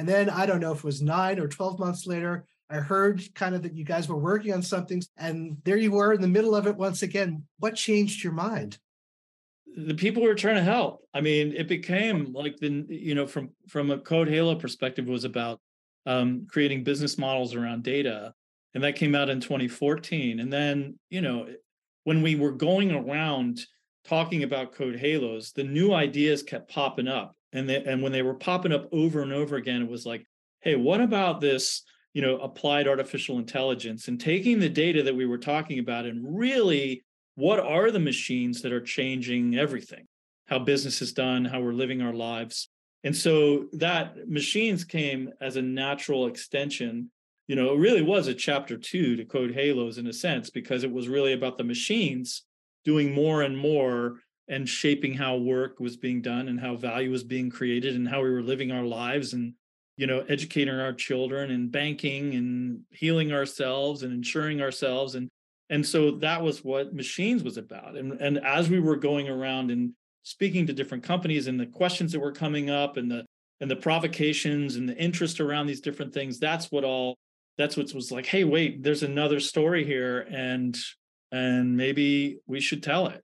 And 0.00 0.08
then 0.08 0.30
I 0.30 0.46
don't 0.46 0.60
know 0.60 0.72
if 0.72 0.78
it 0.78 0.84
was 0.84 1.02
nine 1.02 1.38
or 1.38 1.46
12 1.46 1.78
months 1.78 2.06
later, 2.06 2.46
I 2.70 2.76
heard 2.76 3.22
kind 3.34 3.54
of 3.54 3.62
that 3.64 3.74
you 3.74 3.84
guys 3.84 4.08
were 4.08 4.16
working 4.16 4.54
on 4.54 4.62
something, 4.62 5.02
and 5.18 5.58
there 5.64 5.76
you 5.76 5.90
were 5.90 6.14
in 6.14 6.22
the 6.22 6.26
middle 6.26 6.54
of 6.54 6.66
it 6.66 6.74
once 6.74 7.02
again. 7.02 7.44
What 7.58 7.74
changed 7.74 8.24
your 8.24 8.32
mind? 8.32 8.78
The 9.76 9.92
people 9.92 10.22
were 10.22 10.34
trying 10.34 10.54
to 10.54 10.62
help. 10.62 11.02
I 11.12 11.20
mean, 11.20 11.52
it 11.54 11.68
became 11.68 12.32
like 12.32 12.56
the 12.56 12.86
you 12.88 13.14
know 13.14 13.26
from 13.26 13.50
from 13.68 13.90
a 13.90 13.98
Code 13.98 14.28
Halo 14.28 14.54
perspective 14.54 15.04
was 15.04 15.24
about 15.24 15.60
um, 16.06 16.46
creating 16.48 16.82
business 16.82 17.18
models 17.18 17.54
around 17.54 17.82
data, 17.82 18.32
and 18.72 18.82
that 18.82 18.96
came 18.96 19.14
out 19.14 19.28
in 19.28 19.38
2014. 19.38 20.40
And 20.40 20.50
then 20.50 20.98
you 21.10 21.20
know 21.20 21.46
when 22.04 22.22
we 22.22 22.36
were 22.36 22.52
going 22.52 22.90
around 22.90 23.60
talking 24.06 24.44
about 24.44 24.72
Code 24.72 24.96
Halos, 24.96 25.52
the 25.52 25.64
new 25.64 25.92
ideas 25.92 26.42
kept 26.42 26.72
popping 26.72 27.06
up, 27.06 27.36
and 27.52 27.68
they, 27.68 27.82
and 27.82 28.02
when 28.02 28.12
they 28.12 28.22
were 28.22 28.34
popping 28.34 28.72
up 28.72 28.88
over 28.92 29.22
and 29.22 29.32
over 29.32 29.56
again, 29.56 29.82
it 29.82 29.90
was 29.90 30.06
like, 30.06 30.24
hey, 30.60 30.76
what 30.76 31.00
about 31.00 31.40
this? 31.40 31.82
you 32.12 32.22
know 32.22 32.38
applied 32.38 32.88
artificial 32.88 33.38
intelligence 33.38 34.08
and 34.08 34.20
taking 34.20 34.58
the 34.58 34.68
data 34.68 35.02
that 35.02 35.14
we 35.14 35.26
were 35.26 35.38
talking 35.38 35.78
about 35.78 36.06
and 36.06 36.38
really 36.38 37.04
what 37.36 37.60
are 37.60 37.90
the 37.90 38.00
machines 38.00 38.62
that 38.62 38.72
are 38.72 38.80
changing 38.80 39.56
everything 39.56 40.06
how 40.46 40.58
business 40.58 41.00
is 41.02 41.12
done 41.12 41.44
how 41.44 41.60
we're 41.60 41.72
living 41.72 42.02
our 42.02 42.12
lives 42.12 42.68
and 43.04 43.16
so 43.16 43.66
that 43.72 44.28
machines 44.28 44.84
came 44.84 45.30
as 45.40 45.56
a 45.56 45.62
natural 45.62 46.26
extension 46.26 47.10
you 47.46 47.56
know 47.56 47.74
it 47.74 47.78
really 47.78 48.02
was 48.02 48.26
a 48.26 48.34
chapter 48.34 48.76
two 48.76 49.16
to 49.16 49.24
code 49.24 49.52
halos 49.52 49.98
in 49.98 50.06
a 50.06 50.12
sense 50.12 50.50
because 50.50 50.84
it 50.84 50.92
was 50.92 51.08
really 51.08 51.32
about 51.32 51.58
the 51.58 51.64
machines 51.64 52.42
doing 52.84 53.14
more 53.14 53.42
and 53.42 53.56
more 53.56 54.16
and 54.50 54.68
shaping 54.68 55.14
how 55.14 55.36
work 55.36 55.78
was 55.80 55.96
being 55.96 56.20
done 56.20 56.48
and 56.48 56.60
how 56.60 56.74
value 56.74 57.10
was 57.10 57.24
being 57.24 57.48
created 57.48 57.94
and 57.94 58.06
how 58.06 58.20
we 58.22 58.28
were 58.28 58.42
living 58.42 58.72
our 58.72 58.82
lives 58.82 59.32
and 59.32 59.54
you 59.96 60.06
know 60.06 60.24
educating 60.28 60.74
our 60.74 60.92
children 60.92 61.52
and 61.52 61.70
banking 61.70 62.34
and 62.34 62.82
healing 62.90 63.32
ourselves 63.32 64.02
and 64.02 64.12
insuring 64.12 64.60
ourselves. 64.60 65.14
And 65.14 65.28
and 65.70 65.86
so 65.86 66.10
that 66.18 66.42
was 66.42 66.64
what 66.64 66.92
machines 66.92 67.42
was 67.42 67.56
about. 67.56 67.96
And 67.96 68.20
and 68.20 68.38
as 68.44 68.68
we 68.68 68.80
were 68.80 68.96
going 68.96 69.28
around 69.28 69.70
and 69.70 69.92
speaking 70.24 70.66
to 70.66 70.72
different 70.72 71.04
companies 71.04 71.46
and 71.46 71.58
the 71.58 71.66
questions 71.66 72.12
that 72.12 72.20
were 72.20 72.32
coming 72.32 72.70
up 72.70 72.96
and 72.96 73.10
the 73.10 73.24
and 73.60 73.70
the 73.70 73.76
provocations 73.76 74.76
and 74.76 74.88
the 74.88 74.96
interest 74.96 75.40
around 75.40 75.66
these 75.66 75.80
different 75.80 76.12
things 76.12 76.38
that's 76.38 76.70
what 76.70 76.84
all 76.84 77.16
that's 77.56 77.76
what 77.76 77.92
was 77.94 78.12
like 78.12 78.26
hey 78.26 78.44
wait 78.44 78.82
there's 78.82 79.02
another 79.02 79.40
story 79.40 79.84
here 79.84 80.26
and 80.30 80.76
and 81.32 81.76
maybe 81.76 82.38
we 82.46 82.60
should 82.60 82.82
tell 82.82 83.06
it 83.06 83.22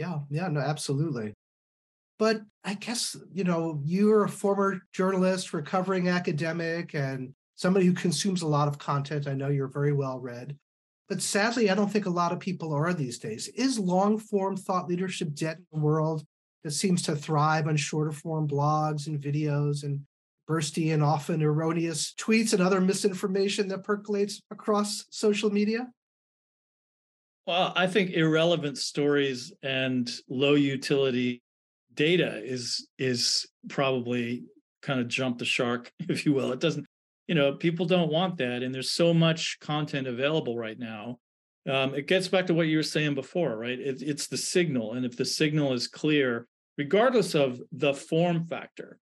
yeah 0.00 0.18
yeah 0.30 0.48
no 0.48 0.60
absolutely 0.60 1.32
but 2.20 2.42
I 2.64 2.74
guess, 2.74 3.16
you 3.32 3.44
know, 3.44 3.80
you're 3.82 4.24
a 4.24 4.28
former 4.28 4.82
journalist, 4.92 5.54
recovering 5.54 6.10
academic, 6.10 6.94
and 6.94 7.32
somebody 7.54 7.86
who 7.86 7.94
consumes 7.94 8.42
a 8.42 8.46
lot 8.46 8.68
of 8.68 8.78
content. 8.78 9.26
I 9.26 9.32
know 9.32 9.48
you're 9.48 9.68
very 9.68 9.94
well 9.94 10.20
read. 10.20 10.54
But 11.08 11.22
sadly, 11.22 11.70
I 11.70 11.74
don't 11.74 11.90
think 11.90 12.04
a 12.04 12.10
lot 12.10 12.30
of 12.30 12.38
people 12.38 12.74
are 12.74 12.92
these 12.92 13.18
days. 13.18 13.48
Is 13.48 13.78
long 13.78 14.18
form 14.18 14.54
thought 14.54 14.86
leadership 14.86 15.34
dead 15.34 15.64
in 15.72 15.80
a 15.80 15.82
world 15.82 16.22
that 16.62 16.72
seems 16.72 17.00
to 17.04 17.16
thrive 17.16 17.66
on 17.66 17.78
shorter 17.78 18.12
form 18.12 18.46
blogs 18.46 19.06
and 19.06 19.18
videos 19.18 19.82
and 19.82 20.00
bursty 20.46 20.92
and 20.92 21.02
often 21.02 21.42
erroneous 21.42 22.12
tweets 22.20 22.52
and 22.52 22.60
other 22.60 22.82
misinformation 22.82 23.66
that 23.68 23.82
percolates 23.82 24.42
across 24.50 25.06
social 25.08 25.48
media? 25.48 25.88
Well, 27.46 27.72
I 27.74 27.86
think 27.86 28.10
irrelevant 28.10 28.78
stories 28.78 29.52
and 29.62 30.10
low 30.28 30.54
utility 30.54 31.42
data 31.94 32.40
is 32.44 32.88
is 32.98 33.46
probably 33.68 34.44
kind 34.82 35.00
of 35.00 35.08
jump 35.08 35.38
the 35.38 35.44
shark, 35.44 35.92
if 36.08 36.24
you 36.24 36.32
will. 36.32 36.52
It 36.52 36.60
doesn't, 36.60 36.86
you 37.26 37.34
know, 37.34 37.54
people 37.54 37.86
don't 37.86 38.12
want 38.12 38.38
that, 38.38 38.62
and 38.62 38.74
there's 38.74 38.92
so 38.92 39.12
much 39.14 39.58
content 39.60 40.06
available 40.06 40.56
right 40.56 40.78
now. 40.78 41.18
Um, 41.68 41.94
it 41.94 42.06
gets 42.06 42.28
back 42.28 42.46
to 42.46 42.54
what 42.54 42.68
you 42.68 42.78
were 42.78 42.82
saying 42.82 43.14
before, 43.14 43.56
right? 43.56 43.78
It, 43.78 44.02
it's 44.02 44.26
the 44.26 44.38
signal, 44.38 44.94
and 44.94 45.04
if 45.04 45.16
the 45.16 45.24
signal 45.24 45.72
is 45.72 45.88
clear, 45.88 46.46
regardless 46.78 47.34
of 47.34 47.60
the 47.72 47.92
form 47.92 48.46
factor, 48.46 48.98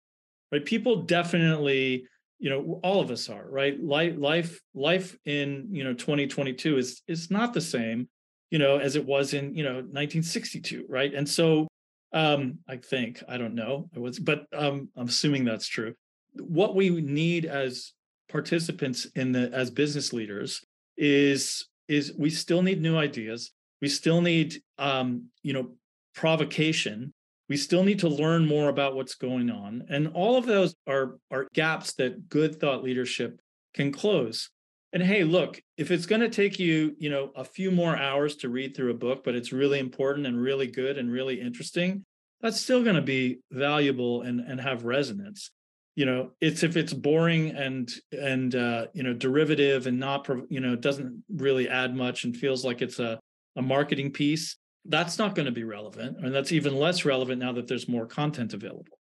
right? 0.52 0.64
People 0.64 1.02
definitely, 1.02 2.06
you 2.38 2.50
know, 2.50 2.80
all 2.84 3.00
of 3.00 3.10
us 3.10 3.28
are, 3.28 3.46
right? 3.50 3.82
Life, 3.82 4.14
life, 4.18 4.60
life 4.74 5.16
in 5.24 5.68
you 5.72 5.82
know 5.84 5.94
2022 5.94 6.78
is 6.78 7.02
is 7.08 7.30
not 7.30 7.52
the 7.52 7.60
same, 7.60 8.08
you 8.54 8.60
know, 8.60 8.78
as 8.78 8.94
it 8.94 9.04
was 9.04 9.34
in 9.34 9.52
you 9.52 9.64
know 9.64 9.74
1962, 9.74 10.86
right? 10.88 11.12
And 11.12 11.28
so 11.28 11.66
um, 12.12 12.60
I 12.68 12.76
think 12.76 13.20
I 13.28 13.36
don't 13.36 13.56
know. 13.56 13.90
I 13.96 13.98
was, 13.98 14.20
but 14.20 14.46
um, 14.52 14.90
I'm 14.96 15.08
assuming 15.08 15.44
that's 15.44 15.66
true. 15.66 15.92
What 16.34 16.76
we 16.76 16.88
need 16.90 17.46
as 17.46 17.94
participants 18.28 19.08
in 19.16 19.32
the 19.32 19.50
as 19.52 19.72
business 19.72 20.12
leaders 20.12 20.64
is 20.96 21.66
is 21.88 22.12
we 22.16 22.30
still 22.30 22.62
need 22.62 22.80
new 22.80 22.96
ideas. 22.96 23.50
We 23.82 23.88
still 23.88 24.20
need 24.20 24.62
um, 24.78 25.30
you 25.42 25.52
know 25.52 25.72
provocation. 26.14 27.12
We 27.48 27.56
still 27.56 27.82
need 27.82 27.98
to 27.98 28.08
learn 28.08 28.46
more 28.46 28.68
about 28.68 28.94
what's 28.94 29.16
going 29.16 29.50
on, 29.50 29.86
and 29.88 30.12
all 30.14 30.36
of 30.36 30.46
those 30.46 30.76
are 30.86 31.18
are 31.32 31.48
gaps 31.54 31.94
that 31.94 32.28
good 32.28 32.60
thought 32.60 32.84
leadership 32.84 33.40
can 33.74 33.90
close. 33.90 34.48
And 34.94 35.02
hey, 35.02 35.24
look, 35.24 35.60
if 35.76 35.90
it's 35.90 36.06
going 36.06 36.20
to 36.20 36.28
take 36.28 36.60
you, 36.60 36.94
you 36.98 37.10
know, 37.10 37.32
a 37.34 37.44
few 37.44 37.72
more 37.72 37.96
hours 37.96 38.36
to 38.36 38.48
read 38.48 38.76
through 38.76 38.92
a 38.92 38.94
book, 38.94 39.24
but 39.24 39.34
it's 39.34 39.52
really 39.52 39.80
important 39.80 40.24
and 40.24 40.40
really 40.40 40.68
good 40.68 40.98
and 40.98 41.10
really 41.10 41.40
interesting, 41.40 42.04
that's 42.40 42.60
still 42.60 42.84
going 42.84 42.94
to 42.94 43.02
be 43.02 43.40
valuable 43.50 44.22
and 44.22 44.38
and 44.40 44.60
have 44.60 44.84
resonance. 44.84 45.50
You 45.96 46.06
know, 46.06 46.30
it's 46.40 46.62
if 46.62 46.76
it's 46.76 46.92
boring 46.92 47.50
and 47.50 47.90
and 48.12 48.54
uh, 48.54 48.86
you 48.94 49.02
know 49.02 49.14
derivative 49.14 49.88
and 49.88 49.98
not 49.98 50.28
you 50.48 50.60
know 50.60 50.76
doesn't 50.76 51.24
really 51.28 51.68
add 51.68 51.96
much 51.96 52.22
and 52.22 52.36
feels 52.36 52.64
like 52.64 52.80
it's 52.80 53.00
a 53.00 53.18
a 53.56 53.62
marketing 53.62 54.12
piece, 54.12 54.56
that's 54.84 55.18
not 55.18 55.34
going 55.34 55.46
to 55.46 55.52
be 55.52 55.64
relevant, 55.64 56.18
and 56.24 56.32
that's 56.32 56.52
even 56.52 56.76
less 56.76 57.04
relevant 57.04 57.40
now 57.40 57.52
that 57.52 57.66
there's 57.66 57.88
more 57.88 58.06
content 58.06 58.54
available. 58.54 58.98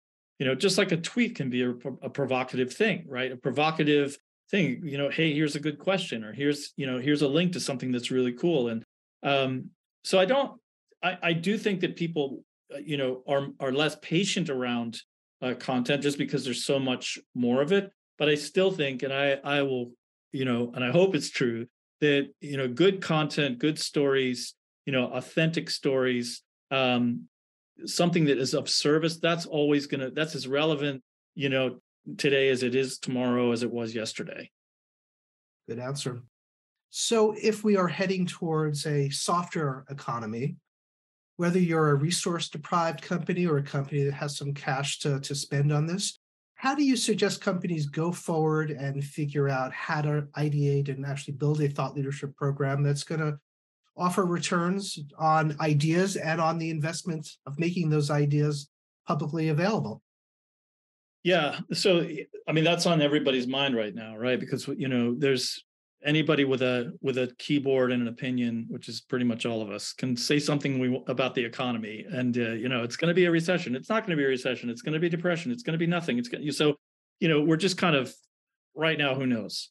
You 0.40 0.46
know, 0.46 0.56
just 0.56 0.78
like 0.78 0.90
a 0.90 0.96
tweet 0.96 1.36
can 1.36 1.48
be 1.48 1.62
a, 1.62 1.70
a 2.02 2.10
provocative 2.10 2.72
thing, 2.72 3.04
right? 3.08 3.30
A 3.30 3.36
provocative 3.36 4.18
thing 4.50 4.80
you 4.84 4.96
know 4.96 5.08
hey 5.08 5.34
here's 5.34 5.56
a 5.56 5.60
good 5.60 5.78
question 5.78 6.22
or 6.22 6.32
here's 6.32 6.72
you 6.76 6.86
know 6.86 6.98
here's 6.98 7.22
a 7.22 7.28
link 7.28 7.52
to 7.52 7.60
something 7.60 7.92
that's 7.92 8.10
really 8.10 8.32
cool. 8.32 8.68
And 8.68 8.84
um 9.22 9.70
so 10.04 10.18
i 10.18 10.24
don't 10.24 10.60
i 11.02 11.18
i 11.22 11.32
do 11.32 11.58
think 11.58 11.80
that 11.80 11.96
people 11.96 12.44
uh, 12.74 12.78
you 12.78 12.96
know 12.96 13.22
are 13.26 13.48
are 13.58 13.72
less 13.72 13.96
patient 14.02 14.50
around 14.50 15.00
uh, 15.42 15.54
content 15.54 16.02
just 16.02 16.18
because 16.18 16.44
there's 16.44 16.64
so 16.64 16.78
much 16.78 17.18
more 17.34 17.60
of 17.60 17.72
it. 17.72 17.90
But 18.18 18.28
i 18.28 18.34
still 18.34 18.70
think 18.70 19.02
and 19.02 19.12
i 19.12 19.38
i 19.44 19.62
will 19.62 19.92
you 20.32 20.44
know 20.44 20.72
and 20.74 20.84
i 20.84 20.90
hope 20.90 21.14
it's 21.14 21.30
true 21.30 21.66
that 22.00 22.28
you 22.40 22.56
know 22.56 22.68
good 22.68 23.00
content 23.00 23.58
good 23.58 23.78
stories 23.78 24.54
you 24.84 24.92
know 24.92 25.06
authentic 25.06 25.70
stories 25.70 26.42
um 26.70 27.22
something 27.84 28.24
that 28.26 28.38
is 28.38 28.54
of 28.54 28.68
service 28.68 29.18
that's 29.18 29.46
always 29.46 29.86
going 29.86 30.00
to 30.00 30.10
that's 30.10 30.34
as 30.34 30.46
relevant 30.46 31.02
you 31.34 31.48
know 31.48 31.78
today 32.16 32.48
as 32.48 32.62
it 32.62 32.74
is 32.74 32.98
tomorrow 32.98 33.52
as 33.52 33.62
it 33.62 33.70
was 33.70 33.94
yesterday. 33.94 34.50
Good 35.68 35.78
answer. 35.78 36.22
So, 36.90 37.34
if 37.40 37.64
we 37.64 37.76
are 37.76 37.88
heading 37.88 38.26
towards 38.26 38.86
a 38.86 39.10
softer 39.10 39.84
economy, 39.90 40.56
whether 41.36 41.58
you're 41.58 41.90
a 41.90 41.94
resource 41.94 42.48
deprived 42.48 43.02
company 43.02 43.46
or 43.46 43.58
a 43.58 43.62
company 43.62 44.04
that 44.04 44.14
has 44.14 44.36
some 44.36 44.54
cash 44.54 45.00
to, 45.00 45.20
to 45.20 45.34
spend 45.34 45.72
on 45.72 45.86
this, 45.86 46.18
how 46.54 46.74
do 46.74 46.82
you 46.82 46.96
suggest 46.96 47.42
companies 47.42 47.86
go 47.86 48.10
forward 48.10 48.70
and 48.70 49.04
figure 49.04 49.48
out 49.48 49.72
how 49.72 50.00
to 50.00 50.26
ideate 50.38 50.88
and 50.88 51.04
actually 51.04 51.34
build 51.34 51.60
a 51.60 51.68
thought 51.68 51.94
leadership 51.94 52.34
program 52.34 52.82
that's 52.82 53.04
going 53.04 53.20
to 53.20 53.38
offer 53.96 54.24
returns 54.24 54.98
on 55.18 55.56
ideas 55.60 56.16
and 56.16 56.40
on 56.40 56.58
the 56.58 56.70
investment 56.70 57.28
of 57.46 57.58
making 57.58 57.90
those 57.90 58.10
ideas 58.10 58.68
publicly 59.06 59.48
available? 59.48 60.00
Yeah. 61.26 61.58
So, 61.72 62.06
I 62.46 62.52
mean, 62.52 62.62
that's 62.62 62.86
on 62.86 63.02
everybody's 63.02 63.48
mind 63.48 63.74
right 63.74 63.92
now, 63.92 64.16
right? 64.16 64.38
Because, 64.38 64.68
you 64.68 64.86
know, 64.86 65.12
there's 65.18 65.64
anybody 66.04 66.44
with 66.44 66.62
a 66.62 66.92
with 67.00 67.18
a 67.18 67.34
keyboard 67.36 67.90
and 67.90 68.00
an 68.00 68.06
opinion 68.06 68.66
which 68.68 68.88
is 68.88 69.00
pretty 69.00 69.24
much 69.24 69.44
all 69.44 69.60
of 69.60 69.68
us 69.68 69.92
can 69.92 70.16
say 70.16 70.38
something 70.38 70.78
we, 70.78 71.02
about 71.08 71.34
the 71.34 71.44
economy 71.44 72.04
and 72.12 72.36
uh, 72.36 72.52
you 72.52 72.68
know 72.68 72.84
it's 72.84 72.94
going 72.94 73.08
to 73.08 73.14
be 73.14 73.24
a 73.24 73.30
recession. 73.30 73.74
It's 73.74 73.88
not 73.88 74.04
going 74.04 74.10
to 74.10 74.16
be 74.16 74.24
a 74.24 74.28
recession. 74.28 74.70
It's 74.70 74.82
going 74.82 74.92
to 74.92 75.00
be 75.00 75.08
depression. 75.08 75.50
It's 75.50 75.64
going 75.64 75.72
to 75.72 75.78
be 75.78 75.86
nothing. 75.88 76.16
It's 76.16 76.28
going 76.28 76.48
so 76.52 76.76
you 77.18 77.28
know 77.28 77.42
we're 77.42 77.56
just 77.56 77.76
kind 77.76 77.96
of 77.96 78.14
right 78.76 78.96
now 78.96 79.16
who 79.16 79.26
knows 79.26 79.70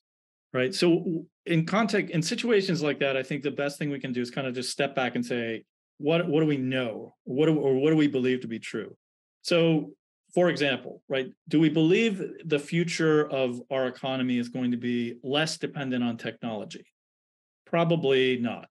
right? 0.54 0.76
So 0.76 1.26
in 1.46 1.66
context 1.66 2.14
in 2.14 2.22
situations 2.22 2.82
like 2.82 3.00
that 3.00 3.16
i 3.16 3.24
think 3.24 3.44
the 3.44 3.52
best 3.52 3.78
thing 3.78 3.90
we 3.92 4.00
can 4.00 4.12
do 4.12 4.20
is 4.20 4.32
kind 4.32 4.48
of 4.48 4.56
just 4.56 4.72
step 4.72 4.94
back 4.96 5.16
and 5.16 5.26
say 5.26 5.64
what 6.00 6.28
what 6.28 6.42
do 6.42 6.48
we 6.48 6.58
know? 6.58 7.16
What 7.24 7.46
do, 7.46 7.58
or 7.58 7.76
what 7.76 7.92
do 7.92 7.96
we 7.96 8.08
believe 8.08 8.42
to 8.42 8.48
be 8.48 8.60
true? 8.60 8.98
So 9.42 9.92
for 10.36 10.50
example, 10.50 11.02
right, 11.08 11.32
do 11.48 11.62
we 11.62 11.70
believe 11.70 12.22
the 12.44 12.60
future 12.60 13.26
of 13.26 13.62
our 13.72 13.88
economy 13.88 14.38
is 14.38 14.50
going 14.50 14.72
to 14.72 14.78
be 14.78 15.16
less 15.24 15.58
dependent 15.58 16.04
on 16.04 16.18
technology? 16.18 16.86
Probably 17.66 18.38
not. 18.38 18.68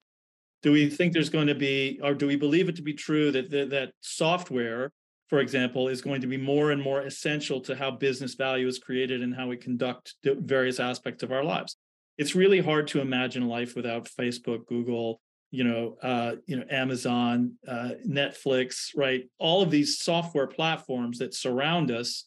Do 0.63 0.73
we 0.73 0.91
think 0.91 1.15
there's 1.15 1.31
going 1.31 1.47
to 1.47 1.55
be, 1.55 2.01
or 2.03 2.13
do 2.13 2.27
we 2.27 2.37
believe 2.37 2.69
it 2.69 2.77
to 2.77 2.83
be 2.83 2.93
true 2.93 3.33
that 3.33 3.51
that, 3.51 3.71
that 3.71 3.93
software, 4.03 4.93
for 5.29 5.41
example, 5.41 5.89
is 5.89 6.03
going 6.03 6.21
to 6.21 6.27
be 6.27 6.37
more 6.37 6.71
and 6.71 6.83
more 6.83 7.01
essential 7.01 7.63
to 7.63 7.75
how 7.75 7.91
business 7.91 8.35
value 8.35 8.69
is 8.69 8.79
created 8.79 9.23
and 9.23 9.35
how 9.35 9.47
we 9.47 9.57
conduct 9.57 10.15
various 10.23 10.79
aspects 10.79 11.23
of 11.23 11.33
our 11.33 11.45
lives? 11.45 11.77
It's 12.19 12.35
really 12.35 12.61
hard 12.61 12.89
to 12.89 13.01
imagine 13.01 13.49
life 13.49 13.75
without 13.75 14.07
Facebook, 14.21 14.67
Google, 14.67 15.21
you 15.55 15.63
know, 15.63 15.97
uh, 16.03 16.35
you 16.47 16.57
know, 16.57 16.65
Amazon, 16.69 17.53
uh, 17.69 17.91
Netflix, 18.05 18.89
right? 18.97 19.29
All 19.39 19.63
of 19.63 19.71
these 19.71 20.01
software 20.01 20.49
platforms 20.49 21.19
that 21.19 21.33
surround 21.33 21.93
us 21.93 22.25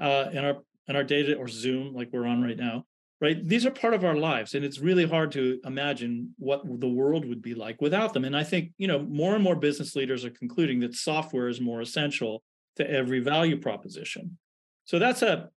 uh, 0.00 0.30
in 0.32 0.42
our 0.42 0.56
in 0.88 0.96
our 0.96 1.04
data 1.04 1.36
or 1.36 1.46
Zoom, 1.46 1.94
like 1.94 2.08
we're 2.10 2.26
on 2.26 2.42
right 2.42 2.56
now, 2.56 2.86
right? 3.20 3.46
These 3.46 3.66
are 3.66 3.70
part 3.70 3.92
of 3.92 4.02
our 4.02 4.16
lives, 4.16 4.54
and 4.54 4.64
it's 4.64 4.78
really 4.78 5.06
hard 5.06 5.30
to 5.32 5.60
imagine 5.66 6.34
what 6.38 6.62
the 6.80 6.88
world 6.88 7.26
would 7.26 7.42
be 7.42 7.54
like 7.54 7.82
without 7.82 8.14
them. 8.14 8.24
And 8.24 8.34
I 8.34 8.44
think 8.44 8.72
you 8.78 8.88
know 8.88 9.00
more 9.00 9.34
and 9.34 9.44
more 9.44 9.56
business 9.56 9.94
leaders 9.94 10.24
are 10.24 10.30
concluding 10.30 10.80
that 10.80 10.94
software 10.94 11.48
is 11.48 11.60
more 11.60 11.82
essential 11.82 12.42
to 12.76 12.90
every 12.90 13.20
value 13.20 13.60
proposition. 13.60 14.38
So 14.86 14.98
that's 14.98 15.20
a 15.20 15.50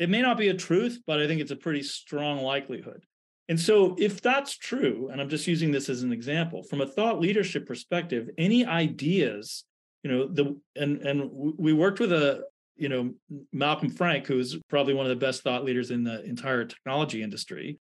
it 0.00 0.10
may 0.10 0.22
not 0.22 0.38
be 0.38 0.48
a 0.48 0.54
truth, 0.54 0.98
but 1.06 1.20
I 1.20 1.28
think 1.28 1.40
it's 1.40 1.52
a 1.52 1.56
pretty 1.56 1.84
strong 1.84 2.42
likelihood. 2.42 3.04
And 3.48 3.60
so, 3.60 3.94
if 3.98 4.22
that's 4.22 4.56
true, 4.56 5.10
and 5.12 5.20
I'm 5.20 5.28
just 5.28 5.46
using 5.46 5.70
this 5.70 5.88
as 5.90 6.02
an 6.02 6.12
example, 6.12 6.62
from 6.62 6.80
a 6.80 6.86
thought 6.86 7.20
leadership 7.20 7.66
perspective, 7.66 8.30
any 8.38 8.64
ideas, 8.64 9.64
you 10.02 10.10
know, 10.10 10.26
the 10.26 10.58
and 10.76 11.02
and 11.02 11.30
we 11.30 11.72
worked 11.74 12.00
with 12.00 12.12
a, 12.12 12.44
you 12.76 12.88
know, 12.88 13.12
Malcolm 13.52 13.90
Frank, 13.90 14.26
who's 14.26 14.56
probably 14.68 14.94
one 14.94 15.04
of 15.04 15.10
the 15.10 15.26
best 15.26 15.42
thought 15.42 15.64
leaders 15.64 15.90
in 15.90 16.04
the 16.04 16.24
entire 16.24 16.64
technology 16.64 17.22
industry. 17.22 17.78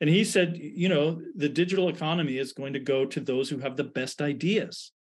And 0.00 0.08
he 0.08 0.24
said, 0.24 0.56
you 0.56 0.88
know, 0.88 1.20
the 1.36 1.48
digital 1.48 1.88
economy 1.88 2.38
is 2.38 2.52
going 2.52 2.72
to 2.72 2.80
go 2.80 3.04
to 3.04 3.20
those 3.20 3.48
who 3.48 3.58
have 3.58 3.76
the 3.76 3.84
best 3.84 4.20
ideas. 4.20 4.92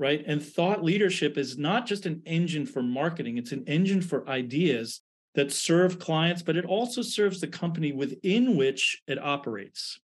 Right. 0.00 0.22
And 0.26 0.42
thought 0.42 0.84
leadership 0.84 1.38
is 1.38 1.58
not 1.58 1.86
just 1.86 2.06
an 2.06 2.22
engine 2.26 2.66
for 2.66 2.82
marketing, 2.82 3.38
it's 3.38 3.52
an 3.52 3.64
engine 3.66 4.02
for 4.02 4.28
ideas 4.28 5.00
that 5.34 5.52
serve 5.52 5.98
clients, 5.98 6.42
but 6.42 6.56
it 6.56 6.64
also 6.64 7.02
serves 7.02 7.40
the 7.40 7.46
company 7.46 7.92
within 7.92 8.56
which 8.56 9.02
it 9.06 9.22
operates. 9.22 10.00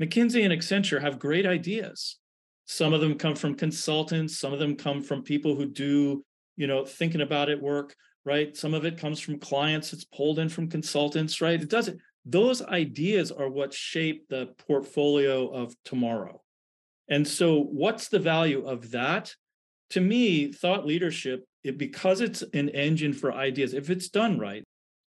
McKinsey 0.00 0.44
and 0.44 0.52
Accenture 0.52 1.00
have 1.00 1.18
great 1.18 1.46
ideas. 1.46 2.18
Some 2.66 2.92
of 2.92 3.00
them 3.00 3.16
come 3.16 3.36
from 3.36 3.54
consultants, 3.54 4.38
some 4.38 4.52
of 4.52 4.58
them 4.58 4.76
come 4.76 5.02
from 5.02 5.22
people 5.22 5.54
who 5.54 5.66
do, 5.66 6.24
you 6.56 6.66
know, 6.66 6.84
thinking 6.84 7.20
about 7.20 7.48
it 7.48 7.62
work, 7.62 7.94
right? 8.24 8.56
Some 8.56 8.74
of 8.74 8.84
it 8.84 8.98
comes 8.98 9.20
from 9.20 9.38
clients, 9.38 9.92
it's 9.92 10.04
pulled 10.04 10.38
in 10.38 10.48
from 10.48 10.68
consultants, 10.68 11.40
right? 11.40 11.62
It 11.62 11.70
doesn't, 11.70 12.00
those 12.24 12.60
ideas 12.60 13.30
are 13.30 13.48
what 13.48 13.72
shape 13.72 14.26
the 14.28 14.48
portfolio 14.66 15.48
of 15.48 15.74
tomorrow. 15.84 16.42
And 17.08 17.26
so, 17.26 17.60
what's 17.60 18.08
the 18.08 18.18
value 18.18 18.66
of 18.66 18.90
that? 18.90 19.32
To 19.90 20.00
me, 20.00 20.52
thought 20.52 20.84
leadership 20.84 21.44
it, 21.66 21.78
because 21.78 22.20
it's 22.20 22.42
an 22.54 22.68
engine 22.70 23.12
for 23.12 23.32
ideas, 23.32 23.74
if 23.74 23.90
it's 23.90 24.08
done 24.08 24.38
right, 24.38 24.64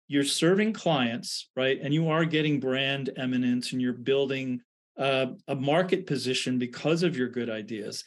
you're 0.07 0.23
serving 0.23 0.73
clients, 0.73 1.49
right? 1.55 1.79
And 1.81 1.93
you 1.93 2.09
are 2.09 2.25
getting 2.25 2.59
brand 2.59 3.09
eminence 3.17 3.73
and 3.73 3.81
you're 3.81 3.93
building 3.93 4.61
uh, 4.97 5.27
a 5.47 5.55
market 5.55 6.07
position 6.07 6.57
because 6.57 7.03
of 7.03 7.17
your 7.17 7.27
good 7.27 7.49
ideas. 7.49 8.03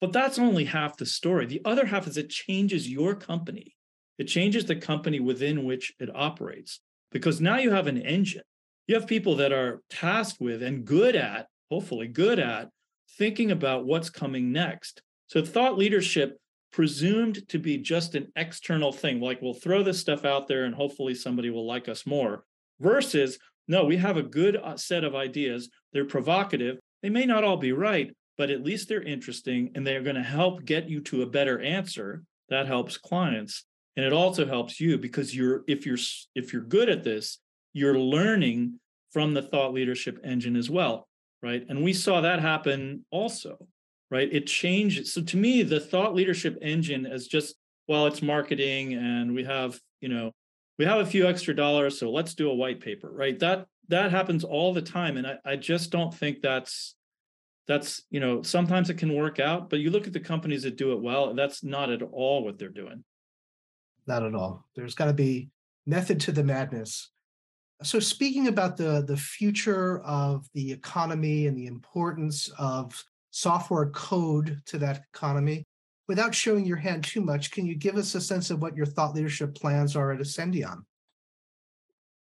But 0.00 0.12
that's 0.12 0.38
only 0.38 0.64
half 0.64 0.96
the 0.96 1.06
story. 1.06 1.46
The 1.46 1.62
other 1.64 1.86
half 1.86 2.06
is 2.06 2.16
it 2.16 2.30
changes 2.30 2.88
your 2.88 3.14
company. 3.14 3.76
It 4.18 4.24
changes 4.24 4.64
the 4.66 4.76
company 4.76 5.20
within 5.20 5.64
which 5.64 5.92
it 5.98 6.10
operates 6.14 6.80
because 7.10 7.40
now 7.40 7.58
you 7.58 7.70
have 7.70 7.86
an 7.86 8.00
engine. 8.00 8.42
You 8.86 8.96
have 8.96 9.06
people 9.06 9.36
that 9.36 9.52
are 9.52 9.82
tasked 9.88 10.40
with 10.40 10.62
and 10.62 10.84
good 10.84 11.16
at, 11.16 11.46
hopefully, 11.70 12.08
good 12.08 12.38
at 12.38 12.68
thinking 13.16 13.50
about 13.50 13.86
what's 13.86 14.10
coming 14.10 14.52
next. 14.52 15.02
So, 15.28 15.42
thought 15.42 15.78
leadership 15.78 16.38
presumed 16.74 17.48
to 17.48 17.56
be 17.56 17.78
just 17.78 18.16
an 18.16 18.26
external 18.34 18.90
thing, 18.90 19.20
like 19.20 19.40
we'll 19.40 19.54
throw 19.54 19.84
this 19.84 20.00
stuff 20.00 20.24
out 20.24 20.48
there 20.48 20.64
and 20.64 20.74
hopefully 20.74 21.14
somebody 21.14 21.48
will 21.48 21.64
like 21.64 21.88
us 21.88 22.04
more, 22.04 22.42
versus 22.80 23.38
no, 23.68 23.84
we 23.84 23.96
have 23.96 24.16
a 24.16 24.24
good 24.24 24.56
uh, 24.56 24.76
set 24.76 25.04
of 25.04 25.14
ideas. 25.14 25.70
They're 25.92 26.04
provocative. 26.04 26.78
They 27.00 27.10
may 27.10 27.26
not 27.26 27.44
all 27.44 27.58
be 27.58 27.70
right, 27.70 28.12
but 28.36 28.50
at 28.50 28.64
least 28.64 28.88
they're 28.88 29.00
interesting 29.00 29.70
and 29.76 29.86
they're 29.86 30.02
going 30.02 30.16
to 30.16 30.22
help 30.22 30.64
get 30.64 30.88
you 30.88 31.00
to 31.02 31.22
a 31.22 31.26
better 31.26 31.60
answer. 31.60 32.24
That 32.48 32.66
helps 32.66 32.98
clients. 32.98 33.64
And 33.96 34.04
it 34.04 34.12
also 34.12 34.44
helps 34.44 34.80
you 34.80 34.98
because 34.98 35.34
you're 35.34 35.62
if 35.68 35.86
you're 35.86 35.98
if 36.34 36.52
you're 36.52 36.62
good 36.62 36.88
at 36.88 37.04
this, 37.04 37.38
you're 37.72 37.98
learning 37.98 38.80
from 39.12 39.32
the 39.32 39.42
thought 39.42 39.72
leadership 39.72 40.18
engine 40.24 40.56
as 40.56 40.68
well, 40.68 41.06
right? 41.40 41.64
And 41.68 41.84
we 41.84 41.92
saw 41.92 42.20
that 42.22 42.40
happen 42.40 43.04
also 43.12 43.68
right? 44.10 44.28
It 44.32 44.46
changes. 44.46 45.12
So 45.12 45.22
to 45.22 45.36
me, 45.36 45.62
the 45.62 45.80
thought 45.80 46.14
leadership 46.14 46.58
engine 46.62 47.06
is 47.06 47.26
just, 47.26 47.56
well, 47.88 48.06
it's 48.06 48.22
marketing 48.22 48.94
and 48.94 49.34
we 49.34 49.44
have, 49.44 49.78
you 50.00 50.08
know, 50.08 50.32
we 50.78 50.84
have 50.84 51.00
a 51.00 51.06
few 51.06 51.26
extra 51.26 51.54
dollars, 51.54 51.98
so 51.98 52.10
let's 52.10 52.34
do 52.34 52.50
a 52.50 52.54
white 52.54 52.80
paper, 52.80 53.10
right? 53.10 53.38
That 53.38 53.66
that 53.88 54.10
happens 54.10 54.44
all 54.44 54.72
the 54.72 54.82
time. 54.82 55.16
And 55.16 55.26
I, 55.26 55.36
I 55.44 55.56
just 55.56 55.90
don't 55.90 56.12
think 56.12 56.40
that's 56.40 56.94
that's, 57.66 58.02
you 58.10 58.20
know, 58.20 58.42
sometimes 58.42 58.90
it 58.90 58.98
can 58.98 59.14
work 59.14 59.40
out, 59.40 59.70
but 59.70 59.80
you 59.80 59.90
look 59.90 60.06
at 60.06 60.12
the 60.12 60.20
companies 60.20 60.64
that 60.64 60.76
do 60.76 60.92
it 60.92 61.00
well, 61.00 61.32
that's 61.34 61.64
not 61.64 61.90
at 61.90 62.02
all 62.02 62.44
what 62.44 62.58
they're 62.58 62.68
doing. 62.68 63.04
Not 64.06 64.22
at 64.22 64.34
all. 64.34 64.66
There's 64.74 64.94
got 64.94 65.06
to 65.06 65.14
be 65.14 65.48
method 65.86 66.20
to 66.20 66.32
the 66.32 66.44
madness. 66.44 67.10
So 67.82 68.00
speaking 68.00 68.48
about 68.48 68.76
the 68.76 69.04
the 69.06 69.16
future 69.16 70.00
of 70.00 70.46
the 70.54 70.72
economy 70.72 71.46
and 71.46 71.56
the 71.56 71.66
importance 71.66 72.50
of 72.58 73.02
software 73.34 73.90
code 73.90 74.62
to 74.64 74.78
that 74.78 75.02
economy. 75.12 75.66
Without 76.06 76.34
showing 76.34 76.64
your 76.64 76.76
hand 76.76 77.02
too 77.02 77.20
much, 77.20 77.50
can 77.50 77.66
you 77.66 77.74
give 77.74 77.96
us 77.96 78.14
a 78.14 78.20
sense 78.20 78.50
of 78.50 78.62
what 78.62 78.76
your 78.76 78.86
thought 78.86 79.14
leadership 79.14 79.56
plans 79.56 79.96
are 79.96 80.12
at 80.12 80.20
Ascendion? 80.20 80.82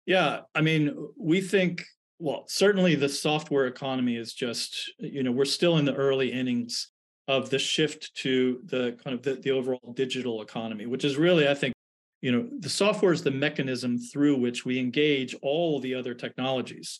Yeah, 0.05 0.41
I 0.53 0.61
mean, 0.61 0.93
we 1.17 1.39
think, 1.39 1.85
well, 2.19 2.43
certainly 2.49 2.95
the 2.95 3.07
software 3.07 3.67
economy 3.67 4.17
is 4.17 4.33
just, 4.33 4.91
you 4.99 5.23
know, 5.23 5.31
we're 5.31 5.45
still 5.45 5.77
in 5.77 5.85
the 5.85 5.95
early 5.95 6.31
innings 6.31 6.91
of 7.29 7.49
the 7.49 7.59
shift 7.59 8.13
to 8.15 8.59
the 8.65 8.97
kind 9.01 9.13
of 9.13 9.21
the, 9.21 9.35
the 9.35 9.51
overall 9.51 9.93
digital 9.93 10.41
economy, 10.41 10.87
which 10.87 11.05
is 11.05 11.15
really, 11.15 11.47
I 11.47 11.53
think, 11.53 11.73
you 12.21 12.33
know, 12.33 12.49
the 12.59 12.69
software 12.69 13.13
is 13.13 13.23
the 13.23 13.31
mechanism 13.31 13.97
through 13.97 14.37
which 14.37 14.65
we 14.65 14.77
engage 14.77 15.35
all 15.41 15.79
the 15.79 15.95
other 15.95 16.13
technologies, 16.13 16.99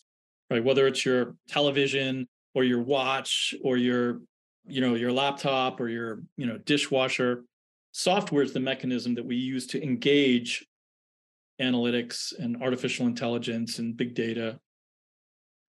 right? 0.50 0.64
Whether 0.64 0.86
it's 0.86 1.04
your 1.04 1.34
television, 1.48 2.26
or 2.58 2.64
your 2.64 2.82
watch 2.82 3.54
or 3.62 3.76
your 3.76 4.20
you 4.66 4.80
know 4.80 4.94
your 4.94 5.12
laptop 5.12 5.80
or 5.80 5.88
your 5.88 6.22
you 6.36 6.46
know 6.46 6.58
dishwasher. 6.58 7.44
Software 7.92 8.42
is 8.42 8.52
the 8.52 8.60
mechanism 8.60 9.14
that 9.14 9.24
we 9.24 9.36
use 9.36 9.66
to 9.68 9.82
engage 9.82 10.66
analytics 11.60 12.36
and 12.38 12.60
artificial 12.62 13.06
intelligence 13.06 13.78
and 13.78 13.96
big 13.96 14.14
data. 14.14 14.58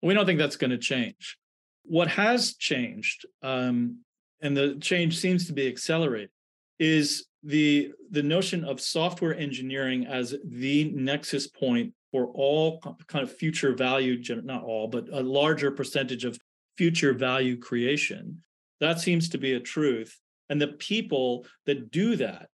We 0.01 0.13
don't 0.15 0.25
think 0.25 0.39
that's 0.39 0.55
going 0.55 0.71
to 0.71 0.77
change. 0.77 1.37
What 1.83 2.07
has 2.07 2.55
changed 2.55 3.25
um, 3.43 3.99
and 4.41 4.57
the 4.57 4.77
change 4.81 5.19
seems 5.19 5.45
to 5.47 5.53
be 5.53 5.67
accelerated 5.67 6.31
is 6.79 7.27
the 7.43 7.91
the 8.09 8.23
notion 8.23 8.65
of 8.65 8.81
software 8.81 9.35
engineering 9.35 10.07
as 10.07 10.35
the 10.43 10.91
nexus 10.95 11.47
point 11.47 11.93
for 12.11 12.27
all 12.27 12.81
kind 13.07 13.23
of 13.23 13.31
future 13.31 13.73
value 13.73 14.21
not 14.43 14.63
all 14.63 14.87
but 14.87 15.07
a 15.11 15.21
larger 15.21 15.71
percentage 15.71 16.25
of 16.25 16.37
future 16.79 17.11
value 17.11 17.57
creation. 17.57 18.41
That 18.79 19.01
seems 19.01 19.27
to 19.29 19.37
be 19.37 19.51
a 19.51 19.59
truth. 19.59 20.17
And 20.49 20.61
the 20.61 20.69
people 20.69 21.45
that 21.65 21.91
do 21.91 22.15
that, 22.15 22.47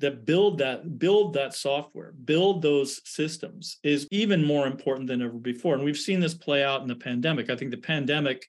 that 0.00 0.26
build 0.26 0.58
that 0.58 0.98
build 0.98 1.34
that 1.34 1.54
software 1.54 2.12
build 2.24 2.62
those 2.62 3.00
systems 3.08 3.78
is 3.84 4.08
even 4.10 4.44
more 4.44 4.66
important 4.66 5.06
than 5.06 5.22
ever 5.22 5.38
before 5.38 5.76
and 5.76 5.84
we've 5.84 5.96
seen 5.96 6.18
this 6.18 6.34
play 6.34 6.64
out 6.64 6.82
in 6.82 6.88
the 6.88 6.96
pandemic 6.96 7.48
i 7.48 7.54
think 7.54 7.70
the 7.70 7.76
pandemic 7.76 8.44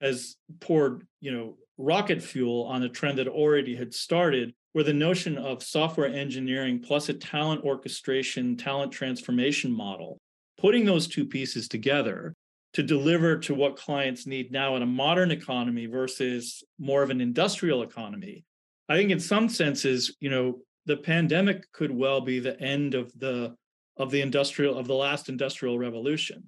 has 0.00 0.36
poured 0.58 1.06
you 1.20 1.30
know 1.30 1.58
rocket 1.76 2.22
fuel 2.22 2.64
on 2.64 2.82
a 2.82 2.88
trend 2.88 3.18
that 3.18 3.28
already 3.28 3.76
had 3.76 3.92
started 3.92 4.54
where 4.72 4.84
the 4.84 4.92
notion 4.92 5.36
of 5.36 5.62
software 5.62 6.08
engineering 6.08 6.80
plus 6.80 7.10
a 7.10 7.14
talent 7.14 7.62
orchestration 7.62 8.56
talent 8.56 8.90
transformation 8.90 9.70
model 9.70 10.18
putting 10.56 10.86
those 10.86 11.06
two 11.06 11.26
pieces 11.26 11.68
together 11.68 12.34
to 12.76 12.82
deliver 12.82 13.38
to 13.38 13.54
what 13.54 13.74
clients 13.74 14.26
need 14.26 14.52
now 14.52 14.76
in 14.76 14.82
a 14.82 14.86
modern 14.86 15.30
economy 15.30 15.86
versus 15.86 16.62
more 16.78 17.02
of 17.02 17.08
an 17.08 17.22
industrial 17.22 17.82
economy. 17.82 18.44
I 18.86 18.96
think 18.96 19.10
in 19.10 19.18
some 19.18 19.48
senses 19.48 20.14
you 20.20 20.28
know 20.28 20.58
the 20.84 20.98
pandemic 20.98 21.72
could 21.72 21.90
well 21.90 22.20
be 22.20 22.38
the 22.38 22.60
end 22.60 22.94
of 22.94 23.10
the 23.18 23.56
of 23.96 24.10
the 24.10 24.20
industrial 24.20 24.76
of 24.76 24.86
the 24.86 24.94
last 24.94 25.30
industrial 25.30 25.78
revolution. 25.78 26.44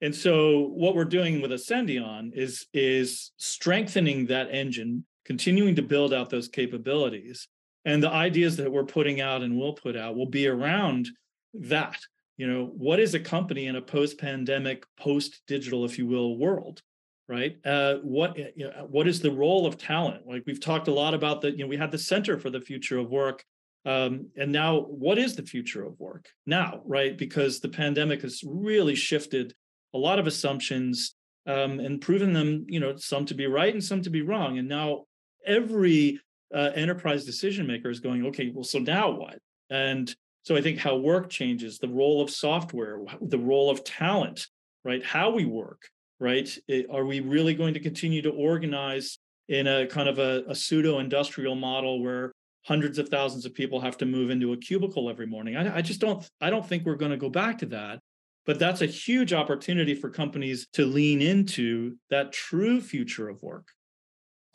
And 0.00 0.12
so 0.12 0.72
what 0.74 0.96
we're 0.96 1.04
doing 1.04 1.40
with 1.40 1.52
ascendion 1.52 2.32
is 2.34 2.66
is 2.74 3.30
strengthening 3.36 4.26
that 4.26 4.50
engine 4.50 5.06
continuing 5.24 5.76
to 5.76 5.82
build 5.82 6.12
out 6.12 6.28
those 6.28 6.48
capabilities. 6.48 7.46
And 7.84 8.02
the 8.02 8.10
ideas 8.10 8.56
that 8.56 8.72
we're 8.72 8.82
putting 8.96 9.20
out 9.20 9.42
and 9.42 9.56
will 9.56 9.74
put 9.74 9.96
out 9.96 10.16
will 10.16 10.26
be 10.26 10.48
around 10.48 11.08
that 11.54 12.00
you 12.38 12.46
know 12.46 12.72
what 12.76 12.98
is 12.98 13.14
a 13.14 13.20
company 13.20 13.66
in 13.66 13.76
a 13.76 13.82
post-pandemic 13.82 14.84
post-digital 14.98 15.84
if 15.84 15.98
you 15.98 16.06
will 16.06 16.38
world 16.38 16.80
right 17.28 17.58
uh, 17.66 17.96
what 17.96 18.38
you 18.38 18.64
know, 18.64 18.86
what 18.88 19.06
is 19.06 19.20
the 19.20 19.30
role 19.30 19.66
of 19.66 19.76
talent 19.76 20.26
like 20.26 20.42
we've 20.46 20.60
talked 20.60 20.88
a 20.88 20.92
lot 20.92 21.12
about 21.12 21.42
that 21.42 21.58
you 21.58 21.64
know 21.64 21.68
we 21.68 21.76
had 21.76 21.90
the 21.90 21.98
center 21.98 22.38
for 22.38 22.48
the 22.48 22.60
future 22.60 22.98
of 22.98 23.10
work 23.10 23.44
um, 23.88 24.28
and 24.36 24.52
now, 24.52 24.80
what 24.80 25.16
is 25.16 25.34
the 25.34 25.42
future 25.42 25.82
of 25.82 25.98
work 25.98 26.28
now, 26.44 26.82
right? 26.84 27.16
Because 27.16 27.60
the 27.60 27.70
pandemic 27.70 28.20
has 28.20 28.42
really 28.44 28.94
shifted 28.94 29.54
a 29.94 29.98
lot 29.98 30.18
of 30.18 30.26
assumptions 30.26 31.14
um, 31.46 31.80
and 31.80 31.98
proven 32.00 32.34
them, 32.34 32.66
you 32.68 32.80
know, 32.80 32.96
some 32.96 33.24
to 33.26 33.34
be 33.34 33.46
right 33.46 33.72
and 33.72 33.82
some 33.82 34.02
to 34.02 34.10
be 34.10 34.20
wrong. 34.20 34.58
And 34.58 34.68
now 34.68 35.04
every 35.46 36.20
uh, 36.54 36.70
enterprise 36.74 37.24
decision 37.24 37.66
maker 37.66 37.88
is 37.88 38.00
going, 38.00 38.26
okay, 38.26 38.50
well, 38.54 38.64
so 38.64 38.78
now 38.78 39.10
what? 39.10 39.38
And 39.70 40.14
so 40.48 40.56
I 40.56 40.62
think 40.62 40.78
how 40.78 40.96
work 40.96 41.28
changes, 41.28 41.78
the 41.78 41.90
role 41.90 42.22
of 42.22 42.30
software, 42.30 43.00
the 43.20 43.38
role 43.38 43.68
of 43.68 43.84
talent, 43.84 44.46
right? 44.82 45.04
How 45.04 45.28
we 45.28 45.44
work, 45.44 45.82
right? 46.20 46.48
Are 46.90 47.04
we 47.04 47.20
really 47.20 47.52
going 47.52 47.74
to 47.74 47.80
continue 47.80 48.22
to 48.22 48.30
organize 48.30 49.18
in 49.50 49.66
a 49.66 49.86
kind 49.86 50.08
of 50.08 50.18
a, 50.18 50.44
a 50.48 50.54
pseudo 50.54 51.00
industrial 51.00 51.54
model 51.54 52.02
where 52.02 52.32
hundreds 52.64 52.98
of 52.98 53.10
thousands 53.10 53.44
of 53.44 53.52
people 53.52 53.78
have 53.78 53.98
to 53.98 54.06
move 54.06 54.30
into 54.30 54.54
a 54.54 54.56
cubicle 54.56 55.10
every 55.10 55.26
morning. 55.26 55.54
I, 55.54 55.76
I 55.76 55.82
just 55.82 56.00
don't 56.00 56.26
I 56.40 56.48
don't 56.48 56.66
think 56.66 56.86
we're 56.86 56.94
going 56.94 57.10
to 57.10 57.18
go 57.18 57.28
back 57.28 57.58
to 57.58 57.66
that. 57.66 57.98
But 58.46 58.58
that's 58.58 58.80
a 58.80 58.86
huge 58.86 59.34
opportunity 59.34 59.94
for 59.94 60.08
companies 60.08 60.66
to 60.72 60.86
lean 60.86 61.20
into 61.20 61.98
that 62.08 62.32
true 62.32 62.80
future 62.80 63.28
of 63.28 63.42
work. 63.42 63.68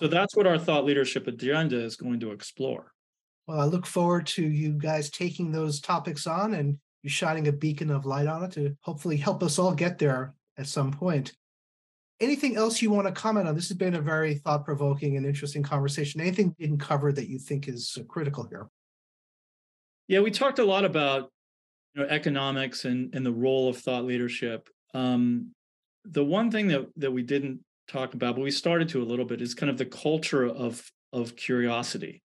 So 0.02 0.08
that's 0.08 0.36
what 0.36 0.48
our 0.48 0.58
thought 0.58 0.86
leadership 0.86 1.28
agenda 1.28 1.80
is 1.80 1.98
going 1.98 2.20
to 2.22 2.32
explore. 2.32 2.93
Well, 3.48 3.60
I 3.60 3.66
look 3.66 3.86
forward 3.86 4.26
to 4.28 4.42
you 4.42 4.74
guys 4.74 5.10
taking 5.10 5.52
those 5.52 5.82
topics 5.82 6.28
on 6.28 6.54
and 6.54 6.78
you 7.02 7.10
shining 7.10 7.48
a 7.48 7.52
beacon 7.52 7.92
of 7.92 8.06
light 8.06 8.28
on 8.28 8.44
it 8.44 8.52
to 8.54 8.76
hopefully 8.82 9.18
help 9.18 9.44
us 9.44 9.60
all 9.60 9.74
get 9.74 10.00
there 10.00 10.34
at 10.58 10.68
some 10.68 10.92
point 10.92 11.34
anything 12.24 12.56
else 12.56 12.82
you 12.82 12.90
want 12.90 13.08
to 13.08 13.14
comment 13.14 13.48
on? 13.48 13.56
This 13.56 13.68
has 13.68 13.78
been 13.78 13.96
a 13.96 14.02
very 14.02 14.36
thought 14.36 14.66
provoking 14.66 15.18
and 15.18 15.26
interesting 15.26 15.62
conversation. 15.62 16.22
Anything 16.22 16.56
we 16.58 16.66
didn't 16.66 16.80
cover 16.80 17.12
that 17.12 17.28
you 17.28 17.38
think 17.38 17.68
is 17.68 17.98
uh, 18.00 18.04
critical 18.04 18.48
here? 18.48 18.68
Yeah, 20.08 20.22
we 20.22 20.32
talked 20.32 20.60
a 20.60 20.66
lot 20.66 20.86
about 20.86 21.30
you 21.94 22.02
know, 22.02 22.10
economics 22.10 22.86
and, 22.86 23.14
and 23.14 23.26
the 23.26 23.32
role 23.32 23.70
of 23.70 23.78
thought 23.78 24.06
leadership. 24.06 24.70
Um, 24.94 25.52
the 26.06 26.24
one 26.24 26.50
thing 26.50 26.68
that, 26.70 26.88
that 26.98 27.12
we 27.12 27.22
didn't 27.22 27.60
talk 27.88 28.14
about, 28.14 28.36
but 28.36 28.42
we 28.42 28.52
started 28.52 28.90
to 28.90 29.02
a 29.02 29.06
little 29.06 29.26
bit, 29.26 29.42
is 29.42 29.54
kind 29.54 29.70
of 29.70 29.78
the 29.78 29.86
culture 29.86 30.48
of, 30.48 30.90
of 31.12 31.36
curiosity. 31.36 32.23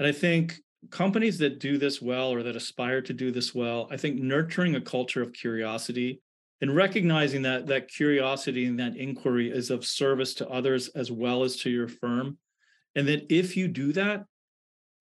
And 0.00 0.06
I 0.08 0.12
think 0.12 0.56
companies 0.90 1.36
that 1.38 1.60
do 1.60 1.76
this 1.76 2.00
well 2.00 2.32
or 2.32 2.42
that 2.42 2.56
aspire 2.56 3.02
to 3.02 3.12
do 3.12 3.30
this 3.30 3.54
well, 3.54 3.86
I 3.90 3.98
think 3.98 4.18
nurturing 4.18 4.74
a 4.74 4.80
culture 4.80 5.20
of 5.20 5.34
curiosity 5.34 6.22
and 6.62 6.74
recognizing 6.74 7.42
that 7.42 7.66
that 7.66 7.88
curiosity 7.88 8.64
and 8.64 8.80
that 8.80 8.96
inquiry 8.96 9.50
is 9.50 9.68
of 9.68 9.84
service 9.84 10.32
to 10.34 10.48
others 10.48 10.88
as 10.94 11.12
well 11.12 11.44
as 11.44 11.56
to 11.56 11.70
your 11.70 11.86
firm. 11.86 12.38
And 12.96 13.06
that 13.08 13.30
if 13.30 13.58
you 13.58 13.68
do 13.68 13.92
that 13.92 14.24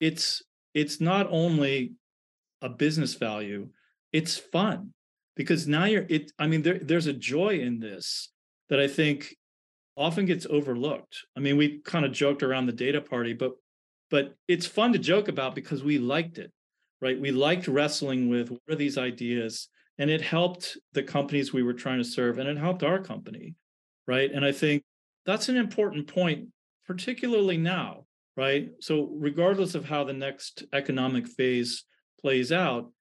it's 0.02 0.43
it's 0.74 1.00
not 1.00 1.28
only 1.30 1.93
a 2.62 2.68
business 2.68 3.14
value 3.14 3.70
it's 4.12 4.36
fun. 4.36 4.93
Because 5.38 5.66
now 5.66 5.86
you're 5.86 6.06
it 6.10 6.34
i 6.38 6.45
mean 6.45 6.62
there, 6.62 6.80
there's 6.80 7.08
a 7.08 7.14
joy 7.14 7.60
in 7.60 7.80
this 7.80 8.34
that 8.68 8.82
i 8.82 8.88
think 8.89 9.34
often 9.95 10.26
gets 10.26 10.45
overlooked. 10.50 11.24
I 11.38 11.39
mean 11.39 11.56
we 11.56 11.80
kind 11.86 12.04
of 12.04 12.12
joked 12.12 12.43
around 12.43 12.66
the 12.66 12.74
data 12.74 13.00
party 13.00 13.32
but 13.32 13.54
but 14.10 14.36
it's 14.47 14.66
fun 14.66 14.93
to 14.93 14.99
joke 14.99 15.28
about 15.28 15.55
because 15.55 15.84
we 15.84 15.97
liked 15.97 16.38
it 16.38 16.51
right? 17.01 17.20
We 17.20 17.32
liked 17.32 17.70
wrestling 17.70 18.28
with 18.28 18.51
what 18.51 18.62
are 18.70 18.76
these 18.76 18.97
ideas? 18.97 19.70
And 19.99 20.10
it 20.10 20.22
helped 20.22 20.78
the 20.91 21.01
companies 21.01 21.53
we 21.53 21.64
were 21.64 21.74
trying 21.74 21.99
to 21.99 22.03
serve 22.03 22.39
and 22.39 22.49
it 22.49 22.57
helped 22.57 22.84
our 22.84 22.99
company 22.99 23.55
right? 24.07 24.32
And 24.32 24.43
i 24.43 24.51
think 24.51 24.84
that's 25.26 25.49
an 25.49 25.57
important 25.57 26.07
point 26.07 26.49
particularly 26.86 27.57
now 27.57 28.05
right? 28.38 28.70
So 28.80 29.10
regardless 29.14 29.76
of 29.76 29.86
how 29.86 30.03
the 30.03 30.14
next 30.14 30.64
economic 30.74 31.28
phase 31.28 31.84
plays 32.22 32.51
out 32.51 32.91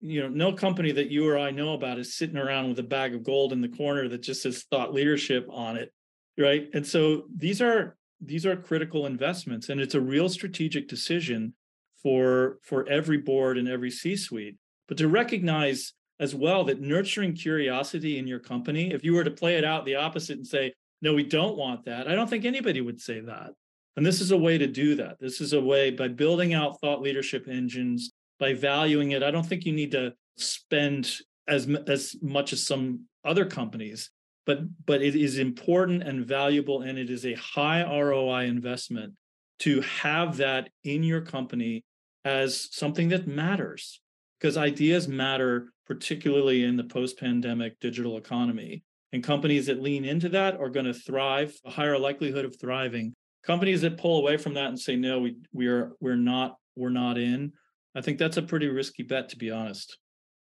you 0.00 0.20
know 0.20 0.28
no 0.28 0.52
company 0.52 0.92
that 0.92 1.10
you 1.10 1.26
or 1.26 1.38
i 1.38 1.50
know 1.50 1.72
about 1.72 1.98
is 1.98 2.16
sitting 2.16 2.36
around 2.36 2.68
with 2.68 2.78
a 2.78 2.82
bag 2.82 3.14
of 3.14 3.24
gold 3.24 3.52
in 3.52 3.62
the 3.62 3.68
corner 3.68 4.08
that 4.08 4.20
just 4.20 4.42
says 4.42 4.64
thought 4.70 4.92
leadership 4.92 5.46
on 5.50 5.76
it 5.76 5.90
right? 6.38 6.68
And 6.74 6.86
so 6.86 7.24
these 7.34 7.62
are 7.62 7.96
these 8.26 8.46
are 8.46 8.56
critical 8.56 9.06
investments 9.06 9.68
and 9.68 9.80
it's 9.80 9.94
a 9.94 10.00
real 10.00 10.28
strategic 10.28 10.88
decision 10.88 11.54
for 12.02 12.58
for 12.62 12.88
every 12.88 13.18
board 13.18 13.58
and 13.58 13.68
every 13.68 13.90
c 13.90 14.16
suite 14.16 14.56
but 14.88 14.96
to 14.98 15.08
recognize 15.08 15.92
as 16.18 16.34
well 16.34 16.64
that 16.64 16.80
nurturing 16.80 17.34
curiosity 17.34 18.18
in 18.18 18.26
your 18.26 18.38
company, 18.38 18.92
if 18.92 19.04
you 19.04 19.14
were 19.14 19.24
to 19.24 19.30
play 19.30 19.56
it 19.56 19.64
out 19.64 19.84
the 19.84 19.96
opposite 19.96 20.38
and 20.38 20.46
say, 20.46 20.72
no, 21.02 21.12
we 21.12 21.22
don't 21.22 21.56
want 21.56 21.84
that, 21.84 22.08
I 22.08 22.14
don't 22.14 22.28
think 22.28 22.44
anybody 22.44 22.80
would 22.80 23.00
say 23.00 23.20
that. 23.20 23.50
And 23.96 24.04
this 24.04 24.20
is 24.20 24.30
a 24.30 24.36
way 24.36 24.58
to 24.58 24.66
do 24.66 24.94
that. 24.96 25.18
This 25.20 25.40
is 25.40 25.52
a 25.52 25.60
way 25.60 25.90
by 25.90 26.08
building 26.08 26.54
out 26.54 26.80
thought 26.80 27.00
leadership 27.00 27.48
engines, 27.48 28.12
by 28.38 28.54
valuing 28.54 29.12
it. 29.12 29.22
I 29.22 29.30
don't 29.30 29.46
think 29.46 29.64
you 29.64 29.72
need 29.72 29.92
to 29.92 30.14
spend 30.36 31.10
as, 31.48 31.68
as 31.86 32.16
much 32.20 32.52
as 32.52 32.66
some 32.66 33.00
other 33.24 33.46
companies, 33.46 34.10
but, 34.46 34.60
but 34.86 35.02
it 35.02 35.16
is 35.16 35.38
important 35.38 36.02
and 36.02 36.24
valuable, 36.24 36.82
and 36.82 36.98
it 36.98 37.10
is 37.10 37.26
a 37.26 37.34
high 37.34 37.82
ROI 37.82 38.44
investment 38.44 39.14
to 39.58 39.80
have 39.82 40.36
that 40.36 40.70
in 40.84 41.02
your 41.02 41.20
company 41.20 41.84
as 42.24 42.68
something 42.74 43.08
that 43.08 43.26
matters 43.26 44.00
because 44.38 44.56
ideas 44.56 45.08
matter 45.08 45.72
particularly 45.86 46.64
in 46.64 46.76
the 46.76 46.84
post-pandemic 46.84 47.78
digital 47.80 48.16
economy. 48.16 48.82
And 49.12 49.22
companies 49.22 49.66
that 49.66 49.80
lean 49.80 50.04
into 50.04 50.28
that 50.30 50.58
are 50.58 50.68
going 50.68 50.86
to 50.86 50.92
thrive, 50.92 51.56
a 51.64 51.70
higher 51.70 51.98
likelihood 51.98 52.44
of 52.44 52.58
thriving. 52.60 53.14
Companies 53.44 53.80
that 53.82 53.98
pull 53.98 54.18
away 54.18 54.36
from 54.36 54.54
that 54.54 54.66
and 54.66 54.78
say, 54.78 54.96
no, 54.96 55.20
we 55.20 55.36
we 55.52 55.68
are 55.68 55.92
we're 56.00 56.16
not, 56.16 56.56
we're 56.74 56.90
not 56.90 57.16
in. 57.16 57.52
I 57.94 58.00
think 58.00 58.18
that's 58.18 58.36
a 58.36 58.42
pretty 58.42 58.68
risky 58.68 59.04
bet, 59.04 59.28
to 59.30 59.36
be 59.36 59.50
honest. 59.50 59.96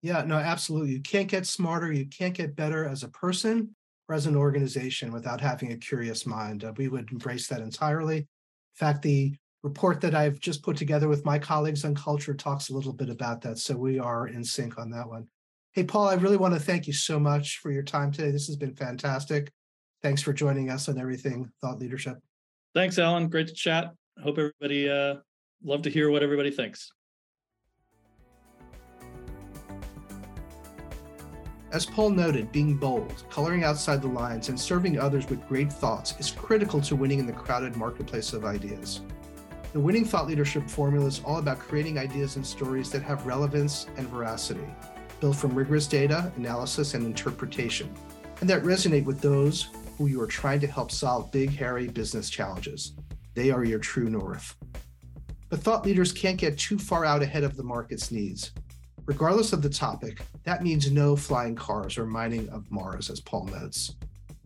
Yeah, 0.00 0.22
no, 0.22 0.36
absolutely. 0.36 0.92
You 0.92 1.00
can't 1.00 1.28
get 1.28 1.46
smarter, 1.46 1.92
you 1.92 2.06
can't 2.06 2.34
get 2.34 2.54
better 2.54 2.86
as 2.86 3.02
a 3.02 3.08
person 3.08 3.74
or 4.08 4.14
as 4.14 4.26
an 4.26 4.36
organization 4.36 5.12
without 5.12 5.40
having 5.40 5.72
a 5.72 5.76
curious 5.76 6.26
mind. 6.26 6.64
Uh, 6.64 6.72
we 6.76 6.88
would 6.88 7.10
embrace 7.10 7.48
that 7.48 7.60
entirely. 7.60 8.18
In 8.18 8.26
fact, 8.74 9.02
the 9.02 9.34
report 9.62 10.00
that 10.00 10.14
I've 10.14 10.38
just 10.38 10.62
put 10.62 10.76
together 10.76 11.08
with 11.08 11.24
my 11.24 11.38
colleagues 11.38 11.84
on 11.84 11.94
culture 11.94 12.34
talks 12.34 12.68
a 12.68 12.74
little 12.74 12.92
bit 12.92 13.10
about 13.10 13.40
that. 13.42 13.58
So 13.58 13.76
we 13.76 13.98
are 13.98 14.28
in 14.28 14.44
sync 14.44 14.78
on 14.78 14.90
that 14.90 15.08
one. 15.08 15.26
Hey, 15.72 15.84
Paul, 15.84 16.08
I 16.08 16.14
really 16.14 16.36
want 16.36 16.54
to 16.54 16.60
thank 16.60 16.86
you 16.86 16.92
so 16.92 17.18
much 17.18 17.58
for 17.58 17.70
your 17.70 17.82
time 17.82 18.12
today. 18.12 18.30
This 18.30 18.46
has 18.46 18.56
been 18.56 18.74
fantastic. 18.74 19.52
Thanks 20.02 20.22
for 20.22 20.32
joining 20.32 20.70
us 20.70 20.88
on 20.88 20.98
everything 20.98 21.50
thought 21.60 21.78
leadership. 21.78 22.18
Thanks, 22.74 22.98
Alan. 22.98 23.28
Great 23.28 23.48
to 23.48 23.54
chat. 23.54 23.92
Hope 24.22 24.38
everybody 24.38 24.88
uh, 24.88 25.16
love 25.64 25.82
to 25.82 25.90
hear 25.90 26.10
what 26.10 26.22
everybody 26.22 26.50
thinks. 26.50 26.92
As 31.72 31.84
Paul 31.84 32.10
noted, 32.10 32.52
being 32.52 32.76
bold, 32.76 33.24
coloring 33.28 33.64
outside 33.64 34.00
the 34.00 34.08
lines, 34.08 34.48
and 34.48 34.58
serving 34.58 34.98
others 34.98 35.28
with 35.28 35.46
great 35.48 35.72
thoughts 35.72 36.14
is 36.20 36.30
critical 36.30 36.80
to 36.82 36.94
winning 36.94 37.18
in 37.18 37.26
the 37.26 37.32
crowded 37.32 37.76
marketplace 37.76 38.32
of 38.32 38.44
ideas. 38.44 39.00
The 39.72 39.80
winning 39.80 40.04
thought 40.04 40.28
leadership 40.28 40.70
formula 40.70 41.06
is 41.06 41.20
all 41.24 41.38
about 41.38 41.58
creating 41.58 41.98
ideas 41.98 42.36
and 42.36 42.46
stories 42.46 42.90
that 42.92 43.02
have 43.02 43.26
relevance 43.26 43.86
and 43.96 44.08
veracity, 44.08 44.66
built 45.20 45.36
from 45.36 45.56
rigorous 45.56 45.88
data, 45.88 46.32
analysis, 46.36 46.94
and 46.94 47.04
interpretation, 47.04 47.92
and 48.40 48.48
that 48.48 48.62
resonate 48.62 49.04
with 49.04 49.20
those 49.20 49.68
who 49.98 50.06
you 50.06 50.20
are 50.20 50.26
trying 50.26 50.60
to 50.60 50.66
help 50.68 50.92
solve 50.92 51.32
big, 51.32 51.50
hairy 51.50 51.88
business 51.88 52.30
challenges. 52.30 52.92
They 53.34 53.50
are 53.50 53.64
your 53.64 53.80
true 53.80 54.08
north. 54.08 54.54
But 55.48 55.60
thought 55.60 55.84
leaders 55.84 56.12
can't 56.12 56.38
get 56.38 56.58
too 56.58 56.78
far 56.78 57.04
out 57.04 57.22
ahead 57.22 57.44
of 57.44 57.56
the 57.56 57.64
market's 57.64 58.12
needs. 58.12 58.52
Regardless 59.06 59.52
of 59.52 59.62
the 59.62 59.70
topic, 59.70 60.20
that 60.42 60.64
means 60.64 60.90
no 60.90 61.14
flying 61.14 61.54
cars 61.54 61.96
or 61.96 62.06
mining 62.06 62.48
of 62.48 62.68
Mars, 62.72 63.08
as 63.08 63.20
Paul 63.20 63.44
notes. 63.46 63.94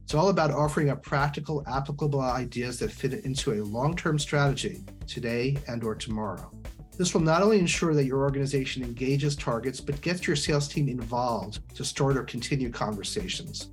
It's 0.03 0.13
all 0.13 0.29
about 0.29 0.51
offering 0.51 0.91
up 0.91 1.03
practical, 1.03 1.65
applicable 1.67 2.21
ideas 2.21 2.79
that 2.81 2.93
fit 2.93 3.15
into 3.25 3.53
a 3.53 3.65
long-term 3.65 4.19
strategy 4.19 4.85
today 5.07 5.57
and 5.67 5.83
or 5.83 5.95
tomorrow. 5.95 6.51
This 6.99 7.15
will 7.15 7.23
not 7.23 7.41
only 7.41 7.59
ensure 7.59 7.95
that 7.95 8.05
your 8.05 8.21
organization 8.21 8.83
engages 8.83 9.35
targets, 9.35 9.81
but 9.81 10.03
gets 10.03 10.27
your 10.27 10.37
sales 10.37 10.69
team 10.69 10.91
involved 10.91 11.75
to 11.75 11.83
start 11.83 12.19
or 12.19 12.25
continue 12.25 12.71
conversations. 12.71 13.71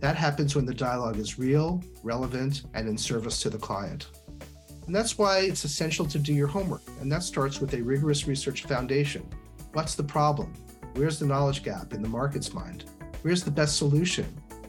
That 0.00 0.16
happens 0.16 0.54
when 0.54 0.66
the 0.66 0.74
dialogue 0.74 1.18
is 1.18 1.38
real, 1.38 1.82
relevant, 2.02 2.64
and 2.74 2.86
in 2.86 2.98
service 2.98 3.40
to 3.40 3.48
the 3.48 3.56
client. 3.56 4.08
And 4.84 4.94
that's 4.94 5.16
why 5.16 5.38
it's 5.38 5.64
essential 5.64 6.04
to 6.04 6.18
do 6.18 6.34
your 6.34 6.46
homework. 6.46 6.82
And 7.00 7.10
that 7.10 7.22
starts 7.22 7.58
with 7.58 7.72
a 7.72 7.80
rigorous 7.80 8.26
research 8.26 8.64
foundation. 8.64 9.26
What's 9.72 9.94
the 9.94 10.04
problem? 10.04 10.52
Where's 10.94 11.18
the 11.18 11.26
knowledge 11.26 11.62
gap 11.62 11.92
in 11.92 12.02
the 12.02 12.08
market's 12.08 12.54
mind? 12.54 12.84
Where's 13.22 13.44
the 13.44 13.50
best 13.50 13.76
solution? 13.76 14.26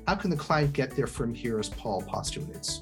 How 0.08 0.16
can 0.16 0.30
the 0.30 0.38
client 0.38 0.74
get 0.74 0.96
there 0.96 1.08
from 1.08 1.34
here, 1.34 1.60
as 1.60 1.70
Paul 1.70 2.02
postulates? 2.02 2.82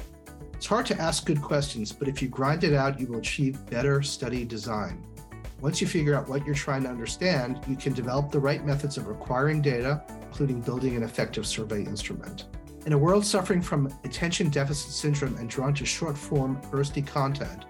It's 0.53 0.65
hard 0.65 0.85
to 0.87 0.99
ask 0.99 1.25
good 1.25 1.41
questions, 1.41 1.91
but 1.91 2.07
if 2.07 2.21
you 2.21 2.27
grind 2.27 2.63
it 2.63 2.73
out, 2.73 2.99
you 2.99 3.07
will 3.07 3.19
achieve 3.19 3.65
better 3.69 4.01
study 4.01 4.45
design. 4.45 5.05
Once 5.61 5.81
you 5.81 5.87
figure 5.87 6.15
out 6.15 6.27
what 6.27 6.45
you're 6.45 6.55
trying 6.55 6.83
to 6.83 6.89
understand, 6.89 7.59
you 7.67 7.75
can 7.75 7.93
develop 7.93 8.31
the 8.31 8.39
right 8.39 8.65
methods 8.65 8.97
of 8.97 9.07
acquiring 9.07 9.61
data, 9.61 10.03
including 10.21 10.61
building 10.61 10.95
an 10.95 11.03
effective 11.03 11.45
survey 11.45 11.81
instrument. 11.83 12.45
In 12.85 12.93
a 12.93 12.97
world 12.97 13.25
suffering 13.25 13.61
from 13.61 13.91
attention 14.03 14.49
deficit 14.49 14.91
syndrome 14.91 15.37
and 15.37 15.49
drawn 15.49 15.73
to 15.73 15.85
short 15.85 16.17
form, 16.17 16.61
bursty 16.71 17.05
content, 17.05 17.65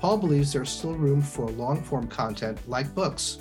Paul 0.00 0.18
believes 0.18 0.52
there's 0.52 0.70
still 0.70 0.94
room 0.94 1.20
for 1.20 1.50
long 1.50 1.82
form 1.82 2.06
content 2.06 2.58
like 2.68 2.94
books, 2.94 3.38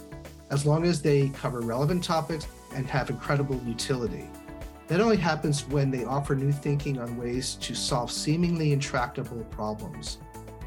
as 0.50 0.66
long 0.66 0.86
as 0.86 1.02
they 1.02 1.30
cover 1.30 1.62
relevant 1.62 2.04
topics 2.04 2.48
and 2.76 2.88
have 2.88 3.10
incredible 3.10 3.60
utility. 3.66 4.30
That 4.88 5.02
only 5.02 5.18
happens 5.18 5.68
when 5.68 5.92
they 5.92 6.06
offer 6.06 6.36
new 6.36 6.52
thinking 6.52 7.00
on 7.00 7.18
ways 7.18 7.56
to 7.56 7.76
solve 7.76 8.12
seemingly 8.12 8.74
intractable 8.74 9.44
problems. 9.52 10.18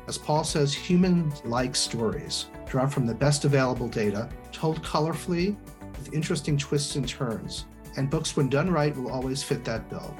As 0.06 0.18
Paul 0.18 0.44
says, 0.44 0.72
humans 0.72 1.42
like 1.44 1.74
stories 1.74 2.46
drawn 2.72 2.88
from 2.88 3.06
the 3.06 3.14
best 3.14 3.44
available 3.44 3.86
data, 3.86 4.30
told 4.50 4.82
colorfully 4.82 5.54
with 5.98 6.14
interesting 6.14 6.56
twists 6.56 6.96
and 6.96 7.06
turns. 7.06 7.66
And 7.98 8.08
books, 8.08 8.34
when 8.34 8.48
done 8.48 8.70
right, 8.70 8.96
will 8.96 9.10
always 9.10 9.42
fit 9.42 9.62
that 9.66 9.90
bill. 9.90 10.16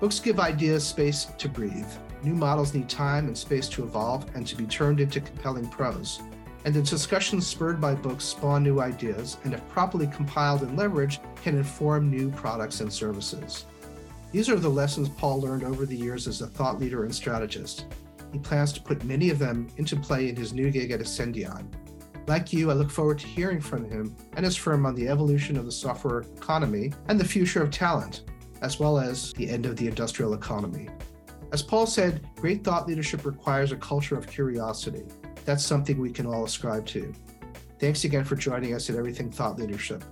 Books 0.00 0.18
give 0.18 0.40
ideas 0.40 0.84
space 0.84 1.26
to 1.38 1.48
breathe. 1.48 1.86
New 2.24 2.34
models 2.34 2.74
need 2.74 2.88
time 2.88 3.28
and 3.28 3.38
space 3.38 3.68
to 3.68 3.84
evolve 3.84 4.26
and 4.34 4.44
to 4.44 4.56
be 4.56 4.66
turned 4.66 4.98
into 4.98 5.20
compelling 5.20 5.68
prose. 5.68 6.20
And 6.68 6.76
the 6.76 6.82
discussions 6.82 7.46
spurred 7.46 7.80
by 7.80 7.94
books 7.94 8.24
spawn 8.24 8.62
new 8.62 8.78
ideas, 8.82 9.38
and 9.44 9.54
if 9.54 9.68
properly 9.70 10.06
compiled 10.06 10.60
and 10.60 10.78
leveraged, 10.78 11.20
can 11.42 11.56
inform 11.56 12.10
new 12.10 12.30
products 12.30 12.80
and 12.80 12.92
services. 12.92 13.64
These 14.32 14.50
are 14.50 14.56
the 14.56 14.68
lessons 14.68 15.08
Paul 15.08 15.40
learned 15.40 15.64
over 15.64 15.86
the 15.86 15.96
years 15.96 16.28
as 16.28 16.42
a 16.42 16.46
thought 16.46 16.78
leader 16.78 17.04
and 17.04 17.14
strategist. 17.14 17.86
He 18.34 18.38
plans 18.38 18.74
to 18.74 18.82
put 18.82 19.02
many 19.02 19.30
of 19.30 19.38
them 19.38 19.68
into 19.78 19.96
play 19.96 20.28
in 20.28 20.36
his 20.36 20.52
new 20.52 20.70
gig 20.70 20.90
at 20.90 21.00
Ascendion. 21.00 21.68
Like 22.26 22.52
you, 22.52 22.70
I 22.70 22.74
look 22.74 22.90
forward 22.90 23.18
to 23.20 23.26
hearing 23.26 23.62
from 23.62 23.88
him 23.88 24.14
and 24.34 24.44
his 24.44 24.54
firm 24.54 24.84
on 24.84 24.94
the 24.94 25.08
evolution 25.08 25.56
of 25.56 25.64
the 25.64 25.72
software 25.72 26.20
economy 26.36 26.92
and 27.08 27.18
the 27.18 27.24
future 27.24 27.62
of 27.62 27.70
talent, 27.70 28.24
as 28.60 28.78
well 28.78 28.98
as 28.98 29.32
the 29.32 29.48
end 29.48 29.64
of 29.64 29.76
the 29.76 29.88
industrial 29.88 30.34
economy. 30.34 30.90
As 31.50 31.62
Paul 31.62 31.86
said, 31.86 32.28
great 32.36 32.62
thought 32.62 32.86
leadership 32.86 33.24
requires 33.24 33.72
a 33.72 33.76
culture 33.76 34.18
of 34.18 34.26
curiosity. 34.26 35.04
That's 35.44 35.64
something 35.64 35.98
we 36.00 36.10
can 36.10 36.26
all 36.26 36.44
ascribe 36.44 36.86
to. 36.86 37.14
Thanks 37.78 38.04
again 38.04 38.24
for 38.24 38.36
joining 38.36 38.74
us 38.74 38.90
at 38.90 38.96
Everything 38.96 39.30
Thought 39.30 39.58
Leadership. 39.58 40.04